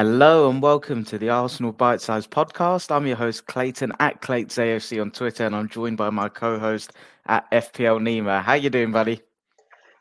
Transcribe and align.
Hello 0.00 0.48
and 0.48 0.62
welcome 0.62 1.04
to 1.06 1.18
the 1.18 1.28
Arsenal 1.28 1.72
Bite 1.72 2.00
Size 2.00 2.24
Podcast. 2.24 2.94
I'm 2.94 3.04
your 3.08 3.16
host 3.16 3.46
Clayton 3.46 3.90
at 3.98 4.20
Clayton's 4.20 4.54
AFC 4.54 5.02
on 5.02 5.10
Twitter, 5.10 5.44
and 5.44 5.56
I'm 5.56 5.68
joined 5.68 5.96
by 5.96 6.08
my 6.08 6.28
co-host 6.28 6.92
at 7.26 7.50
FPL 7.50 7.98
Nima. 8.00 8.40
How 8.40 8.52
you 8.52 8.70
doing, 8.70 8.92
buddy? 8.92 9.20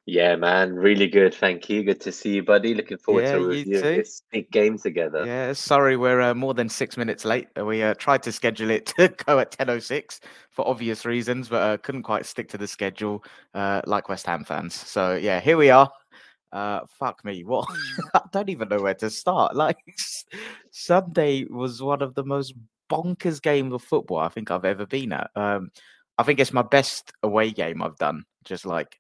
Yeah, 0.06 0.36
man, 0.36 0.76
really 0.76 1.08
good. 1.08 1.34
Thank 1.34 1.68
you. 1.68 1.82
Good 1.82 2.00
to 2.02 2.12
see 2.12 2.36
you, 2.36 2.44
buddy. 2.44 2.76
Looking 2.76 3.00
forward 3.00 3.24
Yeah, 3.24 3.38
to 3.40 3.82
this 3.82 4.22
big 4.32 4.52
game 4.52 4.78
together. 4.78 5.26
Yeah, 5.26 5.54
sorry 5.54 5.98
we're 5.98 6.22
uh, 6.22 6.36
more 6.36 6.54
than 6.54 6.70
six 6.70 6.96
minutes 6.96 7.26
late. 7.26 7.48
We 7.60 7.82
uh, 7.82 7.96
tried 7.96 8.22
to 8.24 8.32
schedule 8.32 8.70
it 8.70 8.86
to 8.98 9.08
go 9.26 9.40
at 9.40 9.58
10.06 9.58 10.20
for 10.52 10.68
obvious 10.68 11.06
reasons, 11.06 11.50
but 11.50 11.64
uh, 11.64 11.78
couldn't 11.78 12.04
quite 12.04 12.28
stick 12.28 12.50
to 12.50 12.58
the 12.60 12.68
schedule 12.68 13.24
uh, 13.56 13.82
like 13.88 14.10
West 14.10 14.28
Ham 14.28 14.44
fans. 14.44 14.76
So 14.76 15.16
yeah, 15.16 15.40
here 15.40 15.58
we 15.58 15.72
are. 15.72 15.92
Uh, 16.58 16.80
fuck 16.90 17.24
me, 17.24 17.44
what? 17.44 17.68
I 18.16 18.22
don't 18.32 18.50
even 18.50 18.70
know 18.70 18.82
where 18.82 18.96
to 18.96 19.12
start. 19.12 19.56
Like 19.68 19.78
Sunday 20.72 21.46
was 21.46 21.84
one 21.84 22.02
of 22.02 22.16
the 22.16 22.24
most 22.24 22.56
bonkers 22.90 23.40
games 23.40 23.74
of 23.74 23.84
football 23.84 24.18
I 24.18 24.30
think 24.30 24.50
I've 24.50 24.66
ever 24.66 24.88
been 24.88 25.12
at. 25.12 25.30
Um, 25.36 25.70
I 26.18 26.24
think 26.24 26.40
it's 26.40 26.54
my 26.54 26.64
best 26.64 27.12
away 27.22 27.52
game 27.52 27.84
I've 27.84 27.98
done. 27.98 28.24
Just 28.44 28.66
like, 28.66 28.98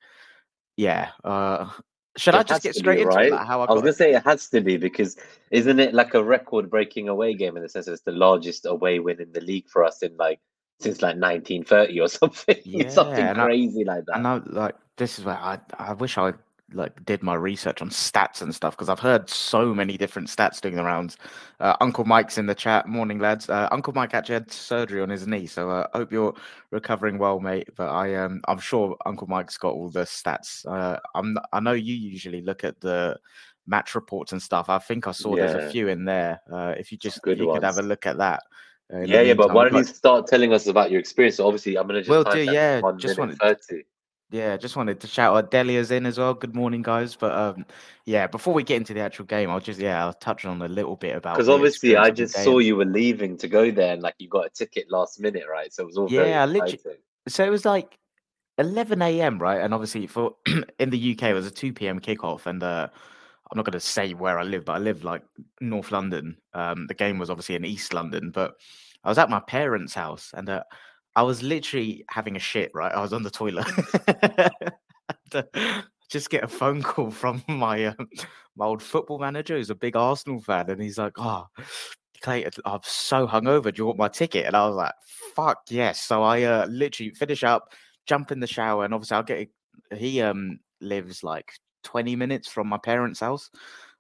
yeah. 0.76 1.10
Uh, 1.24 1.70
should 2.16 2.36
I 2.36 2.44
just 2.44 2.62
get 2.62 2.76
to 2.76 2.80
be, 2.80 2.84
straight 2.84 3.00
into 3.00 3.16
right? 3.16 3.34
it, 3.34 3.48
how 3.48 3.62
I 3.62 3.66
I 3.66 3.74
was 3.74 3.82
gonna 3.82 3.94
say 3.94 4.14
it 4.14 4.24
has 4.24 4.50
to 4.50 4.62
be 4.62 4.78
because 4.78 5.18
isn't 5.50 5.80
it 5.80 5.96
like 5.96 6.14
a 6.14 6.24
record-breaking 6.24 7.10
away 7.10 7.34
game 7.34 7.58
in 7.58 7.64
the 7.64 7.70
sense 7.70 7.88
that 7.88 7.94
it's 7.94 8.02
the 8.04 8.12
largest 8.12 8.68
away 8.68 9.00
win 9.00 9.20
in 9.20 9.32
the 9.32 9.42
league 9.42 9.68
for 9.68 9.84
us 9.84 10.04
in 10.04 10.16
like 10.18 10.40
since 10.80 11.02
like 11.02 11.16
1930 11.18 12.00
or 12.02 12.08
something. 12.20 12.58
Yeah, 12.66 12.90
something 12.90 13.26
and 13.26 13.42
I- 13.42 13.46
crazy 13.46 13.84
like 13.84 14.06
that. 14.06 14.18
And 14.18 14.28
I 14.28 14.42
like 14.46 14.76
this 14.98 15.18
is 15.18 15.26
where 15.26 15.38
I 15.38 15.60
I 15.80 15.94
wish 15.94 16.20
I 16.20 16.34
like 16.74 17.06
did 17.06 17.24
my 17.24 17.34
research 17.34 17.82
on 17.82 17.90
stats 17.90 18.42
and 18.42 18.54
stuff 18.54 18.76
because 18.76 18.90
I've 18.90 19.00
heard 19.00 19.30
so 19.30 19.74
many 19.74 19.98
different 19.98 20.28
stats 20.28 20.60
doing 20.60 20.76
the 20.76 20.84
rounds. 20.84 21.18
Uh, 21.59 21.76
Uncle 21.80 22.04
Mike's 22.04 22.38
in 22.38 22.46
the 22.46 22.56
chat. 22.56 22.88
Morning, 22.88 23.20
lads. 23.20 23.50
Uh, 23.50 23.70
Uncle 23.72 23.94
Mike 23.94 24.14
actually 24.14 24.34
had 24.34 24.52
surgery 24.52 25.02
on 25.02 25.09
his 25.09 25.26
knee, 25.28 25.48
so 25.48 25.70
I 25.70 25.80
uh, 25.82 25.88
hope 25.94 26.12
you're 26.12 26.34
recovering 26.72 27.18
well, 27.18 27.40
mate. 27.40 27.70
But 27.76 27.90
I 27.90 28.16
um 28.16 28.42
I'm 28.48 28.59
sure 28.59 28.98
Uncle 29.06 29.28
Mike's 29.28 29.58
got 29.58 29.74
all 29.74 29.90
the 29.90 30.04
stats. 30.04 30.66
Uh, 30.66 31.00
I'm 31.16 31.38
I 31.54 31.59
know 31.59 31.74
you 31.74 31.96
usually 31.96 32.42
look 32.42 32.64
at 32.64 32.80
the 32.81 33.18
match 33.66 33.96
reports 33.96 34.34
and 34.34 34.42
stuff. 34.42 34.70
I 34.70 34.80
think 34.80 35.08
I 35.08 35.12
saw 35.12 35.36
there's 35.36 35.54
a 35.54 35.70
few 35.70 35.88
in 35.88 36.06
there. 36.06 36.42
Uh, 36.52 36.74
if 36.78 36.92
you 36.92 36.98
just 36.98 37.22
good 37.22 37.38
you 37.38 37.52
could 37.52 37.64
have 37.64 37.78
a 37.78 37.84
look 37.84 38.06
at 38.06 38.18
that. 38.18 38.44
uh, 38.94 39.00
yeah, 39.00 39.22
yeah, 39.22 39.34
but 39.34 39.54
why 39.54 39.70
don't 39.70 39.78
you 39.78 39.84
start 39.84 40.28
telling 40.28 40.54
us 40.54 40.68
about 40.68 40.92
your 40.92 41.00
experience? 41.00 41.38
So 41.38 41.48
obviously, 41.48 41.78
I'm 41.78 41.88
gonna 41.88 42.00
just 42.00 42.09
Will 42.09 42.24
do, 42.24 42.42
yeah, 42.42 42.81
just 42.98 43.18
wanted- 43.18 43.38
30. 43.38 43.84
Yeah, 44.30 44.58
just 44.58 44.75
wanted 44.75 45.00
to 45.00 45.08
shout 45.08 45.36
out 45.38 45.52
Delia's 45.52 45.89
in 45.92 46.06
as 46.06 46.17
well. 46.17 46.33
Good 46.33 46.53
morning, 46.53 46.81
guys. 46.81 47.16
But 47.16 47.31
um, 47.31 47.66
yeah, 48.06 48.28
before 48.28 48.53
we 48.53 48.61
get 48.64 48.75
into 48.75 48.94
the 48.94 49.00
actual 49.00 49.23
game, 49.23 49.50
I'll 49.50 49.61
just 49.61 49.80
yeah, 49.80 50.03
I'll 50.06 50.14
touch 50.14 50.44
on 50.44 50.61
a 50.61 50.67
little 50.67 50.97
bit 50.97 51.16
about 51.16 51.36
Because 51.36 51.47
obviously, 51.47 51.95
I 51.95 52.08
experience 52.08 52.09
of 52.09 52.16
the 52.17 52.23
just 52.34 52.44
saw 52.45 52.58
you 52.59 52.75
were 52.75 52.86
leaving 52.86 53.38
to 53.38 53.47
go 53.47 53.72
there, 53.72 53.94
and 53.94 54.02
like 54.02 54.16
you 54.19 54.28
got 54.28 54.45
a 54.45 54.50
ticket 54.50 54.92
last 54.92 55.19
minute, 55.22 55.45
right? 55.50 55.73
So 55.73 55.84
it 55.84 55.88
was 55.88 55.97
all 55.97 56.09
very 56.09 56.30
Yeah, 56.30 56.45
literally- 56.45 56.80
So 57.30 57.45
it 57.45 57.50
was 57.50 57.64
like 57.64 57.97
11 58.58 59.02
a.m. 59.02 59.39
right, 59.39 59.61
and 59.61 59.73
obviously 59.73 60.08
for 60.08 60.36
in 60.80 60.89
the 60.89 61.14
UK 61.14 61.23
it 61.30 61.34
was 61.34 61.47
a 61.47 61.52
2 61.52 61.72
p.m. 61.72 62.02
kickoff, 62.02 62.47
and 62.47 62.62
uh, 62.62 62.89
I'm 63.50 63.56
not 63.56 63.66
going 63.66 63.73
to 63.73 63.80
say 63.80 64.14
where 64.14 64.39
I 64.39 64.44
live, 64.44 64.66
but 64.66 64.73
I 64.73 64.80
live 64.80 65.06
like 65.06 65.23
North 65.62 65.94
London. 65.94 66.36
Um, 66.53 66.88
the 66.88 66.95
game 66.95 67.17
was 67.17 67.30
obviously 67.30 67.56
in 67.56 67.64
East 67.64 67.94
London, 67.94 68.31
but 68.31 68.56
I 69.06 69.09
was 69.09 69.17
at 69.19 69.30
my 69.30 69.39
parents' 69.39 69.94
house, 69.94 70.31
and 70.36 70.50
uh, 70.50 70.64
I 71.18 71.23
was 71.23 71.42
literally 71.42 72.06
having 72.10 72.36
a 72.36 72.40
shit. 72.40 72.70
Right, 72.76 72.94
I 72.94 73.02
was 73.02 73.12
on 73.12 73.23
the 73.23 73.32
toilet. 73.32 73.66
Just 76.09 76.30
get 76.30 76.44
a 76.44 76.48
phone 76.48 76.84
call 76.84 77.09
from 77.09 77.44
my 77.48 77.86
um, 77.86 78.08
my 78.56 78.66
old 78.66 78.84
football 78.84 79.18
manager, 79.18 79.58
who's 79.58 79.72
a 79.72 79.76
big 79.76 79.96
Arsenal 79.96 80.40
fan, 80.40 80.70
and 80.70 80.80
he's 80.80 81.00
like, 81.00 81.14
"Oh, 81.18 81.48
Clayton, 82.22 82.62
I'm 82.66 82.82
so 82.84 83.28
hungover. 83.28 83.74
Do 83.74 83.82
you 83.82 83.86
want 83.88 83.97
my 83.97 84.09
ticket?" 84.09 84.46
And 84.46 84.56
I 84.56 84.68
was 84.68 84.75
like, 84.75 84.94
"Fuck 85.36 85.64
yes!" 85.69 86.03
So 86.03 86.22
I 86.22 86.44
uh, 86.44 86.68
literally 86.69 87.12
finish 87.16 87.44
up, 87.44 87.74
jump 88.06 88.31
in 88.31 88.40
the 88.40 88.47
shower, 88.47 88.86
and 88.86 88.94
obviously 88.94 89.16
I'll 89.18 89.24
get. 89.24 89.50
He 89.97 90.22
um 90.22 90.59
lives 90.81 91.24
like 91.24 91.52
20 91.84 92.16
minutes 92.16 92.47
from 92.47 92.68
my 92.68 92.78
parents' 92.78 93.22
house, 93.22 93.50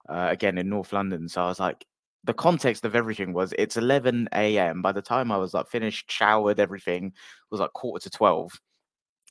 uh, 0.07 0.27
again 0.29 0.59
in 0.59 0.69
North 0.69 0.93
London. 0.93 1.27
So 1.27 1.41
I 1.41 1.47
was 1.47 1.59
like, 1.59 1.83
the 2.27 2.33
context 2.33 2.85
of 2.85 2.95
everything 2.95 3.33
was 3.33 3.53
it's 3.57 3.77
11 3.77 4.27
a.m. 4.33 4.81
By 4.81 4.91
the 4.91 5.01
time 5.01 5.31
I 5.31 5.37
was 5.37 5.53
like 5.53 5.67
finished, 5.69 6.11
showered, 6.11 6.59
everything 6.59 7.13
was 7.49 7.61
like 7.61 7.73
quarter 7.73 8.03
to 8.03 8.09
12, 8.15 8.51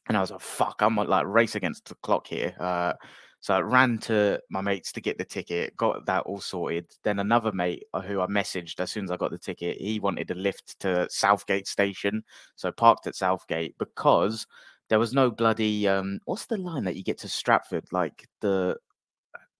and 0.08 0.16
I 0.16 0.20
was 0.20 0.30
like, 0.30 0.40
"Fuck!" 0.40 0.80
I'm 0.80 0.96
like 0.96 1.26
race 1.26 1.54
against 1.54 1.88
the 1.88 1.94
clock 1.96 2.26
here. 2.26 2.54
Uh, 2.58 2.94
so 3.40 3.54
I 3.54 3.60
ran 3.60 3.98
to 3.98 4.40
my 4.50 4.62
mates 4.62 4.92
to 4.92 5.00
get 5.00 5.18
the 5.18 5.24
ticket, 5.24 5.76
got 5.76 6.06
that 6.06 6.24
all 6.24 6.40
sorted. 6.40 6.86
Then 7.04 7.18
another 7.20 7.52
mate 7.52 7.84
uh, 7.94 8.00
who 8.00 8.20
I 8.20 8.26
messaged 8.26 8.80
as 8.80 8.90
soon 8.90 9.04
as 9.04 9.10
I 9.10 9.16
got 9.18 9.30
the 9.30 9.38
ticket, 9.38 9.78
he 9.80 10.00
wanted 10.00 10.30
a 10.30 10.34
lift 10.34 10.80
to 10.80 11.06
Southgate 11.10 11.68
station. 11.68 12.24
So 12.56 12.72
parked 12.72 13.06
at 13.06 13.14
Southgate 13.14 13.76
because 13.78 14.46
there 14.88 14.98
was 14.98 15.12
no 15.12 15.30
bloody 15.30 15.86
um 15.86 16.20
what's 16.24 16.46
the 16.46 16.56
line 16.56 16.84
that 16.84 16.96
you 16.96 17.04
get 17.04 17.18
to 17.18 17.28
Stratford? 17.28 17.84
Like 17.92 18.26
the 18.40 18.78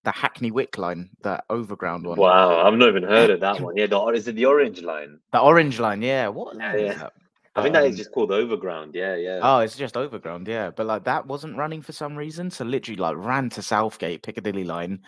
the 0.07 0.13
Hackney 0.13 0.53
Wick 0.53 0.79
line, 0.79 1.11
that 1.23 1.45
overground 1.51 2.07
one. 2.07 2.17
Wow, 2.17 2.65
I've 2.65 2.75
not 2.79 2.89
even 2.89 3.03
heard 3.03 3.29
of 3.29 3.41
that 3.41 3.61
one. 3.61 3.77
Yeah, 3.77 3.87
the, 3.87 4.01
is 4.15 4.29
it 4.29 4.37
the 4.37 4.47
orange 4.47 4.81
line? 4.81 5.19
The 5.33 5.41
orange 5.41 5.81
line, 5.81 6.01
yeah. 6.01 6.29
What 6.29 6.57
Yeah, 6.57 6.67
line 6.73 6.77
is 6.77 6.83
yeah. 6.83 6.99
that? 6.99 7.13
I 7.57 7.63
think 7.63 7.73
that 7.73 7.85
is 7.85 7.93
Um, 7.93 7.97
just 7.97 8.13
called 8.13 8.31
Overground. 8.31 8.95
Yeah, 8.95 9.17
yeah. 9.17 9.41
Oh, 9.43 9.61
it's 9.61 9.77
just 9.79 9.97
overground, 9.97 10.47
yeah. 10.47 10.71
But 10.71 10.85
like 10.87 11.05
that 11.05 11.27
wasn't 11.27 11.57
running 11.57 11.81
for 11.81 11.93
some 11.93 12.15
reason. 12.15 12.51
So 12.51 12.67
literally 12.67 13.01
like 13.01 13.17
ran 13.17 13.49
to 13.51 13.63
Southgate, 13.63 14.23
Piccadilly 14.23 14.65
line, 14.65 15.01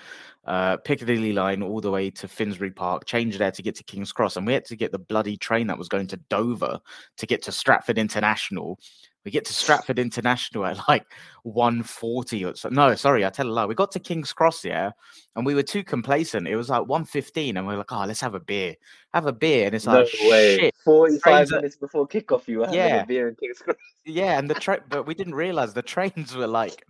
uh 0.47 0.79
Piccadilly 0.79 1.35
line 1.35 1.63
all 1.63 1.83
the 1.83 1.91
way 1.91 2.09
to 2.11 2.27
Finsbury 2.27 2.71
Park, 2.71 3.05
changed 3.05 3.39
there 3.39 3.51
to 3.53 3.63
get 3.63 3.75
to 3.77 3.85
King's 3.85 4.13
Cross. 4.13 4.37
And 4.39 4.47
we 4.47 4.55
had 4.55 4.65
to 4.65 4.77
get 4.77 4.93
the 4.93 4.99
bloody 4.99 5.37
train 5.37 5.67
that 5.67 5.77
was 5.79 5.89
going 5.89 6.07
to 6.07 6.17
Dover 6.31 6.81
to 7.19 7.27
get 7.27 7.43
to 7.43 7.53
Stratford 7.53 7.99
International. 7.99 8.79
We 9.29 9.33
get 9.33 9.45
to 9.45 9.53
Stratford 9.53 9.99
International 9.99 10.65
at 10.65 10.79
like 10.89 11.05
140 11.43 12.47
or 12.47 12.55
so. 12.57 12.71
No, 12.71 12.95
sorry, 12.95 13.27
I 13.27 13.29
tell 13.29 13.47
a 13.47 13.51
lie. 13.53 13.67
We 13.67 13.75
got 13.75 13.93
to 13.93 13.99
King's 14.01 14.33
Cross, 14.33 14.65
yeah, 14.65 14.93
and 15.37 15.45
we 15.45 15.55
were 15.55 15.63
too 15.63 15.85
complacent. 15.85 16.49
It 16.49 16.57
was 16.57 16.71
like 16.71 16.87
115, 16.89 17.59
and 17.59 17.67
we 17.67 17.75
are 17.75 17.77
like, 17.77 17.93
oh, 17.93 18.07
let's 18.07 18.23
have 18.23 18.35
a 18.35 18.41
beer. 18.41 18.75
Have 19.13 19.27
a 19.27 19.33
beer. 19.35 19.67
And 19.67 19.75
it's 19.75 19.85
no 19.85 20.01
like 20.01 20.09
way. 20.23 20.57
shit. 20.57 20.75
45 20.83 21.21
Trains 21.23 21.53
are- 21.53 21.57
minutes 21.57 21.77
before 21.77 22.09
kickoff, 22.09 22.49
you 22.49 22.61
were 22.61 22.65
having 22.65 22.79
Yeah. 22.81 23.03
a 23.03 23.07
beer 23.07 23.29
in 23.29 23.35
King's 23.35 23.59
Cross. 23.59 23.77
Yeah, 24.11 24.39
and 24.39 24.49
the 24.49 24.55
train, 24.55 24.79
but 24.89 25.07
we 25.07 25.13
didn't 25.15 25.35
realize 25.35 25.75
the 25.75 25.83
trains 25.83 26.35
were 26.35 26.47
like, 26.47 26.83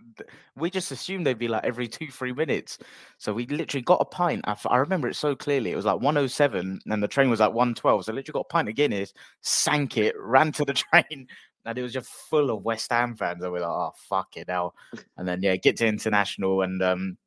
we 0.55 0.69
just 0.69 0.89
assumed 0.89 1.27
they'd 1.27 1.37
be 1.37 1.49
like 1.49 1.65
every 1.65 1.85
two, 1.85 2.07
three 2.09 2.31
minutes. 2.31 2.77
So 3.17 3.33
we 3.33 3.45
literally 3.47 3.81
got 3.81 3.99
a 3.99 4.05
pint. 4.05 4.45
I, 4.47 4.55
I 4.69 4.77
remember 4.77 5.09
it 5.09 5.17
so 5.17 5.35
clearly. 5.35 5.71
It 5.71 5.75
was 5.75 5.83
like 5.83 5.99
107, 5.99 6.79
and 6.85 7.03
the 7.03 7.09
train 7.09 7.29
was 7.29 7.41
like 7.41 7.51
112. 7.51 8.05
So 8.05 8.13
literally 8.13 8.31
got 8.31 8.45
a 8.49 8.53
pint 8.53 8.69
of 8.69 8.75
Guinness, 8.75 9.13
sank 9.41 9.97
it, 9.97 10.15
ran 10.17 10.53
to 10.53 10.63
the 10.63 10.73
train, 10.93 11.27
and 11.65 11.77
it 11.77 11.81
was 11.81 11.93
just 11.93 12.09
full 12.09 12.49
of 12.49 12.63
West 12.63 12.91
Ham 12.91 13.15
fans. 13.15 13.43
And 13.43 13.51
we're 13.51 13.59
like, 13.59 13.69
oh, 13.69 13.91
fuck 14.09 14.37
it 14.37 14.47
now. 14.47 14.73
And 15.17 15.27
then, 15.27 15.41
yeah, 15.41 15.55
get 15.55 15.77
to 15.77 15.87
international, 15.87 16.61
and 16.61 16.81
um, 16.81 17.17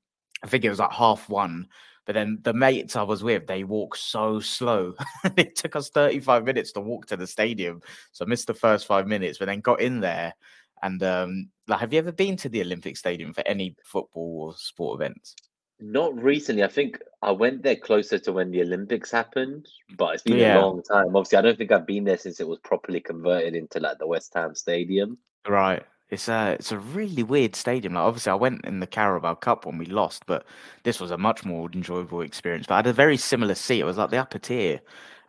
I 0.43 0.47
think 0.47 0.65
it 0.65 0.71
was 0.71 0.79
like 0.79 0.93
half 0.93 1.29
one. 1.29 1.69
But 2.05 2.15
then 2.15 2.39
the 2.43 2.53
mates 2.53 2.97
I 2.97 3.03
was 3.03 3.23
with, 3.23 3.47
they 3.47 3.63
walk 3.63 3.95
so 3.95 4.41
slow. 4.41 4.95
it 5.37 5.55
took 5.55 5.77
us 5.77 5.89
35 5.91 6.45
minutes 6.45 6.73
to 6.73 6.81
walk 6.81 7.07
to 7.07 7.17
the 7.17 7.29
stadium. 7.29 7.81
So 8.11 8.25
I 8.25 8.29
missed 8.29 8.49
the 8.49 8.55
first 8.55 8.87
five 8.87 9.07
minutes, 9.07 9.39
but 9.39 9.47
then 9.47 9.61
got 9.61 9.81
in 9.81 10.01
there. 10.01 10.35
And 10.83 11.01
um, 11.05 11.49
like, 11.69 11.79
have 11.79 11.93
you 11.93 12.01
ever 12.01 12.11
been 12.11 12.37
to 12.39 12.49
the 12.49 12.61
Olympic 12.61 12.97
Stadium 12.97 13.33
for 13.33 13.47
any 13.47 13.77
football 13.85 14.49
or 14.49 14.57
sport 14.57 15.01
events? 15.01 15.37
Not 15.85 16.17
recently. 16.23 16.63
I 16.63 16.69
think 16.69 17.01
I 17.23 17.33
went 17.33 17.65
there 17.65 17.75
closer 17.75 18.17
to 18.21 18.33
when 18.33 18.53
the 18.53 18.63
Olympics 18.63 19.11
happened, 19.11 19.69
but 19.97 20.15
it's 20.15 20.23
been 20.23 20.39
Yeah. 20.39 20.61
a 20.61 20.63
long 20.63 20.83
time. 20.85 21.09
Obviously, 21.17 21.39
I 21.39 21.43
don't 21.43 21.59
think 21.59 21.73
I've 21.73 21.87
been 21.87 22.05
there 22.05 22.17
since 22.19 22.39
it 22.39 22.47
was 22.47 22.61
properly 22.61 23.01
converted 23.01 23.57
into 23.57 23.81
like 23.81 23.99
the 23.99 24.07
West 24.07 24.33
Ham 24.35 24.55
Stadium. 24.55 25.19
Right. 25.47 25.83
It's 26.09 26.29
a 26.29 26.53
it's 26.53 26.71
a 26.71 26.79
really 26.79 27.25
weird 27.25 27.57
stadium. 27.57 27.95
Like 27.95 28.05
obviously, 28.05 28.31
I 28.31 28.37
went 28.37 28.65
in 28.65 28.79
the 28.79 28.87
Carabao 28.87 29.35
Cup 29.35 29.67
when 29.67 29.77
we 29.77 29.87
lost, 29.87 30.25
but 30.27 30.45
this 30.85 31.01
was 31.01 31.11
a 31.11 31.19
much 31.19 31.45
more 31.45 31.69
enjoyable 31.73 32.21
experience. 32.21 32.67
But 32.69 32.75
I 32.75 32.79
had 32.79 32.87
a 32.87 32.93
very 32.93 33.17
similar 33.17 33.57
seat. 33.57 33.81
It 33.81 33.85
was 33.85 33.97
like 33.99 34.11
the 34.11 34.19
upper 34.19 34.39
tier, 34.39 34.81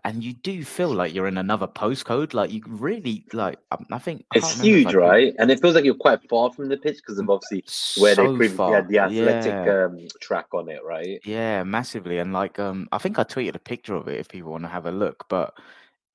and 0.05 0.23
you 0.23 0.33
do 0.33 0.63
feel 0.65 0.93
like 0.93 1.13
you're 1.13 1.27
in 1.27 1.37
another 1.37 1.67
postcode. 1.67 2.33
Like 2.33 2.51
you 2.51 2.61
really 2.67 3.25
like. 3.33 3.57
um, 3.71 3.85
I 3.91 3.99
think 3.99 4.25
I 4.31 4.37
It's 4.37 4.59
huge, 4.59 4.93
right? 4.93 5.33
And 5.39 5.49
it 5.49 5.61
feels 5.61 5.75
like 5.75 5.85
you're 5.85 5.95
quite 5.95 6.19
far 6.29 6.51
from 6.51 6.67
the 6.67 6.77
pitch 6.77 6.97
because 6.97 7.19
of 7.19 7.29
obviously 7.29 7.63
where 8.01 8.13
they 8.15 8.23
so 8.23 8.35
previously 8.35 8.57
far. 8.57 8.73
had 8.75 8.89
the 8.89 8.99
athletic 8.99 9.45
Yeah. 9.45 9.85
um, 9.85 10.07
track 10.19 10.47
on 10.53 10.69
it, 10.69 10.83
right? 10.83 11.19
Yeah, 11.25 11.63
massively. 11.63 12.17
And 12.19 12.33
like 12.33 12.59
um 12.59 12.87
I 12.91 12.97
think 12.97 13.17
I 13.17 13.23
tweeted 13.23 13.55
a 13.55 13.59
picture 13.59 13.95
of 13.95 14.07
it 14.07 14.19
if 14.19 14.27
people 14.27 14.51
want 14.51 14.63
to 14.63 14.69
have 14.69 14.85
a 14.85 14.91
look. 14.91 15.25
But 15.29 15.53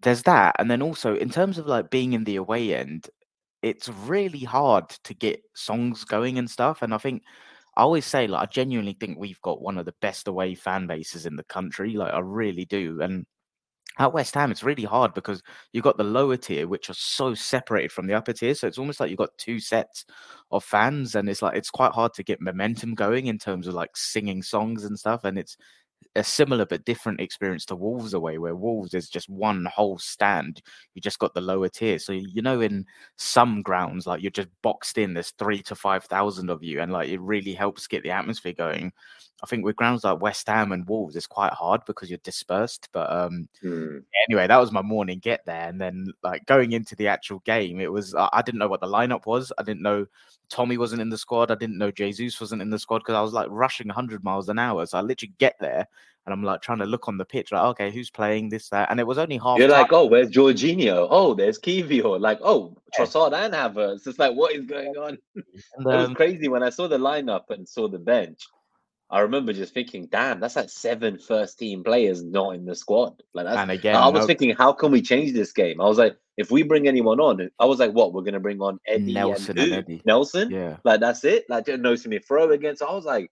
there's 0.03 0.23
that. 0.25 0.57
And 0.59 0.71
then 0.71 0.83
also 0.83 1.17
in 1.17 1.31
terms 1.31 1.57
of 1.59 1.67
like 1.67 1.91
being 1.91 2.13
in 2.13 2.25
the 2.25 2.37
away 2.37 2.75
end, 2.75 3.09
it's 3.63 3.89
really 3.89 4.41
hard 4.45 4.89
to 5.05 5.15
get 5.15 5.41
songs 5.55 6.05
going 6.05 6.39
and 6.39 6.49
stuff. 6.51 6.83
And 6.83 6.93
I 6.93 6.99
think 6.99 7.23
I 7.77 7.83
always 7.83 8.05
say 8.05 8.27
like 8.27 8.43
I 8.43 8.47
genuinely 8.53 8.93
think 8.95 9.19
we've 9.19 9.41
got 9.43 9.63
one 9.63 9.79
of 9.79 9.87
the 9.87 9.95
best 10.03 10.29
away 10.29 10.55
fan 10.55 10.87
bases 10.87 11.25
in 11.25 11.37
the 11.37 11.45
country. 11.45 11.95
Like 11.95 12.13
I 12.13 12.19
really 12.21 12.67
do. 12.67 13.01
And 13.01 13.25
at 13.99 14.13
West 14.13 14.35
Ham, 14.35 14.51
it's 14.51 14.63
really 14.63 14.85
hard 14.85 15.15
because 15.15 15.43
you've 15.73 15.85
got 15.85 15.97
the 15.97 16.05
lower 16.05 16.37
tier, 16.37 16.67
which 16.69 16.91
are 16.91 16.95
so 16.95 17.35
separated 17.35 17.93
from 17.93 18.07
the 18.07 18.15
upper 18.15 18.33
tier. 18.33 18.55
So 18.55 18.67
it's 18.67 18.79
almost 18.79 19.01
like 19.01 19.11
you've 19.11 19.19
got 19.19 19.37
two 19.39 19.61
sets 19.61 20.05
of 20.51 20.65
fans, 20.65 21.15
and 21.15 21.29
it's 21.29 21.43
like 21.43 21.57
it's 21.57 21.71
quite 21.71 21.93
hard 21.93 22.15
to 22.15 22.23
get 22.23 22.41
momentum 22.41 22.95
going 22.95 23.27
in 23.27 23.39
terms 23.39 23.67
of 23.67 23.75
like 23.75 23.97
singing 23.97 24.43
songs 24.43 24.85
and 24.85 24.99
stuff. 24.99 25.25
And 25.25 25.39
it's 25.39 25.57
a 26.17 26.25
similar 26.25 26.67
but 26.67 26.85
different 26.85 27.21
experience 27.21 27.65
to 27.67 27.77
Wolves 27.77 28.15
away, 28.15 28.39
where 28.39 28.57
Wolves 28.57 28.95
is 28.95 29.09
just 29.09 29.29
one 29.29 29.65
whole 29.67 29.99
stand. 29.99 30.63
You 30.95 31.01
just 31.01 31.19
got 31.19 31.35
the 31.35 31.41
lower 31.41 31.69
tier. 31.69 31.99
So 31.99 32.13
you 32.13 32.43
know, 32.43 32.61
in 32.61 32.87
some 33.17 33.63
grounds, 33.63 34.07
like 34.07 34.23
you're 34.23 34.31
just 34.31 34.49
boxed 34.63 34.99
in. 34.99 35.15
There's 35.15 35.31
three 35.33 35.63
to 35.63 35.75
five 35.75 36.05
thousand 36.05 36.51
of 36.51 36.63
you, 36.63 36.81
and 36.81 36.93
like 36.93 37.09
it 37.09 37.21
really 37.21 37.55
helps 37.55 37.87
get 37.87 38.03
the 38.03 38.11
atmosphere 38.11 38.53
going. 38.53 38.93
I 39.43 39.47
think 39.47 39.65
with 39.65 39.77
grounds 39.77 40.05
like 40.05 40.21
West 40.21 40.49
Ham 40.49 40.73
and 40.73 40.89
Wolves, 40.89 41.15
it's 41.15 41.27
quite 41.27 41.53
hard 41.53 41.83
because 41.87 42.11
you're 42.11 42.19
dispersed. 42.25 42.89
But 42.93 43.11
um, 43.13 43.49
Hmm. 43.63 43.99
anyway, 44.29 44.47
that 44.47 44.59
was 44.59 44.73
my 44.73 44.83
morning 44.83 45.19
get 45.21 45.45
there, 45.47 45.69
and 45.69 45.81
then 45.81 46.13
like 46.23 46.47
going 46.47 46.73
into 46.73 46.97
the 46.97 47.09
actual 47.09 47.41
game, 47.41 47.81
it 47.81 47.93
was 47.93 48.15
I 48.15 48.29
I 48.33 48.43
didn't 48.43 48.59
know 48.59 48.69
what 48.69 48.81
the 48.81 48.87
lineup 48.87 49.27
was. 49.27 49.53
I 49.59 49.63
didn't 49.63 49.83
know 49.83 50.07
Tommy 50.49 50.79
wasn't 50.79 51.03
in 51.03 51.11
the 51.11 51.19
squad. 51.19 51.51
I 51.51 51.55
didn't 51.57 51.79
know 51.79 51.91
Jesus 51.91 52.41
wasn't 52.41 52.63
in 52.63 52.71
the 52.71 52.79
squad 52.79 52.99
because 52.99 53.15
I 53.15 53.21
was 53.23 53.33
like 53.33 53.49
rushing 53.51 53.89
100 53.89 54.25
miles 54.25 54.49
an 54.49 54.59
hour. 54.59 54.87
So 54.87 54.99
I 54.99 55.03
literally 55.03 55.35
get 55.39 55.57
there 55.61 55.88
and 56.29 56.33
I'm 56.35 56.43
like 56.43 56.61
trying 56.61 56.79
to 56.79 56.85
look 56.85 57.09
on 57.09 57.17
the 57.17 57.25
pitch, 57.25 57.53
like 57.53 57.63
okay, 57.63 57.91
who's 57.91 58.11
playing 58.11 58.51
this 58.51 58.69
that, 58.69 58.91
and 58.91 59.01
it 59.01 59.07
was 59.07 59.17
only 59.17 59.39
half. 59.39 59.59
You're 59.59 59.69
like, 59.69 59.93
oh, 59.95 60.05
where's 60.05 60.31
Jorginho? 60.31 61.07
Oh, 61.11 61.33
there's 61.33 61.59
Kiwior. 61.59 62.21
Like, 62.21 62.39
oh. 62.43 62.77
Trossard 62.97 63.33
and 63.33 63.55
Havertz. 63.55 64.07
It's 64.07 64.19
like, 64.19 64.35
what 64.35 64.55
is 64.55 64.67
going 64.67 64.95
on? 64.97 65.17
And, 65.35 65.45
It 65.79 65.85
was 65.85 66.09
um, 66.09 66.15
crazy 66.15 66.49
when 66.49 66.63
I 66.63 66.69
saw 66.69 66.87
the 66.87 66.99
lineup 66.99 67.45
and 67.49 67.67
saw 67.67 67.89
the 67.89 67.99
bench. 67.99 68.47
I 69.11 69.21
remember 69.21 69.55
just 69.55 69.73
thinking, 69.73 70.07
damn, 70.07 70.39
that's 70.39 70.57
like 70.57 70.69
seven 70.69 71.19
first 71.19 71.59
team 71.59 71.83
players 71.83 72.23
not 72.23 72.55
in 72.57 72.67
the 72.67 72.75
squad. 72.75 73.23
Like 73.33 73.47
that's 73.47 73.57
and 73.57 73.71
again, 73.71 73.97
I 73.97 74.09
was 74.09 74.21
no- 74.21 74.27
thinking, 74.27 74.55
how 74.55 74.73
can 74.75 74.93
we 74.93 75.01
change 75.01 75.33
this 75.33 75.53
game? 75.53 75.81
I 75.81 75.85
was 75.85 75.97
like, 75.97 76.17
if 76.37 76.51
we 76.51 76.63
bring 76.63 76.87
anyone 76.87 77.21
on, 77.21 77.49
I 77.59 77.65
was 77.65 77.79
like, 77.79 77.93
what? 77.93 78.13
We're 78.13 78.23
gonna 78.23 78.39
bring 78.39 78.61
on 78.61 78.79
Eddie 78.87 79.15
Nelson 79.15 79.59
and, 79.59 79.73
and? 79.73 79.85
Eddie. 79.85 80.03
Nelson. 80.05 80.51
yeah, 80.51 80.77
Like 80.85 81.01
that's 81.01 81.25
it. 81.25 81.47
Like 81.49 81.69
no 81.69 81.97
Smith 81.97 82.25
Rowe 82.29 82.51
against. 82.51 82.83
I 82.83 82.93
was 82.93 83.07
like, 83.07 83.31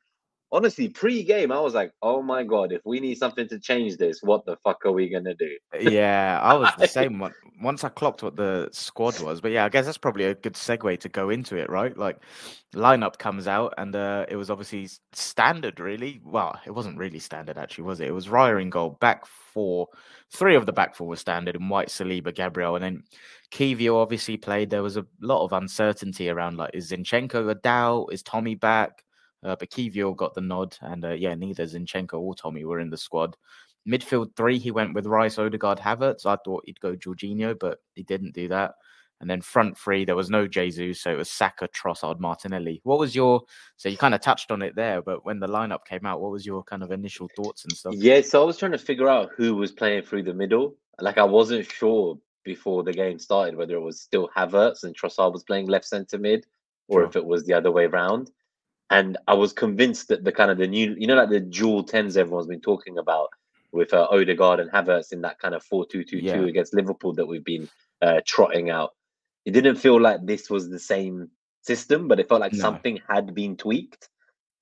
honestly, 0.52 0.88
pre-game, 0.88 1.50
I 1.50 1.60
was 1.60 1.75
like, 1.75 1.93
oh 2.02 2.22
my 2.22 2.44
god, 2.44 2.72
if 2.72 2.82
we 2.84 3.00
need 3.00 3.19
something 3.19 3.48
to 3.48 3.58
change 3.58 3.96
this, 3.96 4.22
what 4.22 4.44
the 4.46 4.56
fuck 4.64 4.84
are 4.87 4.93
we 4.93 5.08
gonna 5.08 5.34
do? 5.34 5.56
yeah, 5.81 6.38
I 6.43 6.54
was 6.54 6.70
the 6.78 6.87
same 6.88 7.19
one. 7.19 7.34
Once 7.60 7.84
I 7.84 7.88
clocked 7.88 8.22
what 8.22 8.37
the 8.37 8.69
squad 8.72 9.19
was, 9.20 9.40
but 9.40 9.50
yeah, 9.50 9.64
I 9.64 9.69
guess 9.69 9.87
that's 9.87 9.98
probably 9.98 10.25
a 10.25 10.34
good 10.34 10.54
segue 10.54 11.00
to 11.00 11.08
go 11.08 11.31
into 11.31 11.56
it, 11.56 11.70
right? 11.70 11.96
Like, 11.96 12.20
lineup 12.75 13.19
comes 13.19 13.48
out, 13.48 13.75
and 13.78 13.96
uh, 13.96 14.26
it 14.28 14.37
was 14.37 14.50
obviously 14.50 14.88
standard, 15.12 15.81
really. 15.81 16.20
Well, 16.22 16.58
it 16.66 16.70
wasn't 16.70 16.98
really 16.98 17.19
standard, 17.19 17.56
actually, 17.56 17.84
was 17.84 18.00
it? 18.00 18.08
It 18.08 18.12
was 18.12 18.28
Raya 18.28 18.60
in 18.60 18.70
goal, 18.70 18.98
back 19.00 19.25
four, 19.26 19.88
three 20.32 20.54
of 20.54 20.66
the 20.66 20.72
back 20.72 20.94
four 20.94 21.08
were 21.08 21.16
standard, 21.16 21.56
and 21.56 21.70
White, 21.70 21.88
Saliba, 21.88 22.34
Gabriel, 22.34 22.76
and 22.76 22.84
then 22.84 23.02
Kiwior 23.50 23.94
obviously 24.00 24.37
played. 24.37 24.70
There 24.70 24.82
was 24.82 24.98
a 24.98 25.06
lot 25.20 25.44
of 25.44 25.52
uncertainty 25.52 26.28
around, 26.28 26.58
like, 26.58 26.70
is 26.75 26.90
Zinchenko 26.90 27.50
a 27.50 27.54
doubt? 27.54 28.08
Is 28.12 28.22
Tommy 28.22 28.54
back? 28.54 29.02
Uh, 29.44 29.56
but 29.59 29.71
Kiwior 29.71 30.17
got 30.17 30.35
the 30.35 30.41
nod, 30.41 30.77
and 30.81 31.05
uh, 31.05 31.12
yeah, 31.12 31.35
neither 31.35 31.65
Zinchenko 31.65 32.15
or 32.15 32.35
Tommy 32.35 32.65
were 32.65 32.81
in 32.81 32.91
the 32.91 32.97
squad. 32.97 33.37
Midfield 33.88 34.35
three, 34.37 34.59
he 34.59 34.71
went 34.71 34.94
with 34.94 35.06
Rice, 35.06 35.38
Odegaard, 35.38 35.79
Havertz. 35.79 36.27
I 36.27 36.37
thought 36.44 36.65
he'd 36.67 36.81
go 36.81 36.97
Jorginho, 36.97 37.56
but 37.59 37.79
he 37.94 38.03
didn't 38.03 38.35
do 38.35 38.49
that. 38.49 38.75
And 39.21 39.31
then 39.31 39.41
front 39.41 39.79
three, 39.79 40.05
there 40.05 40.17
was 40.17 40.29
no 40.29 40.47
Jesus, 40.47 41.00
so 41.00 41.11
it 41.11 41.17
was 41.17 41.31
Saka, 41.31 41.69
Trossard, 41.69 42.19
Martinelli. 42.21 42.81
What 42.85 42.99
was 42.99 43.15
your? 43.15 43.43
So 43.77 43.88
you 43.88 43.97
kind 43.97 44.15
of 44.15 44.21
touched 44.21 44.50
on 44.50 44.61
it 44.61 44.75
there, 44.75 45.00
but 45.00 45.25
when 45.25 45.39
the 45.41 45.47
lineup 45.47 45.85
came 45.87 46.05
out, 46.05 46.21
what 46.21 46.32
was 46.32 46.44
your 46.44 46.62
kind 46.65 46.82
of 46.82 46.91
initial 46.91 47.29
thoughts 47.37 47.65
and 47.65 47.73
stuff? 47.73 47.94
Yeah, 47.97 48.21
so 48.21 48.43
I 48.43 48.44
was 48.44 48.59
trying 48.59 48.73
to 48.73 48.79
figure 48.79 49.09
out 49.09 49.31
who 49.37 49.55
was 49.55 49.73
playing 49.73 50.03
through 50.03 50.25
the 50.25 50.35
middle. 50.35 50.77
Like 51.00 51.17
I 51.19 51.25
wasn't 51.25 51.71
sure 51.71 52.19
before 52.44 52.82
the 52.82 52.93
game 52.93 53.19
started 53.19 53.56
whether 53.56 53.75
it 53.75 53.81
was 53.81 54.00
still 54.00 54.29
Havertz 54.37 54.85
and 54.85 54.97
Trossard 54.97 55.32
was 55.32 55.44
playing 55.44 55.67
left 55.67 55.85
centre 55.87 56.19
mid, 56.19 56.44
or 56.89 57.00
Sure. 57.00 57.09
if 57.09 57.17
it 57.17 57.25
was 57.25 57.44
the 57.44 57.55
other 57.55 57.71
way 57.71 57.87
round. 57.87 58.31
And 58.91 59.19
I 59.27 59.35
was 59.35 59.53
convinced 59.53 60.09
that 60.09 60.25
the 60.25 60.33
kind 60.33 60.50
of 60.50 60.59
the 60.59 60.67
new, 60.67 60.94
you 60.99 61.06
know, 61.06 61.17
like 61.17 61.31
the 61.31 61.41
dual 61.41 61.83
tens 61.83 62.17
everyone's 62.17 62.47
been 62.47 62.61
talking 62.61 62.99
about 62.99 63.29
with 63.73 63.93
uh, 63.93 64.06
Odegaard 64.11 64.61
and 64.61 64.71
Havertz 64.71 65.12
in 65.12 65.21
that 65.23 65.38
kind 65.41 65.55
of 65.55 65.62
four-two-two-two 65.65 66.25
Yeah. 66.25 66.47
against 66.47 66.75
Liverpool 66.75 67.12
that 67.15 67.27
we've 67.27 67.44
been 67.44 67.69
uh, 68.00 68.21
trotting 68.25 68.71
out. 68.71 68.91
It 69.44 69.50
didn't 69.50 69.77
feel 69.77 70.00
like 70.00 70.25
this 70.25 70.49
was 70.49 70.69
the 70.69 70.79
same 70.79 71.31
system, 71.62 72.06
but 72.06 72.21
it 72.21 72.29
felt 72.29 72.41
like 72.41 72.53
No. 72.53 72.61
something 72.61 73.00
had 73.09 73.35
been 73.35 73.56
tweaked. 73.56 74.09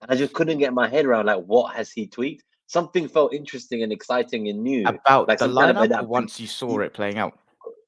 And 0.00 0.10
I 0.10 0.16
just 0.16 0.32
couldn't 0.32 0.58
get 0.58 0.72
my 0.72 0.88
head 0.88 1.04
around 1.04 1.26
like 1.26 1.44
what 1.44 1.74
has 1.76 1.92
he 1.92 2.06
tweaked? 2.06 2.44
Something 2.66 3.08
felt 3.08 3.34
interesting 3.34 3.82
and 3.82 3.92
exciting 3.92 4.48
and 4.48 4.62
new. 4.62 4.86
About 4.86 5.28
like 5.28 5.38
the 5.38 5.44
some 5.44 5.54
kind 5.54 5.76
of 5.76 5.84
lineup, 5.90 6.06
once 6.06 6.40
you 6.40 6.46
saw 6.46 6.80
it 6.80 6.94
playing 6.94 7.18
out. 7.18 7.38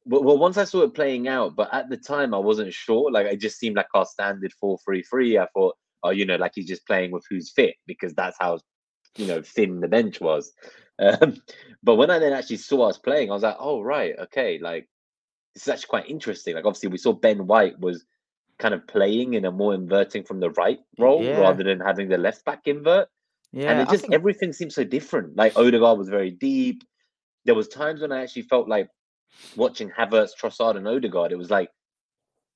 Well, 0.05 0.23
well, 0.23 0.39
once 0.39 0.59
I 0.59 0.65
saw 0.65 0.82
it 0.82 0.94
playing 0.94 1.29
out, 1.29 1.56
but 1.56 1.73
at 1.73 1.89
the 1.89 1.97
time 1.97 2.35
I 2.35 2.39
wasn't 2.39 2.73
sure. 2.73 3.11
Like 3.11 3.27
it 3.27 3.39
just 3.39 3.59
seemed 3.59 3.77
like 3.77 3.89
our 3.94 4.05
standard 4.05 4.53
four-three-three. 4.61 5.39
I 5.39 5.47
thought, 5.55 5.77
oh, 6.02 6.10
you 6.10 6.25
know, 6.26 6.37
like 6.37 6.52
he's 6.54 6.69
just 6.69 6.87
playing 6.87 7.10
with 7.10 7.25
who's 7.28 7.50
fit 7.50 7.75
because 7.87 8.14
that's 8.14 8.37
how 8.38 8.58
you 9.16 9.26
know 9.26 9.43
thin 9.43 9.81
the 9.81 9.88
bench 9.88 10.20
was. 10.20 10.52
Um, 10.98 11.37
but 11.82 11.96
when 11.96 12.10
I 12.10 12.19
then 12.19 12.32
actually 12.32 12.56
saw 12.56 12.88
us 12.88 12.96
playing, 12.96 13.28
I 13.31 13.34
was 13.34 13.43
like, 13.43 13.58
oh 13.60 13.82
right, 13.82 14.14
okay, 14.19 14.58
like 14.58 14.88
this 15.52 15.64
is 15.64 15.69
actually 15.69 15.88
quite 15.88 16.08
interesting. 16.08 16.54
Like 16.54 16.64
obviously 16.64 16.88
we 16.88 16.96
saw 16.96 17.12
Ben 17.12 17.46
White 17.46 17.78
was 17.78 18.06
kind 18.58 18.72
of 18.72 18.87
playing 18.87 19.34
in 19.34 19.44
a 19.44 19.52
more 19.52 19.75
inverting 19.75 20.25
from 20.25 20.40
the 20.40 20.48
right 20.52 20.78
role 20.98 21.22
Yeah. 21.22 21.38
rather 21.38 21.62
than 21.62 21.81
having 21.81 22.08
the 22.08 22.16
left 22.16 22.46
back 22.46 22.62
invert. 22.64 23.08
Yeah, 23.52 23.72
and 23.72 23.81
it 23.82 23.90
just 23.90 24.04
think- 24.04 24.14
everything 24.14 24.54
seems 24.54 24.75
so 24.75 24.84
different. 24.84 25.37
Like 25.37 25.54
Odegaard 25.58 25.98
was 25.98 26.08
very 26.08 26.31
deep. 26.31 26.82
There 27.44 27.54
was 27.54 27.69
times 27.69 28.00
when 28.00 28.10
I 28.10 28.22
actually 28.22 28.43
felt 28.48 28.66
like 28.66 28.88
watching 29.54 29.90
Havertz, 29.90 30.31
Trossard, 30.40 30.78
and 30.78 30.88
Odegaard. 30.88 31.31
It 31.31 31.37
was 31.37 31.50
like 31.50 31.69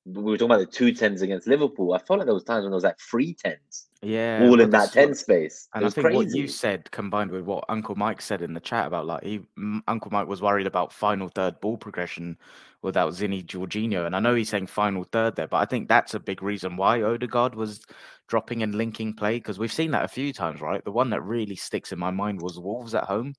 we 0.06 0.22
were 0.22 0.36
talking 0.36 0.52
about 0.52 0.60
the 0.60 0.66
two 0.66 0.92
tens 0.92 1.22
against 1.22 1.46
Liverpool. 1.46 1.92
I 1.92 1.98
felt 1.98 2.18
like 2.18 2.26
there 2.26 2.34
was 2.34 2.44
times 2.44 2.62
when 2.62 2.70
there 2.70 2.76
was 2.76 2.84
like 2.84 2.98
three 2.98 3.34
tens, 3.34 3.88
yeah, 4.02 4.40
all 4.42 4.60
in 4.60 4.70
that 4.70 4.70
that's 4.70 4.92
ten 4.92 5.14
space. 5.14 5.68
And 5.74 5.84
I 5.84 5.90
think 5.90 6.06
crazy. 6.06 6.16
what 6.16 6.34
you 6.34 6.48
said 6.48 6.90
combined 6.90 7.30
with 7.30 7.44
what 7.44 7.64
Uncle 7.68 7.94
Mike 7.94 8.22
said 8.22 8.42
in 8.42 8.54
the 8.54 8.60
chat 8.60 8.86
about 8.86 9.06
like 9.06 9.22
he 9.22 9.40
Uncle 9.88 10.10
Mike 10.10 10.26
was 10.26 10.40
worried 10.42 10.66
about 10.66 10.92
final 10.92 11.28
third 11.28 11.60
ball 11.60 11.76
progression 11.76 12.38
without 12.82 13.12
Zinny 13.12 13.44
Jorginho. 13.44 14.06
And 14.06 14.16
I 14.16 14.20
know 14.20 14.34
he's 14.34 14.48
saying 14.48 14.68
final 14.68 15.04
third 15.04 15.36
there, 15.36 15.48
but 15.48 15.58
I 15.58 15.66
think 15.66 15.88
that's 15.88 16.14
a 16.14 16.20
big 16.20 16.42
reason 16.42 16.76
why 16.76 17.02
Odegaard 17.02 17.54
was 17.54 17.84
dropping 18.26 18.62
and 18.62 18.74
linking 18.74 19.12
play 19.12 19.36
because 19.36 19.58
we've 19.58 19.72
seen 19.72 19.90
that 19.90 20.04
a 20.04 20.08
few 20.08 20.32
times, 20.32 20.60
right? 20.60 20.82
The 20.84 20.92
one 20.92 21.10
that 21.10 21.20
really 21.20 21.56
sticks 21.56 21.92
in 21.92 21.98
my 21.98 22.10
mind 22.10 22.40
was 22.40 22.58
Wolves 22.58 22.94
at 22.94 23.04
home. 23.04 23.34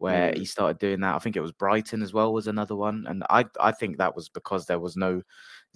Where 0.00 0.32
Mm. 0.32 0.38
he 0.38 0.46
started 0.46 0.78
doing 0.80 1.00
that, 1.02 1.14
I 1.16 1.20
think 1.20 1.36
it 1.36 1.42
was 1.42 1.52
Brighton 1.52 2.02
as 2.02 2.12
well 2.14 2.32
was 2.34 2.48
another 2.48 2.76
one, 2.76 3.06
and 3.08 3.24
I 3.30 3.46
I 3.60 3.72
think 3.72 3.98
that 3.98 4.16
was 4.16 4.28
because 4.30 4.66
there 4.66 4.80
was 4.80 4.96
no 4.96 5.22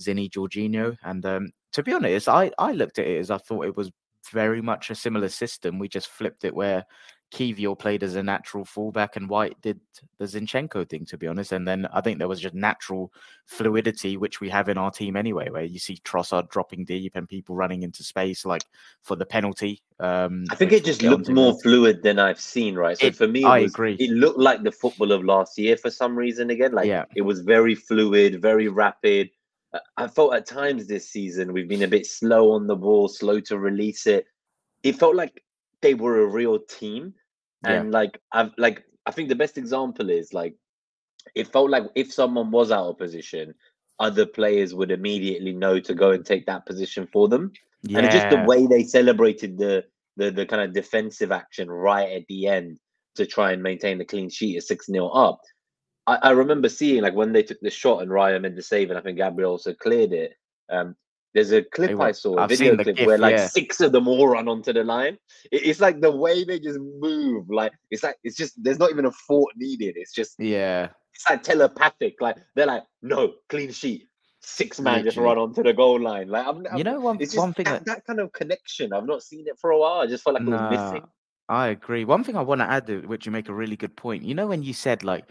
Zinny 0.01 0.31
Jorginho. 0.31 0.97
And 1.05 1.25
um, 1.27 1.51
to 1.75 1.83
be 1.85 1.93
honest, 1.95 2.29
I 2.29 2.51
I 2.59 2.73
looked 2.73 2.99
at 2.99 3.07
it 3.07 3.19
as 3.21 3.31
I 3.31 3.39
thought 3.39 3.67
it 3.67 3.77
was 3.77 3.93
very 4.33 4.63
much 4.63 4.91
a 4.91 4.95
similar 4.95 5.29
system. 5.29 5.79
We 5.79 5.89
just 5.89 6.09
flipped 6.09 6.45
it 6.45 6.55
where 6.55 6.85
Kiwior 7.35 7.77
played 7.77 8.05
as 8.05 8.15
a 8.15 8.23
natural 8.23 8.65
fullback 8.65 9.17
and 9.17 9.29
White 9.29 9.61
did 9.61 9.81
the 10.19 10.25
Zinchenko 10.25 10.89
thing, 10.89 11.05
to 11.07 11.19
be 11.19 11.27
honest. 11.27 11.51
And 11.53 11.67
then 11.67 11.87
I 11.93 12.01
think 12.01 12.19
there 12.19 12.29
was 12.29 12.41
just 12.41 12.55
natural 12.55 13.13
fluidity, 13.47 14.17
which 14.17 14.41
we 14.41 14.49
have 14.51 14.69
in 14.69 14.79
our 14.79 14.93
team 14.93 15.17
anyway, 15.17 15.51
where 15.51 15.65
you 15.65 15.81
see 15.81 15.97
Trossard 16.05 16.49
dropping 16.49 16.85
deep 16.85 17.17
and 17.17 17.29
people 17.29 17.57
running 17.57 17.83
into 17.83 18.05
space, 18.05 18.45
like 18.45 18.63
for 19.03 19.17
the 19.17 19.27
penalty. 19.27 19.83
Um, 19.99 20.45
I 20.51 20.55
think 20.55 20.71
it 20.73 20.85
just 20.85 21.03
looked 21.03 21.29
more 21.29 21.59
fluid 21.61 22.03
than 22.05 22.21
I've 22.21 22.41
seen, 22.41 22.77
right? 22.77 22.97
So 22.97 23.07
It- 23.09 23.17
for 23.17 23.27
me, 23.27 23.43
it 23.43 23.47
I 23.47 23.63
was- 23.63 23.73
agree. 23.73 23.97
It 23.99 24.11
looked 24.11 24.39
like 24.39 24.63
the 24.63 24.73
football 24.73 25.11
of 25.11 25.25
last 25.25 25.59
year 25.59 25.77
for 25.77 25.91
some 25.91 26.17
reason. 26.17 26.51
Again, 26.51 26.73
like 26.73 26.87
Yeah. 26.87 27.05
it 27.17 27.23
was 27.23 27.41
very 27.41 27.75
fluid, 27.75 28.41
very 28.41 28.69
rapid. 28.69 29.31
Uh, 29.73 29.81
I 29.97 30.07
felt 30.07 30.35
at 30.35 30.47
times 30.47 30.87
this 30.87 31.09
season 31.09 31.53
we've 31.53 31.69
been 31.69 31.83
a 31.83 31.89
bit 31.89 32.07
slow 32.07 32.53
on 32.53 32.69
the 32.69 32.77
ball, 32.77 33.09
slow 33.09 33.41
to 33.41 33.59
release 33.59 34.07
it. 34.07 34.27
It 34.85 34.95
felt 34.97 35.17
like 35.17 35.43
they 35.81 35.95
were 35.95 36.21
a 36.21 36.27
real 36.27 36.61
team, 36.61 37.13
Yeah. 37.65 37.81
and 37.81 37.91
like 37.93 38.21
I've 38.33 38.53
like 38.59 38.85
I 39.07 39.11
think 39.11 39.29
the 39.29 39.35
best 39.35 39.59
example 39.59 40.11
is 40.11 40.33
like 40.33 40.55
it 41.35 41.53
felt 41.53 41.71
like 41.71 41.85
if 41.95 42.13
someone 42.13 42.51
was 42.51 42.71
out 42.71 42.87
of 42.89 42.99
position, 42.99 43.55
other 43.99 44.27
players 44.27 44.75
would 44.75 44.91
immediately 44.91 45.53
know 45.53 45.81
to 45.81 45.95
go 45.95 46.11
and 46.13 46.25
take 46.25 46.47
that 46.47 46.67
position 46.67 47.07
for 47.13 47.29
them 47.29 47.53
Yeah. 47.83 47.99
and 48.01 48.11
just 48.11 48.31
the 48.31 48.45
way 48.47 48.67
they 48.67 48.83
celebrated 48.85 49.57
the 49.59 49.85
the 50.17 50.31
the 50.31 50.47
kind 50.47 50.63
of 50.63 50.73
defensive 50.73 51.33
action 51.33 51.71
right 51.71 52.13
at 52.13 52.27
the 52.29 52.47
end 52.47 52.79
to 53.17 53.27
try 53.27 53.53
and 53.53 53.63
maintain 53.63 53.99
the 53.99 54.05
clean 54.05 54.29
sheet 54.29 54.57
at 54.57 54.65
six 54.65 54.87
0 54.87 55.07
up. 55.09 55.41
I, 56.07 56.17
I 56.17 56.31
remember 56.33 56.69
seeing 56.69 57.03
like 57.03 57.15
when 57.15 57.33
they 57.33 57.43
took 57.43 57.61
the 57.61 57.71
shot 57.71 58.03
and 58.03 58.11
Raya 58.11 58.41
made 58.41 58.57
the 58.57 58.63
save, 58.63 58.91
and 58.91 58.99
I 58.99 59.03
think 59.03 59.19
Gabriel 59.19 59.53
also 59.53 59.73
cleared 59.73 60.13
it. 60.13 60.35
Um, 60.69 60.97
there's 61.35 61.53
a 61.53 61.63
clip 61.63 62.01
I 62.01 62.13
saw, 62.13 62.39
a 62.39 62.43
I've 62.43 62.49
video 62.49 62.71
seen 62.71 62.77
the 62.77 62.85
clip 62.85 62.97
gif, 62.97 63.07
where 63.07 63.19
like 63.19 63.37
yeah. 63.37 63.47
six 63.49 63.81
of 63.81 63.93
them 63.93 64.07
all 64.07 64.29
run 64.29 64.49
onto 64.49 64.73
the 64.73 64.85
line. 64.85 65.19
It- 65.51 65.67
it's 65.67 65.81
like 65.81 66.01
the 66.01 66.11
way 66.11 66.45
they 66.45 66.61
just 66.61 66.79
move, 66.79 67.51
like 67.51 67.73
it's 67.91 68.03
like 68.03 68.17
it's 68.23 68.37
just 68.37 68.63
there's 68.63 68.79
not 68.79 68.91
even 68.91 69.05
a 69.05 69.11
thought 69.11 69.53
needed. 69.57 69.95
It's 69.97 70.13
just 70.13 70.37
yeah. 70.39 70.89
it's 71.13 71.29
like 71.29 71.43
telepathic. 71.43 72.21
Like 72.21 72.37
they're 72.55 72.67
like, 72.67 72.85
no, 73.03 73.35
clean 73.49 73.73
sheet. 73.73 74.09
Six 74.41 74.79
man 74.79 75.03
just 75.05 75.17
run 75.17 75.39
onto 75.39 75.63
the 75.63 75.73
goal 75.73 75.99
line. 76.01 76.29
Like 76.29 76.47
I'm, 76.47 76.67
I'm 76.71 76.77
You 76.77 76.85
know, 76.85 77.01
one, 77.01 77.17
it's 77.19 77.35
one 77.35 77.55
thing 77.55 77.65
that, 77.65 77.85
that 77.87 77.97
that 77.97 78.07
kind 78.07 78.21
of 78.21 78.33
connection. 78.33 78.93
I've 78.93 79.07
not 79.07 79.23
seen 79.23 79.47
it 79.49 79.59
for 79.59 79.71
a 79.71 79.79
while. 79.79 80.01
I 80.01 80.07
just 80.07 80.23
felt 80.23 80.35
like 80.35 80.43
it 80.43 80.51
was 80.51 80.71
missing. 80.71 81.09
I 81.49 81.69
agree. 81.69 82.05
One 82.05 82.25
thing 82.25 82.37
I 82.37 82.43
want 82.43 82.61
to 82.61 82.71
add, 82.71 82.87
to 82.87 83.01
which 83.03 83.27
you 83.27 83.33
make 83.33 83.49
a 83.49 83.55
really 83.55 83.77
good 83.77 83.97
point. 83.97 84.23
You 84.23 84.35
know, 84.35 84.47
when 84.47 84.63
you 84.63 84.73
said 84.73 85.03
like 85.03 85.25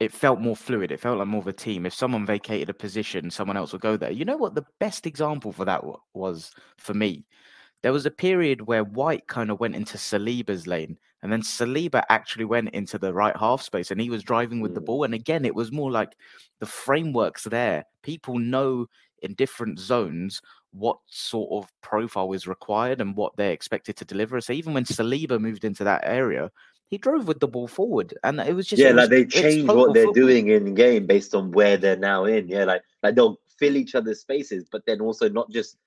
it 0.00 0.12
felt 0.12 0.40
more 0.40 0.56
fluid, 0.56 0.92
it 0.92 1.00
felt 1.00 1.18
like 1.18 1.28
more 1.28 1.40
of 1.40 1.46
a 1.46 1.52
team. 1.52 1.86
If 1.86 1.94
someone 1.94 2.26
vacated 2.26 2.68
a 2.68 2.74
position, 2.74 3.30
someone 3.30 3.56
else 3.56 3.72
would 3.72 3.80
go 3.80 3.96
there. 3.96 4.10
You 4.10 4.24
know 4.24 4.36
what 4.36 4.54
the 4.54 4.66
best 4.78 5.06
example 5.06 5.52
for 5.52 5.64
that 5.64 5.82
was 6.14 6.52
for 6.78 6.94
me? 6.94 7.26
there 7.82 7.92
was 7.92 8.06
a 8.06 8.10
period 8.10 8.62
where 8.62 8.84
White 8.84 9.28
kind 9.28 9.50
of 9.50 9.60
went 9.60 9.76
into 9.76 9.98
Saliba's 9.98 10.66
lane, 10.66 10.98
and 11.22 11.32
then 11.32 11.42
Saliba 11.42 12.02
actually 12.08 12.44
went 12.44 12.70
into 12.70 12.98
the 12.98 13.12
right 13.14 13.36
half 13.36 13.62
space, 13.62 13.90
and 13.90 14.00
he 14.00 14.10
was 14.10 14.22
driving 14.24 14.60
with 14.60 14.74
the 14.74 14.80
Mm. 14.80 14.86
ball. 14.86 15.04
And 15.04 15.14
again, 15.14 15.44
it 15.44 15.54
was 15.54 15.72
more 15.72 15.90
like 15.90 16.16
the 16.60 16.66
framework's 16.66 17.44
there. 17.44 17.84
People 18.02 18.38
know 18.38 18.86
in 19.22 19.34
different 19.34 19.78
zones 19.78 20.40
what 20.72 20.98
sort 21.06 21.64
of 21.64 21.72
profile 21.82 22.32
is 22.32 22.46
required 22.46 23.00
and 23.00 23.16
what 23.16 23.36
they're 23.36 23.52
expected 23.52 23.96
to 23.96 24.04
deliver. 24.04 24.40
So 24.40 24.52
even 24.52 24.74
when 24.74 24.84
Saliba 24.84 25.40
moved 25.40 25.64
into 25.64 25.84
that 25.84 26.02
area, 26.04 26.50
he 26.88 26.98
drove 26.98 27.26
with 27.26 27.40
the 27.40 27.48
ball 27.48 27.66
forward, 27.66 28.14
and 28.22 28.40
it 28.40 28.54
was 28.54 28.66
just 28.66 28.80
yeah, 28.80 28.92
was, 28.92 29.02
like 29.02 29.10
they 29.10 29.24
change 29.24 29.68
what 29.68 29.92
they're 29.92 30.04
football. 30.04 30.14
doing 30.26 30.48
in 30.48 30.74
game 30.74 31.06
based 31.06 31.34
on 31.34 31.50
where 31.50 31.76
they're 31.76 31.96
now 31.96 32.24
in. 32.24 32.48
Yeah, 32.48 32.64
like 32.64 32.82
like 33.02 33.14
they'll 33.14 33.40
fill 33.58 33.76
each 33.76 33.94
other's 33.94 34.20
spaces, 34.20 34.66
but 34.70 34.84
then 34.86 35.00
also 35.00 35.28
not 35.28 35.50
just 35.50 35.78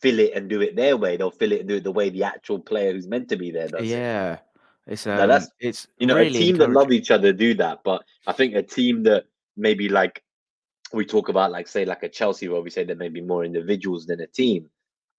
fill 0.00 0.20
it 0.20 0.32
and 0.34 0.48
do 0.48 0.60
it 0.60 0.76
their 0.76 0.96
way. 0.96 1.16
They'll 1.16 1.30
fill 1.30 1.52
it 1.52 1.60
and 1.60 1.68
do 1.68 1.76
it 1.76 1.84
the 1.84 1.92
way 1.92 2.10
the 2.10 2.22
actual 2.22 2.60
player 2.60 2.92
who's 2.92 3.08
meant 3.08 3.28
to 3.30 3.36
be 3.36 3.50
there 3.50 3.68
does. 3.68 3.82
it. 3.82 3.86
Yeah, 3.86 4.38
it's 4.86 5.06
Now 5.06 5.22
um, 5.22 5.28
that's- 5.28 5.50
it's 5.58 5.88
you 5.98 6.06
know, 6.06 6.16
really 6.16 6.28
a 6.28 6.40
team 6.40 6.56
that 6.58 6.70
love 6.70 6.92
each 6.92 7.10
other 7.10 7.32
do 7.32 7.54
that, 7.54 7.80
but 7.82 8.04
I 8.26 8.32
think 8.32 8.54
a 8.54 8.62
team 8.62 9.02
that 9.04 9.24
maybe 9.56 9.88
like 9.88 10.22
we 10.92 11.04
talk 11.04 11.28
about, 11.28 11.50
like 11.50 11.66
say 11.66 11.84
like 11.84 12.04
a 12.04 12.08
Chelsea, 12.08 12.48
where 12.48 12.62
we 12.62 12.70
say 12.70 12.84
there 12.84 12.96
may 12.96 13.08
be 13.08 13.20
more 13.20 13.44
individuals 13.44 14.06
than 14.06 14.20
a 14.20 14.26
team. 14.26 14.70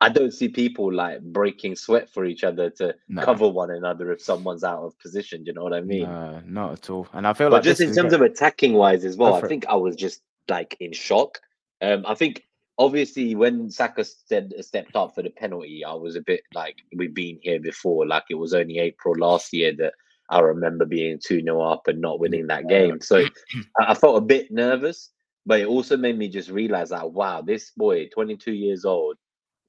I 0.01 0.09
don't 0.09 0.31
see 0.31 0.47
people 0.47 0.93
like 0.93 1.21
breaking 1.21 1.75
sweat 1.75 2.09
for 2.09 2.25
each 2.25 2.43
other 2.43 2.69
to 2.71 2.95
No. 3.09 3.21
cover 3.21 3.47
one 3.49 3.71
another 3.71 4.11
if 4.11 4.21
someone's 4.21 4.63
out 4.63 4.83
of 4.83 4.97
position. 4.99 5.45
You 5.45 5.53
know 5.53 5.63
what 5.63 5.73
I 5.73 5.81
mean? 5.81 6.03
No, 6.03 6.41
not 6.45 6.71
at 6.73 6.89
all. 6.89 7.07
And 7.13 7.27
I 7.27 7.33
feel 7.33 7.49
but 7.49 7.57
like 7.57 7.63
just 7.63 7.81
in 7.81 7.93
terms 7.93 8.13
of 8.13 8.21
attacking 8.21 8.73
wise 8.73 9.03
as 9.03 9.17
well, 9.17 9.31
Go 9.31 9.37
I 9.37 9.39
it. 9.41 9.47
think 9.49 9.65
I 9.67 9.75
was 9.75 9.95
just 9.95 10.21
like 10.47 10.77
in 10.79 10.93
shock. 10.93 11.39
Um, 11.81 12.05
I 12.07 12.15
think 12.15 12.45
obviously 12.77 13.35
when 13.35 13.69
Saka 13.69 14.05
said 14.05 14.53
stepped 14.61 14.95
up 14.95 15.13
for 15.15 15.21
the 15.21 15.29
penalty, 15.31 15.83
I 15.83 15.93
was 15.93 16.15
a 16.15 16.21
bit 16.21 16.41
like 16.53 16.77
we've 16.95 17.13
been 17.13 17.37
here 17.41 17.59
before. 17.59 18.07
Like 18.07 18.23
it 18.29 18.35
was 18.35 18.53
only 18.53 18.79
April 18.79 19.15
last 19.17 19.51
year 19.51 19.73
that 19.79 19.93
I 20.29 20.39
remember 20.39 20.85
being 20.85 21.19
two 21.21 21.41
0 21.41 21.59
up 21.61 21.87
and 21.89 21.99
not 21.99 22.21
winning 22.21 22.47
that 22.47 22.69
game. 22.69 23.01
So 23.01 23.25
I, 23.79 23.91
I 23.91 23.93
felt 23.95 24.17
a 24.17 24.21
bit 24.21 24.49
nervous, 24.49 25.09
but 25.45 25.59
it 25.59 25.67
also 25.67 25.97
made 25.97 26.17
me 26.17 26.29
just 26.29 26.49
realize 26.49 26.89
that 26.91 27.11
wow, 27.11 27.41
this 27.41 27.71
boy, 27.75 28.07
22 28.13 28.53
years 28.53 28.85
old, 28.85 29.17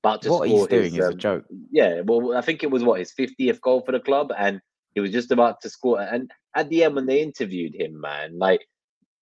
to 0.02 0.30
what 0.30 0.48
he's 0.48 0.66
doing 0.66 0.84
his, 0.84 0.94
is 0.94 0.98
a 1.00 1.08
um, 1.08 1.18
joke. 1.18 1.44
yeah, 1.70 2.00
well, 2.04 2.36
I 2.36 2.40
think 2.40 2.62
it 2.62 2.70
was 2.70 2.82
what 2.82 2.98
his 2.98 3.12
50th 3.12 3.60
goal 3.60 3.82
for 3.82 3.92
the 3.92 4.00
club, 4.00 4.32
and 4.36 4.60
he 4.94 5.00
was 5.00 5.12
just 5.12 5.30
about 5.30 5.60
to 5.62 5.70
score. 5.70 6.00
And 6.00 6.30
at 6.56 6.68
the 6.68 6.84
end, 6.84 6.94
when 6.94 7.06
they 7.06 7.22
interviewed 7.22 7.74
him, 7.74 8.00
man, 8.00 8.38
like 8.38 8.66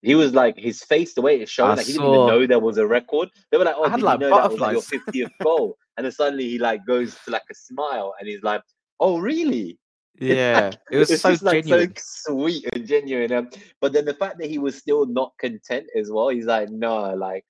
he 0.03 0.15
was 0.15 0.33
like 0.33 0.57
his 0.57 0.83
face, 0.83 1.15
the 1.15 1.23
way 1.23 1.41
it 1.41 1.49
showed, 1.49 1.67
I 1.67 1.75
like 1.75 1.87
he 1.87 1.93
didn't 1.93 2.09
even 2.09 2.27
know 2.27 2.47
there 2.47 2.61
was 2.61 2.79
a 2.79 2.87
record. 2.87 3.29
They 3.51 3.59
were 3.59 3.65
like, 3.65 3.75
"Oh, 3.77 3.85
I 3.85 3.89
had, 3.91 3.97
did 3.97 4.05
like, 4.05 4.21
you 4.21 4.29
know 4.29 4.37
that 4.37 4.51
was 4.51 4.61
like, 4.61 4.73
your 4.73 4.83
50th 4.83 5.31
goal?" 5.43 5.77
And 5.97 6.05
then 6.05 6.13
suddenly 6.13 6.49
he 6.49 6.59
like 6.59 6.87
goes 6.87 7.17
to 7.25 7.31
like 7.31 7.43
a 7.51 7.55
smile, 7.55 8.15
and 8.19 8.29
he's 8.29 8.43
like, 8.43 8.63
"Oh, 9.01 9.19
really?" 9.19 9.79
Yeah, 10.21 10.73
it 10.91 10.99
was 10.99 11.13
it's 11.13 11.23
so 11.23 11.31
just 11.31 11.45
like 11.45 11.65
genuine. 11.65 11.95
so 11.97 12.33
sweet 12.33 12.65
and 12.73 12.85
genuine. 12.85 13.31
Um, 13.31 13.51
but 13.81 13.93
then 13.93 14.05
the 14.05 14.15
fact 14.15 14.39
that 14.39 14.51
he 14.51 14.59
was 14.59 14.77
still 14.77 15.07
not 15.07 15.31
content 15.39 15.87
as 15.97 16.11
well, 16.11 16.29
he's 16.29 16.47
like, 16.47 16.71
"No, 16.71 17.15
like." 17.15 17.45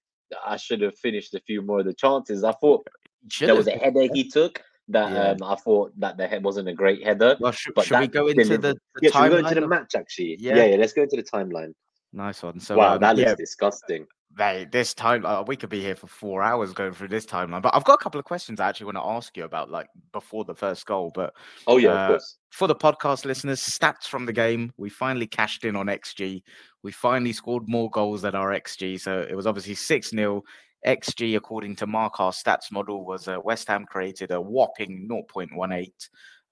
I 0.44 0.58
should 0.58 0.82
have 0.82 0.94
finished 0.99 1.32
a 1.32 1.40
few 1.40 1.62
more 1.62 1.80
of 1.80 1.87
the 1.87 1.94
chances. 1.94 2.44
I 2.44 2.52
thought 2.52 2.87
Should 3.30 3.49
there 3.49 3.56
was 3.56 3.66
a 3.66 3.73
header 3.73 4.08
he 4.12 4.28
took 4.28 4.62
that 4.88 5.12
Yeah. 5.12 5.30
um, 5.30 5.42
I 5.42 5.54
thought 5.56 5.92
that 6.00 6.16
the 6.16 6.26
head 6.26 6.42
wasn't 6.44 6.68
a 6.68 6.73
great 6.75 7.04
header. 7.04 7.37
Well, 7.40 7.52
should, 7.52 7.75
but 7.75 7.85
should 7.87 8.00
we 8.00 8.06
go 8.08 8.26
into 8.28 8.44
the, 8.44 8.56
delivery- 8.58 8.73
the 8.73 9.00
yeah, 9.02 9.11
should 9.11 9.23
we 9.23 9.28
go 9.28 9.37
into 9.37 9.54
the 9.54 9.62
of- 9.64 9.68
match 9.70 9.94
actually? 9.94 10.37
Yeah. 10.40 10.56
Yeah. 10.56 10.64
yeah, 10.66 10.76
Let's 10.76 10.92
go 10.92 11.02
into 11.02 11.16
the 11.16 11.23
timeline. 11.23 11.73
Nice 12.12 12.42
one. 12.42 12.58
So, 12.58 12.76
wow, 12.78 12.94
um, 12.94 13.00
that 13.00 13.16
looks 13.16 13.28
yeah, 13.28 13.35
disgusting. 13.35 14.06
Mate, 14.37 14.70
this 14.70 14.94
time 14.94 15.26
uh, 15.26 15.42
we 15.42 15.56
could 15.56 15.68
be 15.68 15.80
here 15.80 15.97
for 15.97 16.06
four 16.06 16.42
hours 16.42 16.73
going 16.73 16.92
through 16.92 17.08
this 17.08 17.26
timeline. 17.26 17.61
But 17.61 17.75
I've 17.75 17.85
got 17.85 17.94
a 17.94 18.02
couple 18.02 18.18
of 18.18 18.25
questions 18.25 18.61
I 18.61 18.68
actually 18.68 18.87
want 18.87 18.97
to 18.99 19.04
ask 19.04 19.37
you 19.37 19.44
about, 19.44 19.70
like 19.70 19.88
before 20.12 20.44
the 20.44 20.54
first 20.54 20.87
goal. 20.87 21.11
But 21.14 21.35
Oh 21.66 21.76
yeah, 21.76 21.90
uh, 21.90 22.04
of 22.04 22.08
course. 22.12 22.38
for 22.50 22.68
the 22.68 22.75
podcast 22.76 23.25
listeners, 23.25 23.61
stats 23.61 24.04
from 24.06 24.26
the 24.26 24.32
game. 24.32 24.73
We 24.76 24.88
finally 24.90 25.26
cashed 25.26 25.64
in 25.64 25.76
on 25.76 25.87
XG. 25.87 26.42
We 26.82 26.92
finally 26.92 27.32
scored 27.32 27.68
more 27.68 27.90
goals 27.90 28.23
than 28.23 28.35
our 28.35 28.50
XG. 28.52 29.00
So 29.00 29.26
it 29.28 29.35
was 29.35 29.47
obviously 29.47 29.75
6 29.75 30.11
0. 30.11 30.42
XG, 30.87 31.37
according 31.37 31.76
to 31.76 31.87
Mark, 31.87 32.20
our 32.20 32.32
stats 32.32 32.70
model, 32.70 33.04
was 33.04 33.28
uh, 33.28 33.38
West 33.42 33.68
Ham 33.68 33.85
created 33.85 34.30
a 34.30 34.40
whopping 34.40 35.08
0.18. 35.11 35.90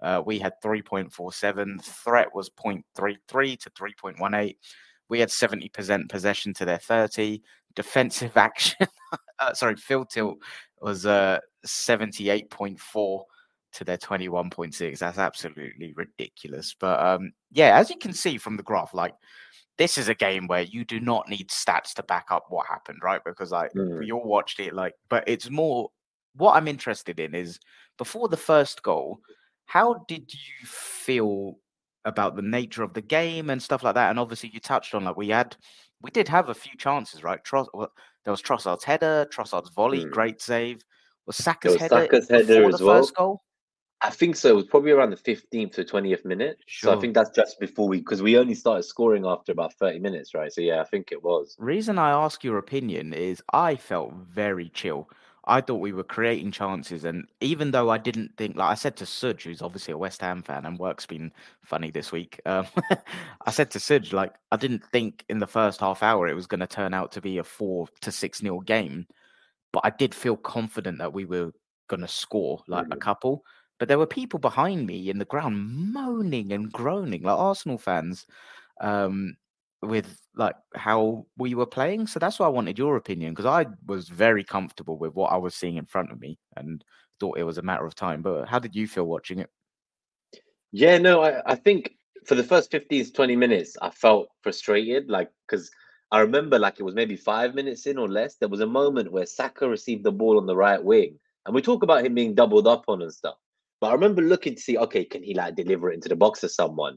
Uh, 0.00 0.22
we 0.24 0.38
had 0.38 0.52
3.47. 0.62 1.82
Threat 1.82 2.34
was 2.34 2.50
0.33 2.50 3.58
to 3.60 3.70
3.18. 3.70 4.56
We 5.08 5.20
had 5.20 5.28
70% 5.28 6.08
possession 6.08 6.52
to 6.54 6.64
their 6.64 6.78
30. 6.78 7.42
Defensive 7.74 8.36
action, 8.36 8.86
uh, 9.38 9.52
sorry, 9.52 9.76
field 9.76 10.08
tilt 10.10 10.38
was 10.80 11.06
uh, 11.06 11.38
78.4 11.66 13.22
to 13.72 13.84
their 13.84 13.98
21.6. 13.98 14.98
That's 14.98 15.18
absolutely 15.18 15.92
ridiculous. 15.94 16.74
But 16.78 17.00
um, 17.00 17.32
yeah, 17.52 17.78
as 17.78 17.90
you 17.90 17.98
can 17.98 18.12
see 18.12 18.38
from 18.38 18.56
the 18.56 18.62
graph, 18.62 18.94
like 18.94 19.14
this 19.78 19.98
is 19.98 20.08
a 20.08 20.14
game 20.14 20.46
where 20.46 20.62
you 20.62 20.84
do 20.84 21.00
not 21.00 21.28
need 21.28 21.48
stats 21.50 21.92
to 21.94 22.02
back 22.02 22.26
up 22.30 22.46
what 22.48 22.66
happened, 22.66 22.98
right? 23.02 23.22
Because 23.24 23.50
like 23.52 23.72
Mm. 23.74 23.98
we 23.98 24.10
all 24.12 24.24
watched 24.24 24.60
it, 24.60 24.74
like, 24.74 24.94
but 25.08 25.24
it's 25.26 25.50
more 25.50 25.90
what 26.34 26.54
I'm 26.56 26.68
interested 26.68 27.18
in 27.20 27.34
is 27.34 27.58
before 27.98 28.28
the 28.28 28.36
first 28.36 28.82
goal, 28.82 29.20
how 29.66 30.04
did 30.08 30.32
you 30.32 30.66
feel 30.66 31.58
about 32.04 32.36
the 32.36 32.42
nature 32.42 32.82
of 32.82 32.94
the 32.94 33.00
game 33.00 33.50
and 33.50 33.62
stuff 33.62 33.82
like 33.82 33.94
that? 33.94 34.10
And 34.10 34.18
obviously, 34.18 34.50
you 34.52 34.60
touched 34.60 34.94
on 34.94 35.04
like 35.04 35.16
we 35.16 35.28
had, 35.28 35.56
we 36.02 36.10
did 36.10 36.28
have 36.28 36.48
a 36.50 36.54
few 36.54 36.76
chances, 36.78 37.22
right? 37.24 37.42
Tross, 37.44 37.68
well, 37.74 37.90
there 38.24 38.32
was 38.32 38.42
Trossard's 38.42 38.84
header, 38.84 39.26
Trossard's 39.32 39.70
volley, 39.70 40.04
Mm. 40.04 40.10
great 40.10 40.40
save. 40.42 40.84
Was 41.26 41.36
Saka's 41.36 41.72
was 41.72 41.80
header 41.82 42.02
Saka's 42.02 42.28
header 42.28 42.68
as 42.68 42.78
the 42.78 42.84
well. 42.84 42.96
first 42.98 43.16
goal? 43.16 43.42
I 44.02 44.10
think 44.10 44.36
so. 44.36 44.50
It 44.50 44.56
was 44.56 44.66
probably 44.66 44.90
around 44.90 45.10
the 45.10 45.16
15th 45.16 45.72
to 45.72 45.84
20th 45.84 46.24
minute. 46.24 46.58
Sure. 46.66 46.92
So 46.92 46.96
I 46.98 47.00
think 47.00 47.14
that's 47.14 47.30
just 47.30 47.58
before 47.58 47.88
we, 47.88 47.98
because 47.98 48.22
we 48.22 48.36
only 48.36 48.54
started 48.54 48.82
scoring 48.82 49.24
after 49.24 49.52
about 49.52 49.72
30 49.74 50.00
minutes, 50.00 50.34
right? 50.34 50.52
So 50.52 50.60
yeah, 50.60 50.80
I 50.80 50.84
think 50.84 51.12
it 51.12 51.22
was. 51.22 51.56
Reason 51.58 51.98
I 51.98 52.10
ask 52.10 52.44
your 52.44 52.58
opinion 52.58 53.14
is 53.14 53.42
I 53.52 53.76
felt 53.76 54.12
very 54.12 54.68
chill. 54.68 55.08
I 55.48 55.60
thought 55.60 55.76
we 55.76 55.92
were 55.92 56.02
creating 56.02 56.50
chances, 56.50 57.04
and 57.04 57.24
even 57.40 57.70
though 57.70 57.88
I 57.88 57.98
didn't 57.98 58.36
think, 58.36 58.56
like 58.56 58.68
I 58.70 58.74
said 58.74 58.96
to 58.96 59.06
Sudge, 59.06 59.44
who's 59.44 59.62
obviously 59.62 59.92
a 59.92 59.98
West 59.98 60.20
Ham 60.20 60.42
fan, 60.42 60.66
and 60.66 60.76
work's 60.76 61.06
been 61.06 61.30
funny 61.62 61.92
this 61.92 62.10
week. 62.10 62.40
Um, 62.46 62.66
I 63.46 63.52
said 63.52 63.70
to 63.70 63.80
Sudge, 63.80 64.12
like 64.12 64.34
I 64.50 64.56
didn't 64.56 64.84
think 64.90 65.24
in 65.28 65.38
the 65.38 65.46
first 65.46 65.78
half 65.78 66.02
hour 66.02 66.26
it 66.26 66.34
was 66.34 66.48
going 66.48 66.60
to 66.60 66.66
turn 66.66 66.92
out 66.92 67.12
to 67.12 67.20
be 67.20 67.38
a 67.38 67.44
four 67.44 67.86
to 68.00 68.10
six 68.10 68.42
nil 68.42 68.58
game, 68.58 69.06
but 69.72 69.82
I 69.84 69.90
did 69.90 70.16
feel 70.16 70.36
confident 70.36 70.98
that 70.98 71.12
we 71.12 71.24
were 71.24 71.52
going 71.86 72.00
to 72.00 72.08
score 72.08 72.64
like 72.66 72.86
a 72.86 72.96
Mm. 72.96 73.00
couple. 73.00 73.44
But 73.78 73.88
there 73.88 73.98
were 73.98 74.06
people 74.06 74.38
behind 74.38 74.86
me 74.86 75.10
in 75.10 75.18
the 75.18 75.24
ground 75.24 75.92
moaning 75.92 76.52
and 76.52 76.72
groaning, 76.72 77.22
like 77.22 77.38
Arsenal 77.38 77.78
fans. 77.78 78.26
Um, 78.80 79.36
with 79.82 80.20
like 80.34 80.56
how 80.74 81.26
we 81.36 81.54
were 81.54 81.66
playing. 81.66 82.06
So 82.06 82.18
that's 82.18 82.38
why 82.38 82.46
I 82.46 82.50
wanted 82.50 82.78
your 82.78 82.96
opinion 82.96 83.32
because 83.32 83.46
I 83.46 83.66
was 83.86 84.08
very 84.08 84.44
comfortable 84.44 84.98
with 84.98 85.14
what 85.14 85.32
I 85.32 85.36
was 85.36 85.54
seeing 85.54 85.76
in 85.76 85.86
front 85.86 86.10
of 86.10 86.20
me 86.20 86.38
and 86.56 86.84
thought 87.20 87.38
it 87.38 87.44
was 87.44 87.58
a 87.58 87.62
matter 87.62 87.86
of 87.86 87.94
time. 87.94 88.22
But 88.22 88.48
how 88.48 88.58
did 88.58 88.74
you 88.74 88.86
feel 88.86 89.04
watching 89.04 89.38
it? 89.38 89.50
Yeah, 90.72 90.98
no, 90.98 91.22
I, 91.22 91.52
I 91.52 91.54
think 91.54 91.92
for 92.26 92.34
the 92.34 92.42
first 92.42 92.70
15 92.70 93.06
to 93.06 93.12
20 93.12 93.36
minutes, 93.36 93.76
I 93.80 93.90
felt 93.90 94.28
frustrated, 94.42 95.08
like, 95.08 95.30
because 95.46 95.70
I 96.10 96.20
remember, 96.20 96.58
like, 96.58 96.78
it 96.78 96.82
was 96.82 96.94
maybe 96.94 97.16
five 97.16 97.54
minutes 97.54 97.86
in 97.86 97.98
or 97.98 98.08
less. 98.08 98.36
There 98.36 98.48
was 98.48 98.60
a 98.60 98.66
moment 98.66 99.12
where 99.12 99.26
Saka 99.26 99.68
received 99.68 100.04
the 100.04 100.12
ball 100.12 100.36
on 100.36 100.46
the 100.46 100.56
right 100.56 100.82
wing, 100.82 101.18
and 101.46 101.54
we 101.54 101.62
talk 101.62 101.82
about 101.82 102.04
him 102.04 102.14
being 102.14 102.34
doubled 102.34 102.66
up 102.66 102.84
on 102.88 103.00
and 103.00 103.12
stuff. 103.12 103.36
But 103.80 103.88
I 103.88 103.92
remember 103.92 104.22
looking 104.22 104.54
to 104.54 104.60
see, 104.60 104.78
okay, 104.78 105.04
can 105.04 105.22
he 105.22 105.34
like 105.34 105.54
deliver 105.54 105.90
it 105.90 105.94
into 105.94 106.08
the 106.08 106.16
box 106.16 106.40
to 106.40 106.48
someone? 106.48 106.96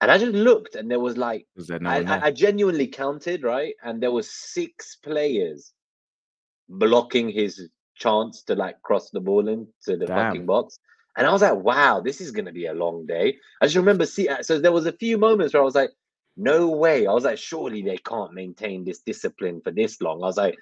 And 0.00 0.10
I 0.10 0.18
just 0.18 0.32
looked, 0.32 0.74
and 0.74 0.90
there 0.90 1.00
was 1.00 1.16
like, 1.16 1.46
Was 1.56 1.70
no 1.70 1.90
I? 1.90 2.02
I, 2.02 2.26
I 2.26 2.30
genuinely 2.30 2.86
counted, 2.86 3.42
right? 3.42 3.74
And 3.82 4.02
there 4.02 4.12
was 4.12 4.30
six 4.30 4.96
players 4.96 5.72
blocking 6.68 7.28
his 7.28 7.68
chance 7.94 8.42
to 8.42 8.54
like 8.54 8.80
cross 8.82 9.10
the 9.10 9.20
ball 9.20 9.48
into 9.48 9.66
the 9.86 10.06
Damn. 10.06 10.28
fucking 10.28 10.46
box. 10.46 10.78
And 11.16 11.26
I 11.26 11.32
was 11.32 11.42
like, 11.42 11.54
wow, 11.54 12.00
this 12.00 12.20
is 12.20 12.30
gonna 12.30 12.52
be 12.52 12.66
a 12.66 12.74
long 12.74 13.06
day. 13.06 13.36
I 13.60 13.66
just 13.66 13.76
remember 13.76 14.04
see 14.04 14.28
uh, 14.28 14.42
so 14.42 14.58
there 14.58 14.72
was 14.72 14.86
a 14.86 14.92
few 14.92 15.16
moments 15.16 15.54
where 15.54 15.62
I 15.62 15.64
was 15.64 15.74
like, 15.74 15.90
no 16.36 16.68
way. 16.68 17.06
I 17.06 17.12
was 17.12 17.24
like, 17.24 17.38
surely 17.38 17.82
they 17.82 17.96
can't 17.98 18.34
maintain 18.34 18.84
this 18.84 18.98
discipline 19.00 19.62
for 19.62 19.70
this 19.70 20.00
long. 20.02 20.22
I 20.22 20.26
was 20.26 20.36
like, 20.36 20.56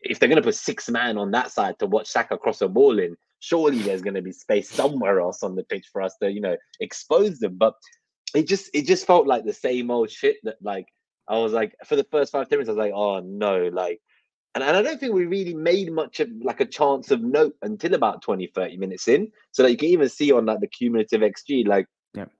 if 0.00 0.18
they're 0.18 0.28
gonna 0.28 0.42
put 0.42 0.56
six 0.56 0.90
man 0.90 1.16
on 1.16 1.30
that 1.30 1.52
side 1.52 1.78
to 1.78 1.86
watch 1.86 2.08
Saka 2.08 2.36
cross 2.36 2.60
a 2.60 2.68
ball 2.68 2.98
in, 2.98 3.16
surely 3.40 3.78
there's 3.82 4.02
gonna 4.02 4.22
be 4.22 4.32
space 4.32 4.70
somewhere 4.70 5.20
else 5.20 5.42
on 5.42 5.54
the 5.56 5.64
pitch 5.64 5.86
for 5.92 6.02
us 6.02 6.16
to, 6.22 6.30
you 6.30 6.40
know, 6.40 6.56
expose 6.80 7.38
them. 7.38 7.56
But 7.56 7.74
it 8.34 8.46
just 8.46 8.70
it 8.74 8.86
just 8.86 9.06
felt 9.06 9.26
like 9.26 9.44
the 9.44 9.52
same 9.52 9.90
old 9.90 10.10
shit 10.10 10.36
that 10.44 10.56
like 10.62 10.86
I 11.28 11.38
was 11.38 11.52
like 11.52 11.74
for 11.86 11.96
the 11.96 12.04
first 12.04 12.32
five 12.32 12.48
ten 12.48 12.58
minutes, 12.58 12.68
I 12.68 12.72
was 12.72 12.78
like, 12.78 12.92
oh 12.94 13.20
no, 13.20 13.68
like 13.72 14.00
and, 14.54 14.64
and 14.64 14.76
I 14.76 14.82
don't 14.82 14.98
think 14.98 15.14
we 15.14 15.26
really 15.26 15.54
made 15.54 15.92
much 15.92 16.20
of 16.20 16.28
like 16.42 16.60
a 16.60 16.66
chance 16.66 17.10
of 17.10 17.22
note 17.22 17.54
until 17.62 17.94
about 17.94 18.22
20, 18.22 18.46
30 18.48 18.76
minutes 18.78 19.06
in. 19.06 19.30
So 19.52 19.62
that 19.62 19.70
you 19.70 19.76
can 19.76 19.88
even 19.88 20.08
see 20.08 20.32
on 20.32 20.46
like 20.46 20.60
the 20.60 20.66
cumulative 20.66 21.20
XG, 21.20 21.66
like 21.66 21.86
Yep. 22.14 22.30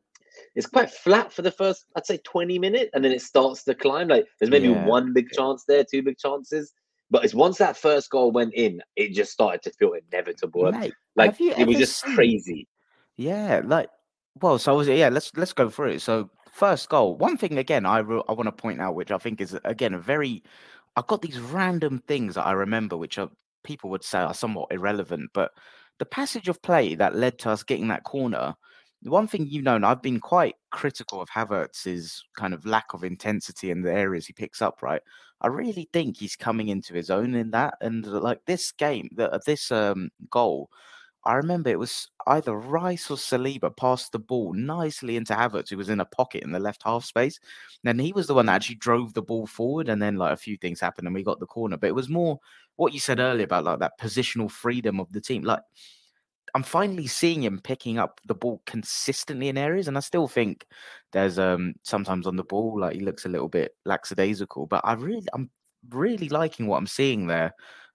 it's 0.55 0.67
quite 0.67 0.91
flat 0.91 1.33
for 1.33 1.43
the 1.43 1.51
first, 1.53 1.85
I'd 1.97 2.07
say 2.07 2.19
20 2.25 2.59
minutes, 2.59 2.91
and 2.95 3.05
then 3.05 3.13
it 3.13 3.23
starts 3.23 3.63
to 3.65 3.75
climb. 3.75 4.09
Like 4.09 4.27
there's 4.41 4.51
maybe 4.51 4.69
Yeah. 4.69 4.85
one 4.85 5.13
big 5.13 5.29
chance 5.31 5.65
there, 5.69 5.85
two 5.85 6.03
big 6.03 6.19
chances. 6.19 6.73
But 7.11 7.25
it's 7.25 7.35
once 7.35 7.59
that 7.59 7.77
first 7.77 8.11
goal 8.11 8.33
went 8.33 8.55
in, 8.55 8.83
it 8.97 9.13
just 9.13 9.33
started 9.33 9.63
to 9.63 9.73
feel 9.79 9.95
inevitable. 9.95 10.71
Mate, 10.71 10.93
like 11.17 11.41
it 11.41 11.67
was 11.67 11.77
just 11.77 12.03
seen- 12.05 12.15
crazy. 12.15 12.69
Yeah, 13.17 13.63
like 13.65 13.89
well, 14.41 14.59
so 14.59 14.73
I 14.73 14.77
was 14.77 14.89
yeah. 14.89 15.09
Let's 15.09 15.33
let's 15.37 15.53
go 15.53 15.71
through 15.71 15.91
it. 15.93 16.03
So 16.03 16.31
first 16.53 16.89
goal. 16.89 17.17
One 17.17 17.37
thing 17.37 17.59
again, 17.59 17.87
I 17.87 17.99
re- 17.99 18.23
I 18.29 18.33
want 18.33 18.47
to 18.47 18.53
point 18.53 18.81
out, 18.81 18.95
which 18.95 19.11
I 19.11 19.19
think 19.19 19.41
is 19.41 19.59
again 19.65 19.95
a 19.95 19.99
very. 19.99 20.43
I've 20.97 21.07
got 21.07 21.23
these 21.23 21.39
random 21.39 22.03
things 22.09 22.35
that 22.35 22.47
I 22.47 22.53
remember, 22.53 22.97
which 22.97 23.19
are 23.19 23.31
people 23.65 23.91
would 23.91 24.05
say 24.05 24.19
are 24.19 24.35
somewhat 24.35 24.73
irrelevant, 24.73 25.31
but 25.33 25.53
the 25.99 26.07
passage 26.07 26.49
of 26.49 26.63
play 26.63 26.95
that 26.95 27.15
led 27.15 27.39
to 27.41 27.51
us 27.51 27.63
getting 27.63 27.89
that 27.89 28.05
corner. 28.05 28.55
The 29.03 29.11
one 29.11 29.29
thing 29.29 29.47
you 29.47 29.63
know, 29.63 29.77
and 29.77 29.87
I've 29.87 30.03
been 30.03 30.19
quite 30.21 30.57
critical 30.71 31.21
of 31.21 31.29
Havertz's 31.31 32.25
kind 32.37 32.53
of 32.53 32.67
lack 32.67 32.95
of 32.95 33.05
intensity 33.05 33.71
in 33.71 33.83
the 33.83 33.93
areas 33.93 34.27
he 34.27 34.33
picks 34.33 34.61
up. 34.61 34.83
Right, 34.83 35.03
I 35.41 35.47
really 35.49 35.89
think 35.93 36.17
he's 36.17 36.35
coming 36.37 36.69
into 36.69 36.95
his 36.95 37.11
own 37.11 37.35
in 37.35 37.51
that, 37.53 37.75
and 37.81 38.05
like 38.07 38.45
this 38.47 38.73
game, 38.73 39.09
the, 39.13 39.41
this 39.47 39.71
um 39.71 40.11
goal. 40.31 40.71
I 41.27 41.35
remember 41.35 41.71
it 41.71 41.79
was 41.79 42.09
either 42.29 42.57
Rice 42.57 43.11
or 43.11 43.17
Saliba 43.19 43.77
passed 43.77 44.13
the 44.13 44.19
ball 44.21 44.55
nicely 44.55 45.17
into 45.17 45.35
Havertz, 45.35 45.71
who 45.71 45.77
was 45.77 45.91
in 45.91 46.01
a 46.01 46.05
pocket 46.07 46.43
in 46.45 46.53
the 46.53 46.61
left 46.61 46.83
half 46.85 47.05
space. 47.05 47.39
And 47.85 48.01
he 48.01 48.13
was 48.13 48.27
the 48.29 48.35
one 48.35 48.47
that 48.47 48.55
actually 48.57 48.77
drove 48.77 49.15
the 49.15 49.23
ball 49.23 49.47
forward, 49.47 49.89
and 49.89 50.01
then 50.03 50.17
like 50.17 50.33
a 50.33 50.37
few 50.37 50.57
things 50.57 50.81
happened, 50.81 51.07
and 51.09 51.15
we 51.15 51.23
got 51.25 51.41
the 51.41 51.47
corner. 51.47 51.77
But 51.77 51.89
it 51.89 51.95
was 51.95 52.09
more 52.09 52.41
what 52.77 52.95
you 52.95 53.01
said 53.01 53.21
earlier 53.21 53.45
about 53.45 53.65
like 53.65 53.81
that 53.81 53.99
positional 54.01 54.51
freedom 54.51 55.01
of 55.01 55.13
the 55.13 55.21
team. 55.21 55.43
Like 55.43 55.61
I'm 56.55 56.63
finally 56.63 57.07
seeing 57.07 57.43
him 57.43 57.61
picking 57.63 57.99
up 57.99 58.21
the 58.27 58.35
ball 58.35 58.63
consistently 58.67 59.49
in 59.49 59.59
areas, 59.59 59.89
and 59.89 59.97
I 59.97 60.01
still 60.01 60.29
think 60.29 60.67
there's 61.13 61.39
um 61.39 61.75
sometimes 61.83 62.27
on 62.27 62.37
the 62.37 62.45
ball 62.45 62.81
like 62.81 62.95
he 62.95 63.01
looks 63.01 63.25
a 63.25 63.29
little 63.29 63.49
bit 63.49 63.75
lackadaisical. 63.85 64.67
But 64.67 64.83
I 64.85 64.95
really, 64.95 65.27
I'm 65.33 65.51
really 65.91 66.29
liking 66.29 66.67
what 66.67 66.79
I'm 66.79 66.87
seeing 66.87 67.27
there. 67.27 67.53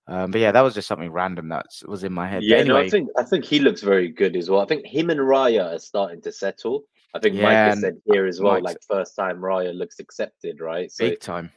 Um, 0.07 0.31
but 0.31 0.41
yeah, 0.41 0.51
that 0.51 0.61
was 0.61 0.73
just 0.73 0.87
something 0.87 1.11
random 1.11 1.47
that 1.49 1.65
was 1.87 2.03
in 2.03 2.11
my 2.11 2.27
head. 2.27 2.43
Yeah, 2.43 2.63
no, 2.63 2.77
I 2.77 2.89
think 2.89 3.09
I 3.17 3.23
think 3.23 3.45
he 3.45 3.59
looks 3.59 3.81
very 3.81 4.09
good 4.09 4.35
as 4.35 4.49
well. 4.49 4.61
I 4.61 4.65
think 4.65 4.85
him 4.85 5.09
and 5.09 5.19
Raya 5.19 5.75
are 5.75 5.79
starting 5.79 6.21
to 6.23 6.31
settle. 6.31 6.83
I 7.13 7.19
think 7.19 7.35
Mike 7.35 7.51
Yeah, 7.53 7.69
has 7.69 7.81
said 7.81 8.01
here 8.05 8.25
as 8.25 8.41
well, 8.41 8.53
Mike's- 8.53 8.63
like 8.63 8.77
first 8.87 9.15
time 9.15 9.37
Raya 9.39 9.73
looks 9.73 9.99
accepted, 9.99 10.59
right? 10.59 10.91
So 10.91 11.09
big 11.09 11.19
time. 11.19 11.51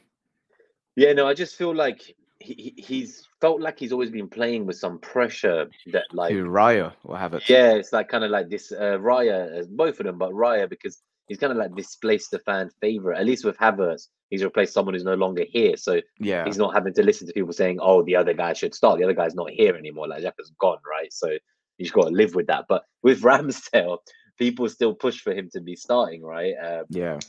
yeah, 0.95 1.13
no, 1.13 1.27
I 1.27 1.33
just 1.33 1.55
feel 1.55 1.75
like 1.75 2.15
he, 2.39 2.53
he- 2.75 2.81
he's 2.81 3.27
felt 3.41 3.61
like 3.61 3.77
he's 3.79 3.91
always 3.91 4.09
been 4.09 4.27
playing 4.29 4.65
with 4.65 4.77
some 4.77 4.99
pressure 4.99 5.67
that 5.91 6.03
like 6.13 6.31
Who 6.33 6.45
Raya 6.45 6.93
will 7.03 7.15
have 7.15 7.33
it. 7.33 7.47
yeah, 7.49 7.71
it's 7.73 7.93
like 7.93 8.09
kind 8.09 8.23
of 8.23 8.31
like 8.31 8.49
this 8.49 8.71
uh, 8.71 8.97
Raya, 8.99 9.61
uh, 9.61 9.65
both 9.69 9.99
of 9.99 10.05
them, 10.05 10.17
but 10.17 10.31
Raya 10.31 10.69
because 10.69 11.01
he's 11.27 11.37
kind 11.37 11.51
of 11.51 11.57
like 11.57 11.75
displaced 11.75 12.31
the 12.31 12.39
fan 12.39 12.69
favorite. 12.81 13.17
At 13.19 13.25
least 13.25 13.45
with 13.45 13.57
Havertz, 13.57 14.07
he's 14.29 14.43
replaced 14.43 14.73
someone 14.73 14.93
who's 14.93 15.03
no 15.03 15.15
longer 15.15 15.45
here, 15.49 15.77
so 15.77 16.01
yeah, 16.19 16.45
he's 16.45 16.57
not 16.57 16.73
having 16.73 16.93
to 16.93 17.03
listen 17.03 17.27
to 17.27 17.33
people 17.33 17.53
saying, 17.53 17.79
"Oh, 17.81 18.01
the 18.03 18.15
other 18.15 18.33
guy 18.33 18.53
should 18.53 18.73
start." 18.75 18.97
The 18.97 19.03
other 19.05 19.13
guy's 19.13 19.35
not 19.35 19.49
here 19.51 19.75
anymore. 19.75 20.07
Like 20.07 20.23
Xhaka's 20.23 20.51
gone, 20.59 20.79
right? 20.89 21.11
So 21.13 21.29
you 21.29 21.39
just 21.85 21.93
got 21.93 22.05
to 22.05 22.09
live 22.15 22.33
with 22.35 22.47
that. 22.47 22.65
But 22.69 22.83
with 23.03 23.21
Ramsdale, 23.29 23.97
people 24.37 24.67
still 24.69 24.93
push 24.95 25.19
for 25.21 25.33
him 25.33 25.49
to 25.53 25.61
be 25.61 25.75
starting, 25.75 26.21
right? 26.23 26.53
Uh, 26.61 26.83
yeah, 26.89 27.19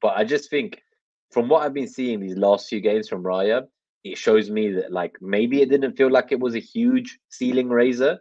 but 0.00 0.16
I 0.16 0.24
just 0.24 0.50
think 0.50 0.82
from 1.30 1.48
what 1.48 1.62
I've 1.62 1.74
been 1.74 1.88
seeing 1.88 2.20
these 2.20 2.36
last 2.36 2.68
few 2.68 2.80
games 2.80 3.08
from 3.08 3.22
Raya, 3.22 3.66
it 4.12 4.18
shows 4.18 4.50
me 4.50 4.72
that 4.72 4.92
like 4.92 5.16
maybe 5.20 5.62
it 5.62 5.70
didn't 5.70 5.96
feel 5.96 6.10
like 6.10 6.32
it 6.32 6.40
was 6.40 6.54
a 6.54 6.60
huge 6.60 7.18
ceiling 7.28 7.68
raiser, 7.68 8.18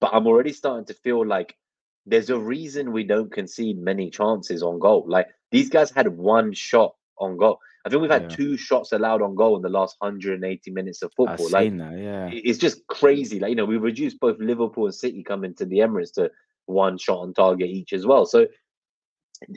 but 0.00 0.10
I'm 0.12 0.26
already 0.26 0.52
starting 0.52 0.86
to 0.86 0.94
feel 0.94 1.26
like 1.26 1.56
there's 2.06 2.30
a 2.30 2.38
reason 2.38 2.92
we 2.92 3.04
don't 3.04 3.32
concede 3.32 3.78
many 3.78 4.10
chances 4.10 4.62
on 4.62 4.78
goal. 4.78 5.04
Like 5.06 5.28
these 5.50 5.68
guys 5.68 5.90
had 5.90 6.08
one 6.08 6.52
shot 6.52 6.94
on 7.18 7.36
goal. 7.36 7.58
I 7.84 7.90
think 7.90 8.02
we've 8.02 8.10
had 8.10 8.30
Yeah. 8.30 8.36
two 8.36 8.56
shots 8.56 8.92
allowed 8.92 9.22
on 9.22 9.34
goal 9.34 9.56
in 9.56 9.62
the 9.62 9.68
last 9.68 9.96
180 10.00 10.70
minutes 10.70 11.02
of 11.02 11.10
I've 11.10 11.14
football. 11.16 11.50
Like 11.50 11.64
seen 11.70 11.78
that. 11.78 11.98
Yeah, 11.98 12.30
it's 12.32 12.58
just 12.58 12.86
crazy. 12.86 13.38
Like 13.40 13.50
you 13.50 13.56
know, 13.56 13.64
we 13.64 13.76
reduced 13.76 14.20
both 14.20 14.38
Liverpool 14.38 14.86
and 14.86 14.94
City 14.94 15.22
coming 15.22 15.54
to 15.54 15.64
the 15.66 15.78
Emirates 15.78 16.12
to 16.14 16.30
one 16.66 16.98
shot 16.98 17.18
on 17.20 17.34
target 17.34 17.68
each 17.68 17.92
as 17.92 18.06
well. 18.06 18.26
So 18.26 18.46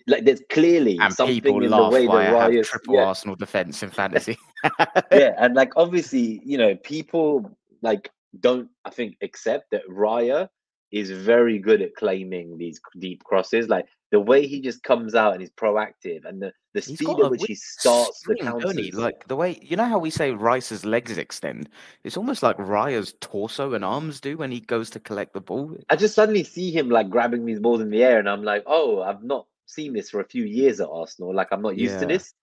like 0.08 0.26
there's 0.26 0.42
clearly 0.50 0.98
and 1.00 1.14
something 1.14 1.64
in 1.64 1.70
the 1.70 1.90
way 1.90 2.08
I 2.08 2.52
have 2.52 2.66
triple 2.66 2.96
yeah, 2.96 3.06
Arsenal 3.06 3.36
defense 3.36 3.82
in 3.84 3.90
fantasy. 3.90 4.38
yeah, 5.12 5.34
and 5.38 5.56
like 5.56 5.74
obviously, 5.76 6.42
you 6.46 6.58
know, 6.58 6.76
people 6.76 7.50
like 7.82 8.10
don't 8.40 8.70
I 8.86 8.90
think 8.90 9.18
accept 9.22 9.72
that 9.72 9.88
Raya 9.90 10.50
is 10.92 11.10
very 11.10 11.58
good 11.58 11.82
at 11.82 11.96
claiming 11.96 12.58
these 12.58 12.80
deep 13.00 13.24
crosses. 13.24 13.70
Like 13.70 13.86
the 14.12 14.20
way 14.20 14.46
he 14.46 14.62
just 14.62 14.84
comes 14.84 15.16
out 15.16 15.34
and 15.34 15.42
he's 15.42 15.52
proactive, 15.52 16.26
and 16.26 16.42
the 16.42 16.52
the 16.74 16.82
He's 16.82 17.00
speed 17.00 17.20
at 17.20 17.32
which 17.32 17.44
he 17.46 17.56
starts 17.56 18.22
the 18.22 18.36
spring, 18.36 18.38
don't 18.46 18.62
counters. 18.62 18.86
he? 18.86 18.92
Like 18.92 19.28
the 19.28 19.36
way 19.36 19.60
you 19.62 19.76
know 19.76 19.86
how 19.86 20.00
we 20.00 20.10
say 20.10 20.32
Rice's 20.32 20.86
legs 20.86 21.18
extend. 21.18 21.70
It's 22.04 22.18
almost 22.18 22.44
like 22.44 22.58
Raya's 22.58 23.16
torso 23.20 23.74
and 23.74 23.84
arms 23.84 24.20
do 24.20 24.38
when 24.38 24.52
he 24.52 24.60
goes 24.60 24.90
to 24.92 25.00
collect 25.00 25.34
the 25.34 25.42
ball. 25.42 25.76
I 25.90 25.96
just 25.96 26.16
suddenly 26.16 26.44
see 26.44 26.72
him 26.72 26.90
like 26.90 27.10
grabbing 27.10 27.46
these 27.46 27.60
balls 27.60 27.82
in 27.82 27.90
the 27.90 28.04
air, 28.04 28.20
and 28.20 28.30
I'm 28.30 28.44
like, 28.44 28.64
oh, 28.68 29.02
I've 29.02 29.24
not 29.24 29.48
seen 29.72 29.94
this 29.94 30.10
for 30.10 30.22
a 30.22 30.28
few 30.28 30.44
years 30.46 30.80
at 30.82 30.90
Arsenal. 30.90 31.34
Like 31.34 31.50
I'm 31.52 31.62
not 31.62 31.78
used 31.78 32.00
to 32.00 32.06
this. 32.06 32.34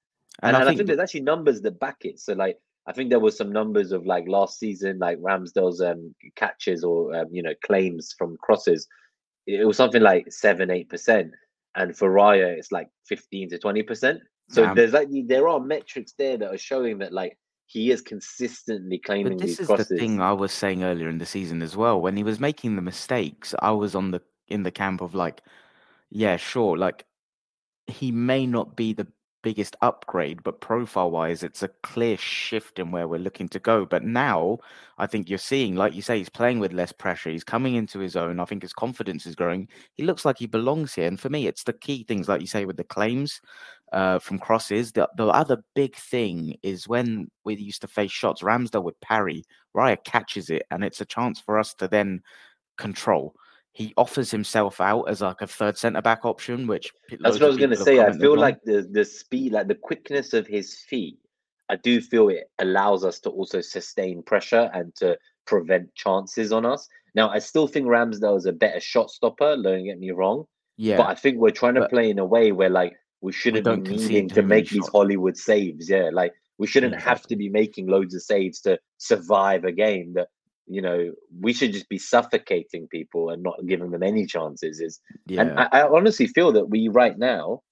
And, 0.42 0.54
And, 0.54 0.56
I 0.56 0.68
and 0.68 0.76
think, 0.76 0.86
there's 0.86 1.00
actually 1.00 1.22
numbers 1.22 1.60
that 1.62 1.78
back 1.80 1.98
it. 2.02 2.20
So 2.20 2.32
like 2.32 2.58
I 2.86 2.92
think 2.92 3.10
there 3.10 3.20
was 3.20 3.36
some 3.36 3.52
numbers 3.52 3.92
of 3.92 4.06
like 4.06 4.26
last 4.26 4.58
season, 4.58 4.98
like 4.98 5.18
Ramsdale's 5.18 5.82
um, 5.82 6.14
catches 6.36 6.82
or 6.82 7.14
um, 7.14 7.26
you 7.30 7.42
know 7.42 7.54
claims 7.64 8.14
from 8.16 8.36
crosses. 8.40 8.86
It 9.46 9.66
was 9.66 9.76
something 9.76 10.02
like 10.02 10.32
seven, 10.32 10.70
eight 10.70 10.88
percent, 10.88 11.32
and 11.74 11.96
for 11.96 12.10
Raya, 12.10 12.56
it's 12.56 12.72
like 12.72 12.88
fifteen 13.06 13.50
to 13.50 13.58
twenty 13.58 13.82
percent. 13.82 14.20
So 14.48 14.64
Damn. 14.64 14.74
there's 14.74 14.94
like 14.94 15.08
there 15.26 15.48
are 15.48 15.60
metrics 15.60 16.14
there 16.16 16.38
that 16.38 16.52
are 16.52 16.58
showing 16.58 16.98
that 16.98 17.12
like 17.12 17.36
he 17.66 17.90
is 17.90 18.00
consistently 18.00 18.98
claiming 18.98 19.34
but 19.34 19.40
this 19.40 19.50
these 19.50 19.60
is 19.60 19.66
crosses. 19.66 19.88
the 19.88 19.98
thing 19.98 20.22
I 20.22 20.32
was 20.32 20.52
saying 20.52 20.82
earlier 20.82 21.10
in 21.10 21.18
the 21.18 21.26
season 21.26 21.60
as 21.60 21.76
well. 21.76 22.00
When 22.00 22.16
he 22.16 22.22
was 22.22 22.40
making 22.40 22.76
the 22.76 22.82
mistakes, 22.82 23.54
I 23.60 23.72
was 23.72 23.94
on 23.94 24.10
the 24.12 24.22
in 24.48 24.62
the 24.62 24.70
camp 24.70 25.02
of 25.02 25.14
like, 25.14 25.42
yeah, 26.08 26.38
sure, 26.38 26.78
like 26.78 27.04
he 27.90 28.10
may 28.12 28.46
not 28.46 28.76
be 28.76 28.92
the 28.92 29.06
biggest 29.42 29.76
upgrade, 29.82 30.42
but 30.42 30.60
profile 30.60 31.10
wise, 31.10 31.42
it's 31.42 31.62
a 31.62 31.70
clear 31.82 32.16
shift 32.16 32.78
in 32.78 32.90
where 32.90 33.06
we're 33.08 33.18
looking 33.18 33.48
to 33.48 33.58
go. 33.58 33.86
But 33.86 34.04
now 34.04 34.58
I 34.98 35.06
think 35.06 35.28
you're 35.28 35.38
seeing, 35.38 35.76
like 35.76 35.94
you 35.94 36.02
say, 36.02 36.18
he's 36.18 36.28
playing 36.28 36.58
with 36.58 36.72
less 36.72 36.92
pressure. 36.92 37.30
He's 37.30 37.44
coming 37.44 37.74
into 37.74 37.98
his 37.98 38.16
own. 38.16 38.40
I 38.40 38.44
think 38.44 38.62
his 38.62 38.72
confidence 38.72 39.26
is 39.26 39.34
growing. 39.34 39.68
He 39.94 40.02
looks 40.02 40.24
like 40.24 40.38
he 40.38 40.46
belongs 40.46 40.94
here. 40.94 41.06
And 41.06 41.18
for 41.18 41.28
me, 41.28 41.46
it's 41.46 41.62
the 41.64 41.72
key 41.72 42.04
things, 42.04 42.28
like 42.28 42.40
you 42.40 42.46
say, 42.46 42.64
with 42.64 42.76
the 42.76 42.84
claims 42.84 43.40
uh, 43.92 44.18
from 44.18 44.38
crosses. 44.38 44.92
The, 44.92 45.08
the 45.16 45.26
other 45.26 45.62
big 45.74 45.94
thing 45.96 46.56
is 46.62 46.88
when 46.88 47.30
we 47.44 47.56
used 47.56 47.82
to 47.82 47.88
face 47.88 48.12
shots, 48.12 48.42
Ramsdale 48.42 48.84
would 48.84 49.00
parry, 49.00 49.44
Raya 49.76 50.02
catches 50.04 50.50
it, 50.50 50.64
and 50.70 50.84
it's 50.84 51.00
a 51.00 51.06
chance 51.06 51.40
for 51.40 51.58
us 51.58 51.74
to 51.74 51.88
then 51.88 52.22
control. 52.76 53.34
He 53.72 53.94
offers 53.96 54.30
himself 54.30 54.80
out 54.80 55.04
as 55.04 55.20
like 55.20 55.40
a 55.40 55.46
third 55.46 55.78
centre 55.78 56.02
back 56.02 56.24
option, 56.24 56.66
which 56.66 56.90
That's 57.20 57.34
what 57.34 57.44
I 57.44 57.46
was 57.46 57.56
going 57.56 57.70
to 57.70 57.76
say. 57.76 58.00
I 58.00 58.12
feel 58.12 58.32
on. 58.32 58.38
like 58.38 58.62
the 58.64 58.88
the 58.90 59.04
speed, 59.04 59.52
like 59.52 59.68
the 59.68 59.74
quickness 59.76 60.32
of 60.32 60.46
his 60.46 60.78
feet, 60.88 61.18
I 61.68 61.76
do 61.76 62.00
feel 62.00 62.28
it 62.28 62.50
allows 62.58 63.04
us 63.04 63.20
to 63.20 63.30
also 63.30 63.60
sustain 63.60 64.22
pressure 64.22 64.70
and 64.74 64.94
to 64.96 65.16
prevent 65.46 65.94
chances 65.94 66.52
on 66.52 66.66
us. 66.66 66.88
Now, 67.14 67.30
I 67.30 67.38
still 67.38 67.66
think 67.66 67.86
Ramsdale 67.86 68.36
is 68.36 68.46
a 68.46 68.52
better 68.52 68.80
shot 68.80 69.10
stopper. 69.10 69.56
Don't 69.60 69.84
get 69.84 69.98
me 69.98 70.10
wrong, 70.10 70.44
yeah, 70.76 70.96
but 70.96 71.06
I 71.06 71.14
think 71.14 71.38
we're 71.38 71.50
trying 71.50 71.74
to 71.74 71.88
play 71.88 72.10
in 72.10 72.18
a 72.18 72.24
way 72.24 72.52
where 72.52 72.70
like 72.70 72.94
we 73.20 73.32
shouldn't 73.32 73.64
don't 73.64 73.82
be 73.82 73.96
needing 73.96 74.28
to 74.30 74.42
make 74.42 74.70
these. 74.70 74.88
Hollywood 74.88 75.36
saves. 75.36 75.88
Yeah, 75.88 76.10
like 76.12 76.32
we 76.58 76.66
shouldn't 76.66 77.00
have 77.00 77.22
to 77.22 77.36
be 77.36 77.48
making 77.48 77.86
loads 77.86 78.14
of 78.14 78.22
saves 78.22 78.60
to 78.62 78.78
survive 78.98 79.64
a 79.64 79.72
game. 79.72 80.14
That 80.14 80.28
you 80.68 80.82
know 80.82 81.12
we 81.40 81.52
should 81.52 81.72
just 81.72 81.88
be 81.88 81.98
suffocating 81.98 82.88
people 82.88 83.30
and 83.30 83.42
not 83.42 83.58
giving 83.66 83.90
them 83.90 84.02
any 84.02 84.26
chances. 84.26 84.80
Is 84.80 85.00
yeah. 85.26 85.42
and 85.42 85.58
I, 85.58 85.68
I 85.72 85.88
honestly 85.88 86.26
feel 86.26 86.52
that 86.52 86.66
we 86.68 86.88
right 86.88 87.16
now, 87.18 87.62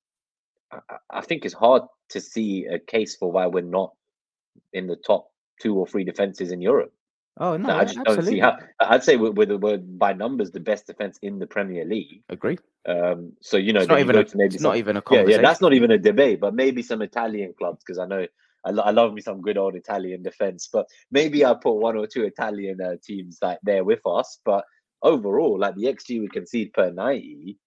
I, 0.73 0.79
I- 1.11 1.21
think 1.23 1.45
it's 1.45 1.55
hard 1.55 1.83
to 2.11 2.21
see 2.21 2.67
a 2.67 2.79
case 2.79 3.17
for 3.17 3.31
why 3.31 3.47
we're 3.47 3.63
not 3.63 3.93
in 4.73 4.87
the 4.87 4.97
top 4.97 5.29
two 5.61 5.75
or 5.77 5.87
three 5.87 6.05
defenses 6.05 6.53
in 6.53 6.61
Europe. 6.61 6.93
oh 7.39 7.57
no, 7.57 7.75
I 7.77 7.85
just 7.85 7.99
absolutely. 7.99 8.25
don't 8.25 8.35
see 8.35 8.41
how. 8.41 8.59
I'd 8.81 9.05
say 9.05 9.17
we're, 9.17 9.33
we're, 9.33 9.47
the- 9.47 9.59
we're 9.59 9.79
by 9.79 10.13
numbers 10.13 10.51
the 10.53 10.61
best 10.61 10.87
defense 10.87 11.19
in 11.23 11.39
the 11.39 11.47
Premier 11.47 11.85
League. 11.85 12.23
Agree. 12.29 12.59
Um, 12.89 13.33
so 13.41 13.57
you 13.57 13.73
know, 13.73 13.81
It's 13.81 13.89
not 13.89 14.01
even 14.01 14.17
a, 14.17 14.25
maybe 14.35 14.55
it's 14.55 14.63
some, 14.63 14.71
not 14.71 14.77
even 14.79 14.97
a 14.97 15.03
yeah, 15.11 15.25
yeah. 15.27 15.39
That's 15.43 15.61
not 15.61 15.73
even 15.75 15.91
a 15.91 15.99
debate, 15.99 16.41
but 16.41 16.55
maybe 16.55 16.83
some 16.83 17.03
Italian 17.03 17.53
clubs 17.59 17.83
because 17.85 17.99
I 17.99 18.07
know 18.07 18.27
I, 18.67 18.71
I 18.71 18.91
love 18.91 19.15
me 19.15 19.23
some 19.23 19.43
good 19.43 19.59
old 19.59 19.77
Italian 19.77 20.23
defense. 20.23 20.69
But 20.73 20.87
maybe 21.11 21.45
I 21.45 21.55
put 21.55 21.75
one 21.75 21.97
or 21.97 22.07
two 22.07 22.25
Italian 22.25 22.81
uh, 22.81 22.97
teams 23.03 23.39
like 23.43 23.59
there 23.63 23.85
with 23.85 24.01
us. 24.07 24.41
But 24.45 24.65
overall, 25.03 25.59
like 25.59 25.77
the 25.77 25.85
XG 25.87 26.21
we 26.21 26.29
concede 26.29 26.73
per 26.75 26.91
ninety, 26.91 27.59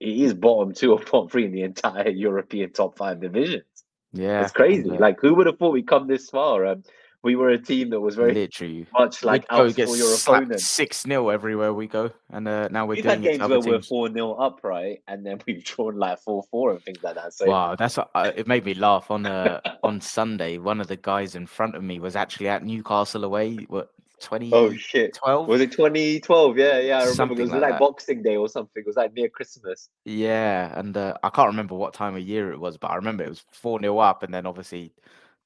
it 0.00 0.16
is 0.16 0.34
bottom 0.34 0.74
two 0.74 0.92
or 0.92 1.00
bottom 1.00 1.28
three 1.28 1.46
in 1.46 1.52
the 1.52 1.62
entire 1.62 2.08
European 2.26 2.72
top 2.72 2.98
five 2.98 3.20
divisions. 3.20 3.64
yeah, 4.12 4.42
It's 4.42 4.52
crazy. 4.52 4.98
Like 4.98 5.20
who 5.20 5.34
would 5.34 5.46
have 5.46 5.58
thought 5.58 5.72
we'd 5.74 5.88
come 5.88 6.08
this 6.08 6.30
far? 6.30 6.66
Um, 6.66 6.84
we 7.22 7.34
were 7.34 7.48
a 7.48 7.58
team 7.58 7.90
that 7.90 8.00
was 8.00 8.14
very 8.14 8.32
literally 8.32 8.86
much 8.92 9.24
like 9.24 9.48
go 9.48 9.66
out 9.66 9.74
get 9.74 9.88
for 9.88 9.96
your 9.96 10.14
opponent. 10.14 10.60
six 10.60 11.02
0 11.02 11.28
everywhere 11.30 11.74
we 11.74 11.86
go, 11.86 12.10
and 12.30 12.46
uh, 12.46 12.68
now 12.68 12.86
we're 12.86 12.94
We've 12.94 13.02
doing 13.02 13.22
had 13.22 13.38
games 13.38 13.48
where 13.48 13.60
we're 13.60 13.82
four 13.82 14.10
0 14.12 14.32
up, 14.34 14.60
right, 14.62 15.02
and 15.08 15.26
then 15.26 15.40
we've 15.46 15.64
drawn 15.64 15.96
like 15.96 16.20
four 16.20 16.44
four 16.50 16.72
and 16.72 16.82
things 16.82 17.02
like 17.02 17.16
that. 17.16 17.32
So 17.34 17.46
Wow, 17.46 17.74
that's 17.76 17.96
what- 17.96 18.10
uh, 18.14 18.32
it 18.36 18.46
made 18.46 18.64
me 18.64 18.74
laugh 18.74 19.10
on 19.10 19.26
uh, 19.26 19.60
on 19.82 20.00
Sunday. 20.00 20.58
One 20.58 20.80
of 20.80 20.86
the 20.86 20.96
guys 20.96 21.34
in 21.34 21.46
front 21.46 21.74
of 21.74 21.82
me 21.82 21.98
was 21.98 22.14
actually 22.16 22.48
at 22.48 22.64
Newcastle 22.64 23.24
away. 23.24 23.56
What 23.68 23.90
20 24.20 24.50
oh 24.52 24.72
shit, 24.74 25.14
twelve? 25.14 25.46
was 25.48 25.60
it 25.60 25.70
2012? 25.72 26.58
Yeah, 26.58 26.78
yeah, 26.78 26.96
I 26.98 27.00
remember. 27.00 27.14
Something 27.14 27.38
it 27.38 27.42
was 27.42 27.50
like 27.50 27.60
like. 27.62 27.78
Boxing 27.78 28.22
Day 28.22 28.36
or 28.36 28.48
something. 28.48 28.82
It 28.82 28.86
was 28.86 28.96
like 28.96 29.12
near 29.14 29.28
Christmas. 29.28 29.90
Yeah, 30.04 30.76
and 30.78 30.96
uh, 30.96 31.14
I 31.22 31.30
can't 31.30 31.48
remember 31.48 31.74
what 31.74 31.94
time 31.94 32.16
of 32.16 32.22
year 32.22 32.52
it 32.52 32.58
was, 32.60 32.76
but 32.76 32.90
I 32.90 32.96
remember 32.96 33.24
it 33.24 33.28
was 33.28 33.44
4 33.52 33.80
0 33.80 33.98
up, 33.98 34.22
and 34.22 34.32
then 34.32 34.46
obviously 34.46 34.92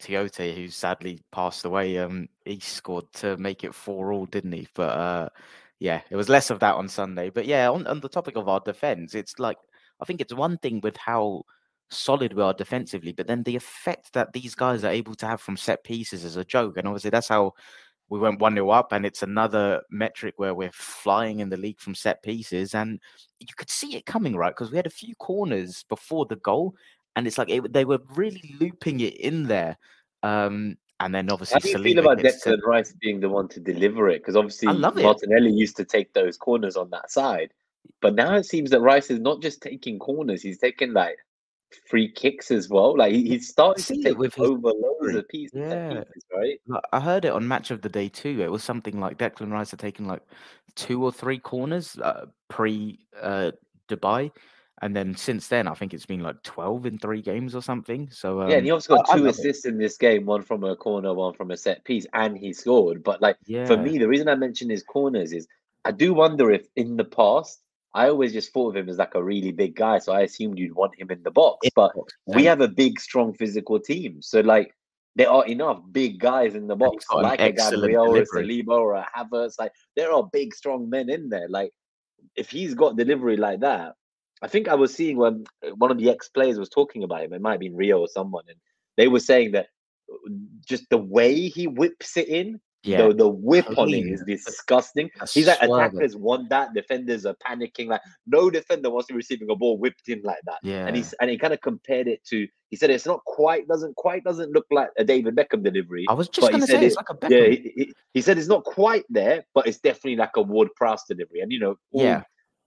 Tiote, 0.03 0.55
who 0.55 0.69
sadly 0.69 1.21
passed 1.31 1.65
away, 1.65 1.99
um, 1.99 2.29
he 2.45 2.61
scored 2.61 3.11
to 3.15 3.37
make 3.37 3.65
it 3.65 3.75
4 3.75 4.13
all, 4.13 4.27
didn't 4.27 4.53
he? 4.53 4.69
But 4.75 4.91
uh, 4.91 5.29
yeah, 5.79 6.03
it 6.11 6.17
was 6.17 6.29
less 6.29 6.51
of 6.51 6.61
that 6.61 6.75
on 6.75 6.89
Sunday. 6.89 7.31
But 7.31 7.47
yeah, 7.47 7.71
on, 7.71 7.87
on 7.87 8.01
the 8.01 8.09
topic 8.09 8.37
of 8.37 8.49
our 8.49 8.61
defense, 8.61 9.15
it's 9.15 9.39
like, 9.39 9.59
I 10.01 10.05
think 10.05 10.21
it's 10.21 10.35
one 10.35 10.59
thing 10.59 10.81
with 10.83 10.97
how 10.97 11.45
solid 11.91 12.33
we 12.33 12.43
are 12.43 12.55
defensively, 12.55 13.13
but 13.13 13.27
then 13.27 13.43
the 13.45 13.57
effect 13.57 14.13
that 14.15 14.33
these 14.33 14.55
guys 14.55 14.85
are 14.85 14.91
able 14.91 15.15
to 15.15 15.27
have 15.27 15.41
from 15.41 15.57
set 15.57 15.85
pieces 15.85 16.25
is 16.25 16.37
a 16.37 16.45
joke. 16.45 16.77
And 16.77 16.89
obviously, 16.89 17.11
that's 17.11 17.29
how 17.29 17.53
we 18.09 18.19
went 18.19 18.41
1 18.41 18.55
0 18.55 18.71
up, 18.71 18.93
and 18.93 19.07
it's 19.07 19.23
another 19.23 19.83
metric 19.91 20.35
where 20.37 20.55
we're 20.55 20.73
flying 20.73 21.41
in 21.41 21.49
the 21.49 21.57
league 21.57 21.81
from 21.81 21.95
set 21.95 22.23
pieces. 22.23 22.75
And 22.75 23.01
you 23.39 23.55
could 23.57 23.71
see 23.71 23.97
it 23.97 24.07
coming, 24.07 24.37
right? 24.37 24.55
Because 24.55 24.71
we 24.71 24.77
had 24.77 24.87
a 24.87 24.91
few 24.91 25.15
corners 25.17 25.85
before 25.89 26.27
the 26.27 26.37
goal, 26.37 26.75
and 27.17 27.27
it's 27.27 27.39
like 27.39 27.51
it, 27.51 27.73
they 27.73 27.85
were 27.85 28.01
really 28.15 28.55
looping 28.61 29.01
it 29.01 29.17
in 29.17 29.45
there. 29.45 29.77
Um, 30.23 30.77
and 31.01 31.15
then 31.15 31.31
obviously, 31.31 31.55
How 31.55 31.59
do 31.61 31.69
you 31.69 31.95
feel 31.95 31.99
about 31.99 32.19
Declan 32.19 32.61
to- 32.61 32.67
Rice 32.67 32.95
being 33.01 33.21
the 33.21 33.29
one 33.29 33.49
to 33.49 33.61
deliver 33.61 34.09
it? 34.09 34.21
Because 34.21 34.37
obviously 34.37 34.69
love 34.69 34.97
it. 34.97 35.03
Martinelli 35.03 35.51
used 35.51 35.77
to 35.79 35.85
take 35.85 36.13
those 36.13 36.37
corners 36.37 36.77
on 36.77 36.91
that 36.91 37.11
side, 37.11 37.53
but 38.01 38.15
now 38.15 38.35
it 38.37 38.47
seems 38.47 38.71
that 38.71 38.81
Rice 38.81 39.11
is 39.11 39.19
not 39.19 39.43
just 39.43 39.61
taking 39.61 39.99
corners; 39.99 40.43
he's 40.43 40.59
taking 40.59 40.93
like 40.93 41.17
free 41.89 42.11
kicks 42.11 42.51
as 42.51 42.69
well. 42.69 42.97
Like 42.97 43.13
he, 43.13 43.27
he's 43.27 43.49
starting 43.49 43.83
see 43.83 43.95
to 43.95 44.01
it 44.01 44.05
take 44.13 44.19
with 44.19 44.35
his 44.35 44.47
over 44.47 44.69
loads 44.73 45.17
of 45.17 45.29
pieces, 45.29 45.59
Yeah. 45.59 46.05
pieces, 46.05 46.25
right? 46.33 46.61
I 46.93 47.01
heard 47.01 47.25
it 47.25 47.33
on 47.33 47.49
Match 47.49 47.71
of 47.71 47.83
the 47.83 47.89
Day 47.89 48.09
too. 48.09 48.41
It 48.41 48.51
was 48.51 48.63
something 48.63 49.01
like 49.01 49.19
Declan 49.19 49.51
Rice 49.51 49.71
had 49.73 49.81
taken 49.81 50.07
like 50.07 50.23
two 50.77 51.03
or 51.03 51.11
three 51.11 51.39
corners 51.39 51.99
uh, 51.99 52.27
pre 52.49 53.01
uh, 53.21 53.53
Dubai, 53.89 54.31
and 54.83 54.95
then 54.95 55.15
since 55.15 55.49
then 55.49 55.69
I 55.69 55.75
think 55.75 55.95
it's 55.95 56.07
been 56.07 56.21
like 56.21 56.43
twelve 56.43 56.85
in 56.87 56.99
three 56.99 57.23
games 57.23 57.55
or 57.55 57.63
something. 57.63 58.11
So 58.11 58.43
um, 58.43 58.51
yeah, 58.51 58.57
and 58.57 58.67
he 58.67 58.73
also 58.73 58.97
got 58.97 59.09
I- 59.09 59.15
I 59.15 59.17
two 59.19 59.27
it. 59.27 59.31
assists 59.31 59.65
in 59.65 59.79
this 59.79 59.97
game, 59.97 60.27
one 60.27 60.43
from 60.43 60.65
a 60.65 60.77
corner, 60.77 61.15
one 61.15 61.35
from 61.35 61.51
a 61.53 61.57
set 61.57 61.85
piece, 61.85 62.07
and 62.13 62.37
he 62.37 62.53
scored. 62.53 63.03
But 63.03 63.23
like 63.23 63.37
yeah, 63.47 63.65
for 63.65 63.77
me, 63.77 63.97
the 63.99 64.09
reason 64.09 64.29
I 64.29 64.35
mention 64.35 64.69
his 64.69 64.83
corners 64.83 65.33
is 65.33 65.47
I 65.85 65.93
do 65.93 66.13
wonder 66.13 66.51
if 66.51 66.67
in 66.77 66.97
the 66.97 67.05
past 67.05 67.63
I 67.95 68.09
always 68.09 68.33
just 68.33 68.53
thought 68.53 68.71
of 68.71 68.77
him 68.77 68.89
as 68.89 68.99
like 68.99 69.15
a 69.15 69.23
really 69.23 69.53
big 69.53 69.77
guy, 69.77 69.99
so 69.99 70.13
I 70.13 70.23
assumed 70.23 70.59
you'd 70.59 70.75
want 70.75 70.99
him 70.99 71.11
in 71.11 71.23
the 71.23 71.31
box. 71.31 71.69
But 71.75 71.93
we 72.27 72.45
have 72.45 72.61
a 72.61 72.69
big, 72.69 72.99
strong 73.01 73.35
physical 73.35 73.79
team, 73.79 74.21
so 74.21 74.41
like 74.41 74.75
there 75.15 75.31
are 75.31 75.45
enough 75.47 75.81
big 75.93 76.19
guys 76.19 76.55
in 76.55 76.67
the 76.67 76.77
box, 76.77 77.05
like 77.13 77.39
a 77.39 77.45
excellent 77.45 77.83
Gabriel 77.83 78.07
or 78.07 78.17
a 78.17 78.25
delivery. 78.25 78.63
Saliba 78.65 78.79
or 78.81 78.95
a 78.95 79.07
Havertz. 79.15 79.59
Like 79.59 79.73
there 79.95 80.11
are 80.11 80.29
big, 80.33 80.55
strong 80.55 80.89
men 80.89 81.11
in 81.11 81.29
there. 81.29 81.49
Like 81.49 81.73
if 82.35 82.51
he's 82.51 82.75
got 82.75 82.97
delivery 82.97 83.37
like 83.37 83.61
that, 83.61 83.95
I 84.43 84.49
think 84.49 84.69
I 84.69 84.75
was 84.75 84.93
seeing 84.95 85.17
when 85.17 85.45
uh, 85.67 85.71
one 85.77 85.91
of 85.91 85.99
the 85.99 86.11
ex 86.11 86.29
players 86.29 86.59
was 86.59 86.69
talking 86.69 87.05
about 87.05 87.23
him. 87.23 87.33
It 87.33 87.41
might 87.41 87.53
have 87.53 87.61
been 87.61 87.77
Rio 87.77 88.01
or 88.01 88.09
someone, 88.09 88.45
and 88.49 88.59
they 88.97 89.09
were 89.09 89.21
saying 89.21 89.53
that 89.53 89.69
uh, 90.13 90.31
just 90.67 90.89
the 90.91 90.99
way 90.99 91.49
he 91.49 91.67
whips 91.69 92.17
it 92.17 92.29
in, 92.29 92.61
yeah, 92.83 93.07
the, 93.07 93.15
the 93.15 93.29
whip 93.29 93.67
on 93.79 93.91
it 93.95 94.07
is 94.07 94.25
disgusting. 94.27 95.09
He's 95.33 95.47
like 95.47 95.63
attackers 95.63 96.17
want 96.17 96.49
that, 96.49 96.75
defenders 96.75 97.25
are 97.25 97.37
panicking. 97.47 97.87
Like 97.87 98.01
no 98.27 98.51
defender 98.51 98.91
wants 98.91 99.07
to 99.07 99.13
be 99.15 99.19
receiving 99.19 99.49
a 99.51 99.55
ball 99.55 99.79
whipped 99.79 100.09
in 100.09 100.21
like 100.25 100.41
that. 100.47 100.59
yeah, 100.65 100.87
And 100.89 100.97
he's 100.97 101.13
and 101.21 101.31
he 101.31 101.39
kind 101.39 101.53
of 101.53 101.61
compared 101.61 102.09
it 102.09 102.25
to. 102.27 102.49
He 102.71 102.77
said 102.77 102.91
it's 102.91 103.07
not 103.07 103.23
quite 103.25 103.69
doesn't 103.69 103.95
quite 103.97 104.25
doesn't 104.25 104.51
look 104.51 104.67
like 104.73 104.89
a 104.99 105.05
David 105.05 105.37
Beckham 105.37 105.63
delivery. 105.63 106.07
I 106.09 106.15
was 106.15 106.29
just 106.29 106.49
he 106.49 106.53
gonna 106.53 106.67
say 106.67 106.85
it's 106.85 106.95
it- 106.95 106.97
like 106.97 107.11
a 107.11 107.29
Yeah, 107.31 107.39
Beckham. 107.47 107.51
he, 107.51 107.73
he, 107.77 107.95
he 108.15 108.21
said 108.21 108.39
it's 108.39 108.49
not 108.49 108.65
quite 108.65 109.05
there, 109.09 109.45
but 109.55 109.69
it's 109.69 109.79
definitely 109.79 110.17
like 110.17 110.37
a 110.37 110.43
Ward 110.43 110.71
Prowse 110.75 111.05
delivery. 111.09 111.41
And 111.41 111.53
you 111.53 111.61
know, 111.61 111.77
all 111.93 112.03
Yeah. 112.03 112.23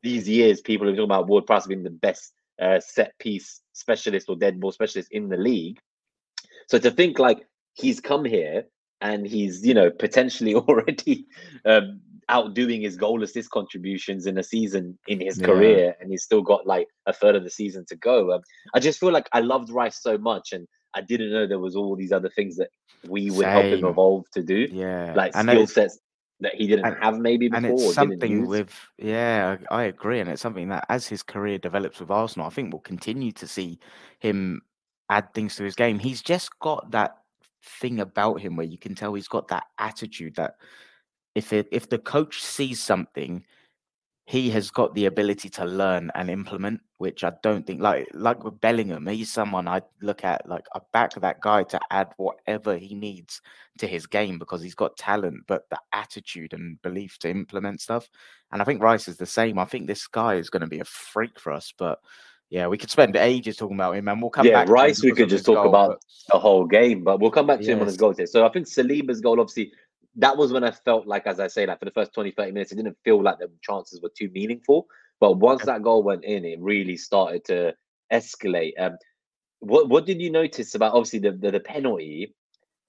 These 0.06 0.30
years 0.30 0.62
people 0.62 0.88
are 0.88 0.92
talking 0.92 1.04
about 1.04 1.28
Ward 1.28 1.48
Prowse 1.48 1.66
being 1.66 1.84
the 1.84 1.90
best 1.90 2.34
uh, 2.62 2.80
set 2.80 3.18
piece 3.20 3.62
specialist 3.74 4.30
or 4.30 4.36
dead 4.38 4.60
ball 4.60 4.72
specialist 4.72 5.10
in 5.12 5.28
the 5.28 5.36
league. 5.36 5.80
So 6.68 6.78
to 6.78 6.92
think 6.92 7.18
like 7.18 7.40
he's 7.74 8.00
come 8.00 8.24
here 8.24 8.66
and 9.02 9.26
he's 9.28 9.66
you 9.66 9.74
know 9.74 9.90
potentially 9.90 10.54
already 10.64 11.26
um, 11.66 12.00
outdoing 12.30 12.82
his 12.82 12.98
goal 12.98 13.24
assist 13.24 13.50
contributions 13.50 14.28
in 14.28 14.38
a 14.38 14.44
season 14.44 14.98
in 15.08 15.20
his 15.20 15.40
Yeah. 15.40 15.46
career, 15.48 15.96
and 16.00 16.12
he's 16.12 16.24
still 16.24 16.44
got 16.44 16.68
like 16.68 16.88
a 17.08 17.14
third 17.14 17.36
of 17.36 17.44
the 17.44 17.50
season 17.50 17.84
to 17.90 17.96
go. 17.96 18.32
Um, 18.34 18.42
I 18.76 18.80
just 18.80 19.00
feel 19.00 19.12
like 19.12 19.28
I 19.34 19.42
loved 19.42 19.70
Rice 19.72 20.02
so 20.02 20.18
much, 20.20 20.54
and 20.54 20.68
I 20.94 21.02
didn't 21.02 21.32
know 21.34 21.48
there 21.48 21.60
was 21.68 21.76
all 21.76 21.96
these 21.96 22.12
other 22.12 22.30
things 22.30 22.58
that 22.58 22.70
we 23.08 23.32
would 23.32 23.48
help 23.48 23.66
him 23.66 23.86
evolve 23.86 24.26
to 24.34 24.44
do, 24.44 24.68
Yeah, 24.72 25.14
like 25.16 25.34
skill 25.34 25.68
sets 25.68 26.00
that 26.42 26.56
he 26.56 26.68
didn't 26.68 26.86
and- 26.86 26.98
have 27.02 27.20
maybe 27.20 27.48
before 27.48 27.58
and 27.58 27.66
it's 27.66 27.94
something 27.94 28.46
with 28.48 28.74
yeah, 28.98 29.58
I 29.70 29.76
I 29.76 29.84
agree, 29.84 30.20
and 30.20 30.30
it's 30.30 30.42
something 30.42 30.70
that 30.70 30.86
as 30.90 31.08
his 31.08 31.24
career 31.24 31.58
develops 31.58 32.00
with 32.00 32.12
Arsenal, 32.12 32.48
I 32.48 32.50
think 32.50 32.74
we'll 32.74 32.82
continue 32.82 33.32
to 33.34 33.48
see 33.48 33.80
him 34.20 34.62
add 35.10 35.34
things 35.34 35.56
to 35.56 35.64
his 35.64 35.76
game. 35.76 36.00
He's 36.00 36.22
just 36.22 36.58
got 36.60 36.92
that 36.92 37.18
thing 37.64 38.00
about 38.00 38.42
him 38.42 38.56
where 38.56 38.66
you 38.66 38.78
can 38.78 38.96
tell 38.96 39.14
he's 39.14 39.28
got 39.28 39.48
that 39.50 39.64
attitude 39.80 40.36
that 40.36 40.56
if 41.36 41.52
it, 41.54 41.68
if 41.72 41.90
the 41.90 42.00
coach 42.00 42.42
sees 42.44 42.82
something, 42.82 43.44
he 44.28 44.50
has 44.50 44.72
got 44.72 44.96
the 44.96 45.06
ability 45.06 45.50
to 45.50 45.66
learn 45.66 46.12
and 46.16 46.32
implement, 46.32 46.82
which 46.98 47.24
I 47.24 47.34
don't 47.44 47.66
think 47.66 47.80
like 47.80 48.08
like 48.14 48.44
with 48.44 48.60
Bellingham, 48.60 49.06
he's 49.06 49.32
someone 49.32 49.68
I 49.68 49.82
look 50.02 50.24
at 50.24 50.50
like 50.50 50.66
I 50.74 50.80
back 50.92 51.14
that 51.22 51.42
guy 51.42 51.64
to 51.64 51.80
add 51.92 52.08
whatever 52.18 52.76
he 52.76 52.96
needs 52.96 53.42
to 53.78 53.88
his 53.88 54.08
game 54.08 54.40
because 54.40 54.64
he's 54.64 54.74
got 54.74 54.98
talent, 54.98 55.44
but 55.48 55.70
the 55.70 55.78
attitude 55.94 56.54
and 56.54 56.82
belief 56.82 57.20
to 57.20 57.30
implement 57.30 57.82
stuff. 57.82 58.10
And 58.52 58.64
I 58.64 58.66
think 58.66 58.82
Rice 58.82 59.08
is 59.08 59.18
the 59.18 59.28
same. 59.28 59.60
I 59.60 59.66
think 59.66 59.86
this 59.86 60.08
guy 60.08 60.36
is 60.36 60.50
going 60.50 60.62
to 60.62 60.68
be 60.68 60.80
a 60.80 60.86
freak 60.86 61.40
for 61.40 61.52
us, 61.52 61.72
but 61.78 62.00
yeah, 62.50 62.68
we 62.68 62.78
could 62.78 62.92
spend 62.92 63.16
ages 63.16 63.58
talking 63.58 63.76
about 63.76 63.96
him, 63.96 64.08
and 64.08 64.22
we'll 64.22 64.32
come 64.32 64.48
yeah, 64.48 64.54
back. 64.54 64.68
to 64.68 64.74
Rice 64.74 65.04
we 65.04 65.12
could 65.12 65.30
just 65.30 65.46
talk 65.46 65.56
goal, 65.56 65.70
about 65.70 65.90
but 65.90 66.00
the 66.32 66.40
whole 66.40 66.66
game, 66.66 67.04
but 67.04 67.20
we'll 67.20 67.32
come 67.32 67.48
back 67.48 67.60
to 67.60 67.66
him 67.66 67.80
on 67.82 67.86
his 67.86 67.96
Yes. 67.96 68.00
goal 68.00 68.14
here. 68.14 68.26
So 68.26 68.46
I 68.46 68.50
think 68.50 68.68
Saliba's 68.68 69.22
goal, 69.22 69.40
obviously, 69.40 69.72
that 70.18 70.38
was 70.38 70.54
when 70.54 70.64
I 70.64 70.72
felt 70.72 71.08
like, 71.08 71.28
as 71.28 71.40
I 71.40 71.48
say, 71.48 71.66
like 71.66 71.80
for 71.80 71.86
the 71.86 71.92
first 71.92 72.14
20, 72.14 72.32
30 72.32 72.52
minutes, 72.52 72.72
it 72.72 72.76
didn't 72.76 72.98
feel 73.04 73.22
like 73.22 73.40
the 73.40 73.52
chances 73.62 74.02
were 74.02 74.12
too 74.18 74.30
meaningful. 74.34 74.88
But 75.20 75.34
once 75.34 75.64
that 75.66 75.82
goal 75.84 76.04
went 76.04 76.24
in, 76.24 76.46
it 76.46 76.60
really 76.60 76.98
started 76.98 77.46
to 77.46 77.74
escalate. 78.12 78.74
Um, 78.78 78.98
what 79.60 79.90
what 79.90 80.06
did 80.06 80.22
you 80.22 80.30
notice 80.30 80.76
about 80.76 80.94
obviously 80.94 81.20
the 81.20 81.32
the, 81.32 81.52
the 81.52 81.60
penalty? 81.60 82.36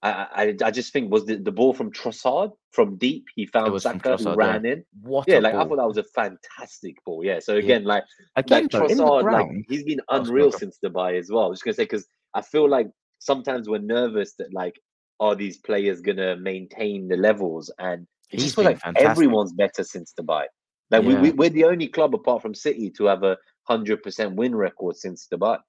I, 0.03 0.27
I 0.61 0.65
I 0.65 0.71
just 0.71 0.93
think 0.93 1.11
was 1.11 1.25
the, 1.25 1.37
the 1.37 1.51
ball 1.51 1.73
from 1.73 1.91
Trossard 1.91 2.51
from 2.71 2.97
deep. 2.97 3.25
He 3.35 3.45
found 3.47 3.81
Saka 3.81 4.17
who 4.17 4.23
Trossard. 4.23 4.37
Yeah. 4.37 4.51
ran 4.51 4.65
in. 4.65 4.83
What 5.01 5.27
Yeah, 5.27 5.39
like 5.39 5.55
I 5.55 5.63
thought 5.63 5.77
that 5.77 5.87
was 5.87 5.97
a 5.97 6.03
fantastic 6.03 7.03
ball. 7.03 7.23
Yeah. 7.23 7.39
So 7.39 7.55
again, 7.55 7.83
like 7.83 8.03
Again, 8.35 8.67
like 8.71 8.89
Trossard, 8.89 9.31
like 9.31 9.47
he's 9.67 9.83
been 9.83 10.01
unreal 10.09 10.51
since 10.51 10.77
Dubai 10.83 11.17
as 11.17 11.31
well. 11.31 11.45
I 11.45 11.47
was 11.47 11.59
just 11.59 11.65
gonna 11.65 11.75
say 11.75 11.83
because 11.83 12.07
I 12.33 12.41
feel 12.41 12.69
like 12.69 12.89
sometimes 13.19 13.67
we're 13.67 13.79
nervous 13.79 14.33
that 14.35 14.53
like 14.53 14.79
are 15.19 15.35
these 15.35 15.57
players 15.57 16.01
gonna 16.01 16.35
maintain 16.37 17.07
the 17.07 17.17
levels, 17.17 17.71
and 17.79 18.03
it 18.31 18.39
He's 18.39 18.43
just 18.43 18.55
feels 18.55 18.65
like 18.65 18.79
fantastic. 18.79 19.09
everyone's 19.09 19.53
better 19.53 19.83
since 19.83 20.13
Dubai. 20.19 20.45
Like 20.91 21.03
we, 21.03 21.13
Yeah. 21.13 21.21
we 21.21 21.31
we're 21.31 21.49
the 21.49 21.65
only 21.65 21.87
club 21.87 22.13
apart 22.15 22.41
from 22.41 22.53
City 22.53 22.89
to 22.91 23.05
have 23.05 23.23
a 23.23 23.37
hundred 23.63 24.03
percent 24.03 24.35
win 24.35 24.55
record 24.55 24.95
since 24.95 25.27
Dubai. 25.31 25.59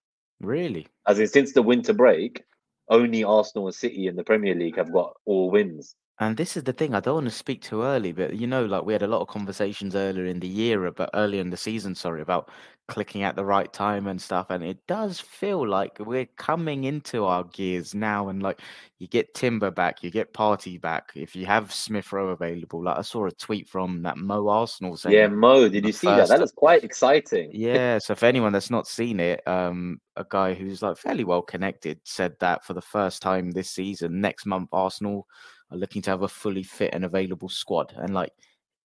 Really? 0.40 0.86
As 1.06 1.18
in 1.18 1.26
since 1.28 1.52
the 1.52 1.62
winter 1.62 1.92
break, 1.92 2.42
only 2.90 3.24
Arsenal 3.24 3.66
and 3.66 3.74
City 3.74 4.06
in 4.06 4.16
the 4.16 4.24
Premier 4.24 4.54
League 4.54 4.76
have 4.76 4.92
got 4.92 5.14
all 5.24 5.50
wins. 5.50 5.94
And 6.20 6.36
this 6.36 6.56
is 6.56 6.64
the 6.64 6.72
thing, 6.72 6.94
I 6.94 7.00
don't 7.00 7.14
want 7.14 7.26
to 7.26 7.30
speak 7.32 7.62
too 7.62 7.82
early, 7.82 8.10
but 8.10 8.34
you 8.34 8.48
know, 8.48 8.64
like 8.64 8.84
we 8.84 8.92
had 8.92 9.02
a 9.02 9.06
lot 9.06 9.20
of 9.20 9.28
conversations 9.28 9.94
earlier 9.94 10.24
in 10.24 10.40
the 10.40 10.48
year 10.48 10.86
about 10.86 11.10
earlier 11.14 11.40
in 11.40 11.50
the 11.50 11.56
season, 11.56 11.94
sorry, 11.94 12.22
about 12.22 12.50
clicking 12.88 13.22
at 13.22 13.36
the 13.36 13.44
right 13.44 13.72
time 13.72 14.08
and 14.08 14.20
stuff. 14.20 14.46
And 14.50 14.64
it 14.64 14.84
does 14.88 15.20
feel 15.20 15.64
like 15.68 15.96
we're 16.00 16.26
coming 16.36 16.84
into 16.84 17.24
our 17.24 17.44
gears 17.44 17.94
now. 17.94 18.30
And 18.30 18.42
like 18.42 18.62
you 18.98 19.06
get 19.06 19.32
Timber 19.34 19.70
back, 19.70 20.02
you 20.02 20.10
get 20.10 20.34
Partey 20.34 20.80
back. 20.80 21.12
If 21.14 21.36
you 21.36 21.46
have 21.46 21.72
Smith 21.72 22.12
Rowe 22.12 22.30
available, 22.30 22.82
like 22.82 22.98
I 22.98 23.02
saw 23.02 23.26
a 23.26 23.30
tweet 23.30 23.68
from 23.68 24.02
that 24.02 24.16
Mo 24.16 24.48
Arsenal 24.48 24.96
saying, 24.96 25.14
Yeah, 25.14 25.28
Mo, 25.28 25.68
did 25.68 25.86
you 25.86 25.92
see 25.92 26.08
that? 26.08 26.18
first- 26.20 26.30
That 26.30 26.40
was 26.40 26.50
quite 26.52 26.82
exciting. 26.82 27.50
yeah, 27.54 27.98
so 27.98 28.16
for 28.16 28.26
anyone 28.26 28.52
that's 28.52 28.70
not 28.70 28.88
seen 28.88 29.20
it, 29.20 29.46
um, 29.46 30.00
a 30.16 30.26
guy 30.28 30.52
who's 30.54 30.82
like 30.82 30.96
fairly 30.96 31.22
well 31.22 31.42
connected 31.42 32.00
said 32.02 32.34
that 32.40 32.64
for 32.64 32.74
the 32.74 32.82
first 32.82 33.22
time 33.22 33.52
this 33.52 33.70
season, 33.70 34.20
next 34.20 34.46
month 34.46 34.68
Arsenal 34.72 35.28
are 35.70 35.78
looking 35.78 36.02
to 36.02 36.10
have 36.10 36.22
a 36.22 36.28
fully 36.28 36.62
fit 36.62 36.94
and 36.94 37.04
available 37.04 37.48
squad. 37.48 37.94
And 37.96 38.14
like 38.14 38.32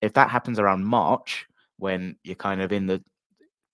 if 0.02 0.14
that 0.14 0.30
happens 0.30 0.60
around 0.60 0.86
March, 0.86 1.46
when 1.78 2.16
you're 2.24 2.36
kind 2.36 2.62
of 2.62 2.72
in 2.72 2.88
the 2.88 3.04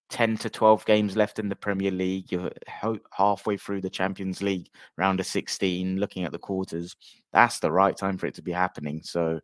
10 0.09 0.37
to 0.37 0.49
12 0.49 0.85
games 0.85 1.15
left 1.15 1.39
in 1.39 1.49
the 1.49 1.55
Premier 1.55 1.91
League. 1.91 2.31
You're 2.31 2.51
ho- 2.67 2.99
halfway 3.11 3.57
through 3.57 3.81
the 3.81 3.89
Champions 3.89 4.41
League 4.41 4.67
round 4.97 5.19
of 5.19 5.25
16, 5.25 5.97
looking 5.97 6.23
at 6.23 6.31
the 6.31 6.39
quarters. 6.39 6.95
That's 7.31 7.59
the 7.59 7.71
right 7.71 7.95
time 7.95 8.17
for 8.17 8.25
it 8.25 8.35
to 8.35 8.41
be 8.41 8.51
happening. 8.51 9.01
So, 9.03 9.39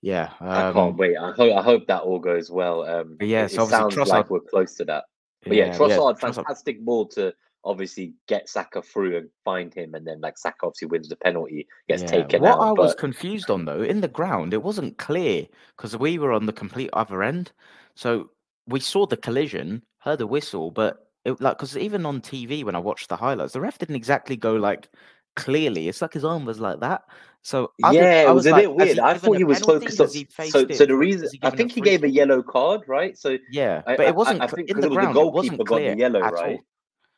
yeah. 0.00 0.30
Um, 0.40 0.48
I 0.48 0.72
can't 0.72 0.96
wait. 0.96 1.16
I 1.16 1.32
hope 1.32 1.56
I 1.56 1.62
hope 1.62 1.86
that 1.88 2.02
all 2.02 2.20
goes 2.20 2.50
well. 2.50 2.84
Um, 2.84 3.16
yeah, 3.20 3.46
it, 3.46 3.50
so 3.50 3.64
it 3.64 3.70
sounds 3.70 3.94
Trossard, 3.94 4.06
like 4.06 4.30
we're 4.30 4.40
close 4.40 4.74
to 4.76 4.84
that. 4.84 5.04
But 5.42 5.56
yeah, 5.56 5.76
Trossard, 5.76 6.18
Trossard- 6.20 6.34
fantastic 6.34 6.84
ball 6.84 7.06
to 7.08 7.34
obviously 7.64 8.14
get 8.28 8.48
Saka 8.48 8.80
through 8.82 9.16
and 9.18 9.28
find 9.44 9.72
him, 9.74 9.94
and 9.94 10.06
then 10.06 10.20
like 10.20 10.38
Saka 10.38 10.66
obviously 10.66 10.88
wins 10.88 11.08
the 11.08 11.16
penalty, 11.16 11.66
gets 11.88 12.02
Yeah. 12.02 12.08
taken 12.08 12.42
What 12.42 12.58
out. 12.58 12.60
I 12.60 12.72
was 12.72 12.94
confused 12.94 13.50
on 13.50 13.64
though, 13.64 13.82
in 13.82 14.00
the 14.00 14.08
ground, 14.08 14.54
it 14.54 14.62
wasn't 14.62 14.98
clear 14.98 15.46
because 15.76 15.96
we 15.96 16.18
were 16.18 16.32
on 16.32 16.46
the 16.46 16.52
complete 16.52 16.90
other 16.92 17.22
end. 17.22 17.52
So 17.94 18.30
we 18.66 18.80
saw 18.80 19.06
the 19.06 19.16
collision, 19.16 19.82
heard 19.98 20.18
the 20.20 20.26
whistle, 20.26 20.70
but 20.70 21.10
it 21.24 21.40
like 21.40 21.58
because 21.58 21.76
even 21.76 22.06
on 22.06 22.20
TV 22.20 22.64
when 22.64 22.76
I 22.76 22.78
watched 22.78 23.08
the 23.08 23.16
highlights, 23.16 23.52
the 23.52 23.60
ref 23.60 23.78
didn't 23.78 23.96
exactly 23.96 24.36
go 24.36 24.54
like 24.54 24.88
clearly. 25.36 25.88
It's 25.88 26.00
like 26.02 26.12
his 26.14 26.24
arm 26.24 26.44
was 26.44 26.60
like 26.60 26.80
that. 26.80 27.02
So 27.42 27.72
I 27.84 27.92
yeah, 27.92 28.24
I 28.26 28.30
it 28.30 28.34
was, 28.34 28.46
a 28.46 28.50
like, 28.50 28.62
bit 28.64 28.74
weird. 28.74 28.98
I 28.98 29.14
thought 29.14 29.36
he 29.36 29.44
was 29.44 29.60
focused 29.60 30.00
on. 30.00 30.08
So, 30.08 30.60
it 30.60 30.76
so 30.76 30.84
the 30.86 30.96
reason 30.96 31.28
I 31.42 31.50
think 31.50 31.72
he 31.72 31.80
gave 31.80 32.02
a 32.02 32.10
yellow 32.10 32.42
card, 32.42 32.82
right? 32.88 33.16
So 33.16 33.38
Yeah, 33.50 33.82
I- 33.86 33.96
but 33.96 34.06
I- 34.06 34.08
it 34.10 34.14
wasn't 34.16 34.42
I, 34.42 34.46
cl- 34.46 34.56
think 34.56 34.70
in 34.70 34.80
the 34.80 34.88
was 34.88 34.90
the 34.90 34.94
ground. 34.96 35.10
It 35.10 35.14
goalkeeper 35.20 35.56
wasn't 35.56 35.68
got 35.68 35.76
the 35.78 35.96
yellow, 35.96 36.20
right? 36.20 36.52
all. 36.56 36.64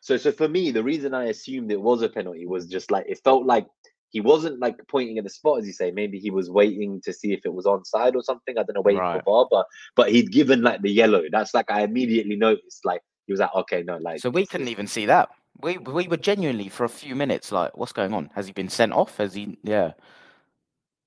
So, 0.00 0.16
so 0.16 0.32
for 0.32 0.48
me, 0.48 0.70
the 0.70 0.82
reason 0.82 1.14
I 1.14 1.24
assumed 1.26 1.70
it 1.70 1.80
was 1.80 2.02
a 2.02 2.08
penalty 2.08 2.46
was 2.46 2.66
just 2.66 2.90
like 2.90 3.06
it 3.08 3.20
felt 3.22 3.44
like 3.46 3.66
he 4.08 4.20
wasn't 4.20 4.58
like 4.58 4.76
pointing 4.88 5.18
at 5.18 5.24
the 5.24 5.30
spot, 5.30 5.58
as 5.58 5.66
you 5.66 5.72
say. 5.72 5.90
Maybe 5.90 6.18
he 6.18 6.30
was 6.30 6.50
waiting 6.50 7.00
to 7.04 7.12
see 7.12 7.32
if 7.32 7.40
it 7.44 7.52
was 7.52 7.66
onside 7.66 8.14
or 8.14 8.22
something. 8.22 8.56
I 8.58 8.62
don't 8.62 8.74
know, 8.74 8.80
waiting 8.80 9.00
Right. 9.00 9.22
for 9.24 9.44
VAR, 9.44 9.48
but 9.50 9.66
but 9.94 10.10
he'd 10.10 10.32
given 10.32 10.62
like 10.62 10.82
the 10.82 10.90
yellow. 10.90 11.22
That's 11.30 11.54
like 11.54 11.70
I 11.70 11.82
immediately 11.82 12.36
noticed. 12.36 12.84
Like 12.84 13.02
he 13.26 13.32
was 13.32 13.40
like, 13.40 13.54
okay, 13.54 13.82
no, 13.82 13.98
like 13.98 14.20
So 14.20 14.30
we 14.30 14.46
couldn't 14.46 14.68
even 14.68 14.86
see 14.86 15.06
that. 15.06 15.28
We 15.60 15.78
we 15.78 16.08
were 16.08 16.16
genuinely 16.16 16.68
for 16.68 16.84
a 16.84 16.88
few 16.88 17.14
minutes 17.14 17.52
like, 17.52 17.76
what's 17.76 17.92
going 17.92 18.14
on? 18.14 18.30
Has 18.34 18.46
he 18.46 18.52
been 18.52 18.68
sent 18.70 18.92
off? 18.92 19.18
Has 19.18 19.34
he? 19.34 19.58
Yeah. 19.62 19.92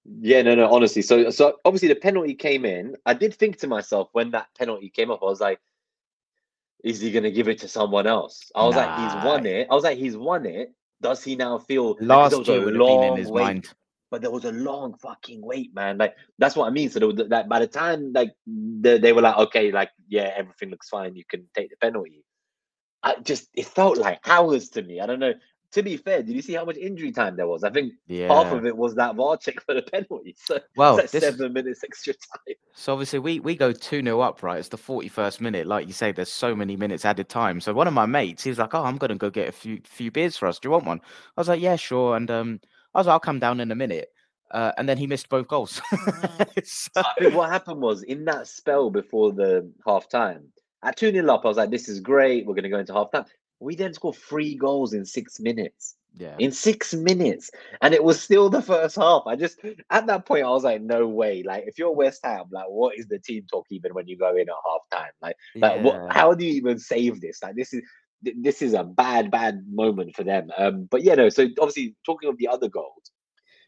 Yeah, 0.06 0.42
no, 0.42 0.54
no. 0.56 0.70
Honestly, 0.70 1.02
so 1.02 1.30
so 1.30 1.58
obviously 1.66 1.88
the 1.88 1.96
penalty 1.96 2.36
came 2.36 2.66
in. 2.66 2.96
I 3.06 3.14
did 3.14 3.34
think 3.34 3.58
to 3.60 3.68
myself 3.68 4.10
when 4.12 4.32
that 4.32 4.48
penalty 4.58 4.90
came 4.90 5.10
up, 5.12 5.22
I 5.22 5.26
was 5.26 5.40
like, 5.42 5.60
is 6.84 7.00
he 7.00 7.12
going 7.12 7.24
to 7.24 7.32
give 7.32 7.48
it 7.48 7.60
to 7.60 7.68
someone 7.68 8.08
else? 8.08 8.52
I 8.54 8.66
was 8.66 8.76
like, 8.76 9.00
he's 9.00 9.26
won 9.26 9.46
it. 9.46 9.68
I 9.72 9.74
was 9.74 9.84
like, 9.84 9.98
he's 9.98 10.18
won 10.18 10.46
it. 10.46 10.74
Does 11.02 11.24
he 11.24 11.36
now 11.36 11.58
feel 11.58 11.98
Last 12.00 12.32
year 12.48 12.64
would 12.64 12.76
have 12.76 12.88
been 12.88 13.04
in 13.04 13.18
his 13.18 13.30
wait, 13.30 13.44
mind. 13.44 13.70
But 14.12 14.22
there 14.22 14.32
was 14.32 14.46
a 14.46 14.52
long 14.52 14.96
fucking 14.96 15.42
wait, 15.42 15.74
man. 15.74 15.98
Like 15.98 16.16
that's 16.38 16.56
what 16.56 16.68
I 16.68 16.70
mean. 16.70 16.90
So 16.90 17.00
there 17.00 17.08
was, 17.08 17.18
like 17.28 17.50
by 17.50 17.60
the 17.60 17.68
time 17.68 18.14
like 18.14 18.32
the, 18.46 19.00
they 19.00 19.12
were 19.12 19.22
like, 19.22 19.38
okay, 19.38 19.72
like 19.72 19.90
yeah, 20.08 20.32
everything 20.36 20.70
looks 20.70 20.90
fine. 20.90 21.16
You 21.16 21.24
can 21.28 21.48
take 21.56 21.70
the 21.70 21.76
penalty. 21.78 22.24
I 23.02 23.16
just 23.22 23.50
it 23.54 23.66
felt 23.66 23.98
like 23.98 24.26
hours 24.28 24.70
to 24.70 24.82
me. 24.82 25.02
I 25.02 25.08
don't 25.08 25.20
know. 25.20 25.34
To 25.74 25.84
be 25.84 25.98
fair, 25.98 26.22
did 26.24 26.36
you 26.36 26.42
see 26.42 26.54
how 26.54 26.66
much 26.66 26.78
injury 26.78 27.12
time 27.12 27.36
there 27.36 27.48
was? 27.48 27.64
I 27.64 27.70
think 27.72 27.94
Yeah. 28.08 28.28
half 28.28 28.54
of 28.54 28.66
it 28.66 28.78
was 28.78 28.96
that 28.96 29.16
VAR 29.16 29.38
check 29.38 29.62
for 29.66 29.74
the 29.74 29.82
penalty. 29.82 30.36
So 30.46 30.60
well, 30.78 30.98
it's 30.98 31.14
like 31.14 31.22
this, 31.22 31.36
seven 31.36 31.54
minutes 31.54 31.84
extra 31.84 32.14
time. 32.14 32.56
so 32.74 32.94
obviously 32.94 33.20
we 33.20 33.40
we 33.40 33.56
go 33.56 33.72
two 33.72 34.02
0 34.04 34.20
up, 34.22 34.44
right? 34.44 34.60
It's 34.60 34.70
the 34.70 34.78
forty 34.78 35.08
first 35.10 35.42
minute. 35.42 35.66
Like 35.68 35.88
you 35.88 35.94
say, 35.94 36.12
there's 36.12 36.32
so 36.32 36.56
many 36.56 36.76
minutes 36.76 37.06
added 37.06 37.28
time. 37.30 37.60
So 37.60 37.74
one 37.74 37.88
of 37.88 37.94
my 37.94 38.06
mates, 38.06 38.44
he 38.44 38.50
was 38.50 38.60
like, 38.60 38.74
"Oh, 38.76 38.84
I'm 38.84 38.98
gonna 38.98 39.16
go 39.16 39.30
get 39.30 39.50
a 39.50 39.52
few 39.52 39.80
few 39.84 40.12
beers 40.12 40.38
for 40.38 40.48
us. 40.48 40.60
Do 40.60 40.68
you 40.68 40.72
want 40.72 40.86
one?" 40.86 41.02
I 41.38 41.42
was 41.42 41.48
like, 41.50 41.62
"Yeah, 41.62 41.76
sure." 41.76 42.16
And 42.16 42.30
um, 42.32 42.60
I 42.94 43.00
was 43.00 43.08
like, 43.08 43.14
"I'll 43.14 43.20
come 43.20 43.40
down 43.40 43.60
in 43.60 43.72
a 43.72 43.76
minute." 43.76 44.10
Uh, 44.52 44.72
and 44.78 44.88
then 44.88 44.98
he 45.00 45.08
missed 45.08 45.30
both 45.30 45.48
goals. 45.48 45.82
So- 46.64 46.92
I 47.02 47.14
think 47.20 47.34
what 47.36 47.50
happened 47.50 47.82
was 47.82 48.04
in 48.04 48.26
that 48.26 48.48
spell 48.48 48.92
before 48.92 49.34
the 49.34 49.72
half 49.88 50.08
time, 50.10 50.50
at 50.84 50.96
2 50.98 51.12
0 51.12 51.28
up, 51.34 51.46
I 51.46 51.48
was 51.48 51.58
like, 51.58 51.72
this 51.72 51.90
is 51.90 52.00
great. 52.00 52.46
We're 52.46 52.54
going 52.54 52.64
to 52.64 52.70
go 52.70 52.78
into 52.80 52.94
half 52.94 53.12
time. 53.12 53.26
We 53.64 53.76
then 53.76 53.94
scored 53.94 54.16
three 54.16 54.56
goals 54.56 54.94
in 54.94 55.06
six 55.06 55.40
minutes. 55.40 55.96
yeah. 56.16 56.36
In 56.38 56.52
six 56.52 56.94
minutes. 56.94 57.50
And 57.82 57.94
it 57.94 58.04
was 58.04 58.22
still 58.22 58.50
the 58.50 58.62
first 58.62 58.96
half. 58.96 59.24
I 59.26 59.36
just, 59.36 59.60
at 59.90 60.06
that 60.08 60.26
point, 60.26 60.46
I 60.46 60.50
was 60.50 60.64
like, 60.64 60.82
no 60.82 61.08
way. 61.08 61.44
Like, 61.44 61.64
if 61.68 61.80
you're 61.80 61.92
West 61.92 62.22
Ham, 62.24 62.46
like, 62.52 62.68
what 62.68 62.98
is 62.98 63.08
the 63.08 63.20
team 63.20 63.46
talk 63.50 63.66
even 63.72 63.94
when 63.94 64.08
you 64.08 64.18
go 64.18 64.36
in 64.36 64.50
at 64.50 64.56
half 64.66 64.90
time? 64.92 65.12
Like, 65.22 65.36
like 65.56 65.84
what, 65.84 66.12
how 66.12 66.34
do 66.34 66.46
you 66.46 66.54
even 66.54 66.78
save 66.78 67.22
this? 67.22 67.42
Like, 67.42 67.56
this 67.56 67.74
is. 67.74 67.82
This 68.42 68.62
is 68.62 68.74
a 68.74 68.86
bad, 68.86 69.32
bad 69.32 69.66
moment 69.70 70.16
for 70.16 70.24
them. 70.24 70.50
Um, 70.58 70.88
but 70.90 71.04
yeah, 71.04 71.16
no. 71.16 71.28
So 71.28 71.44
obviously, 71.60 71.94
talking 72.06 72.30
of 72.30 72.38
the 72.38 72.48
other 72.48 72.70
goals, 72.70 73.12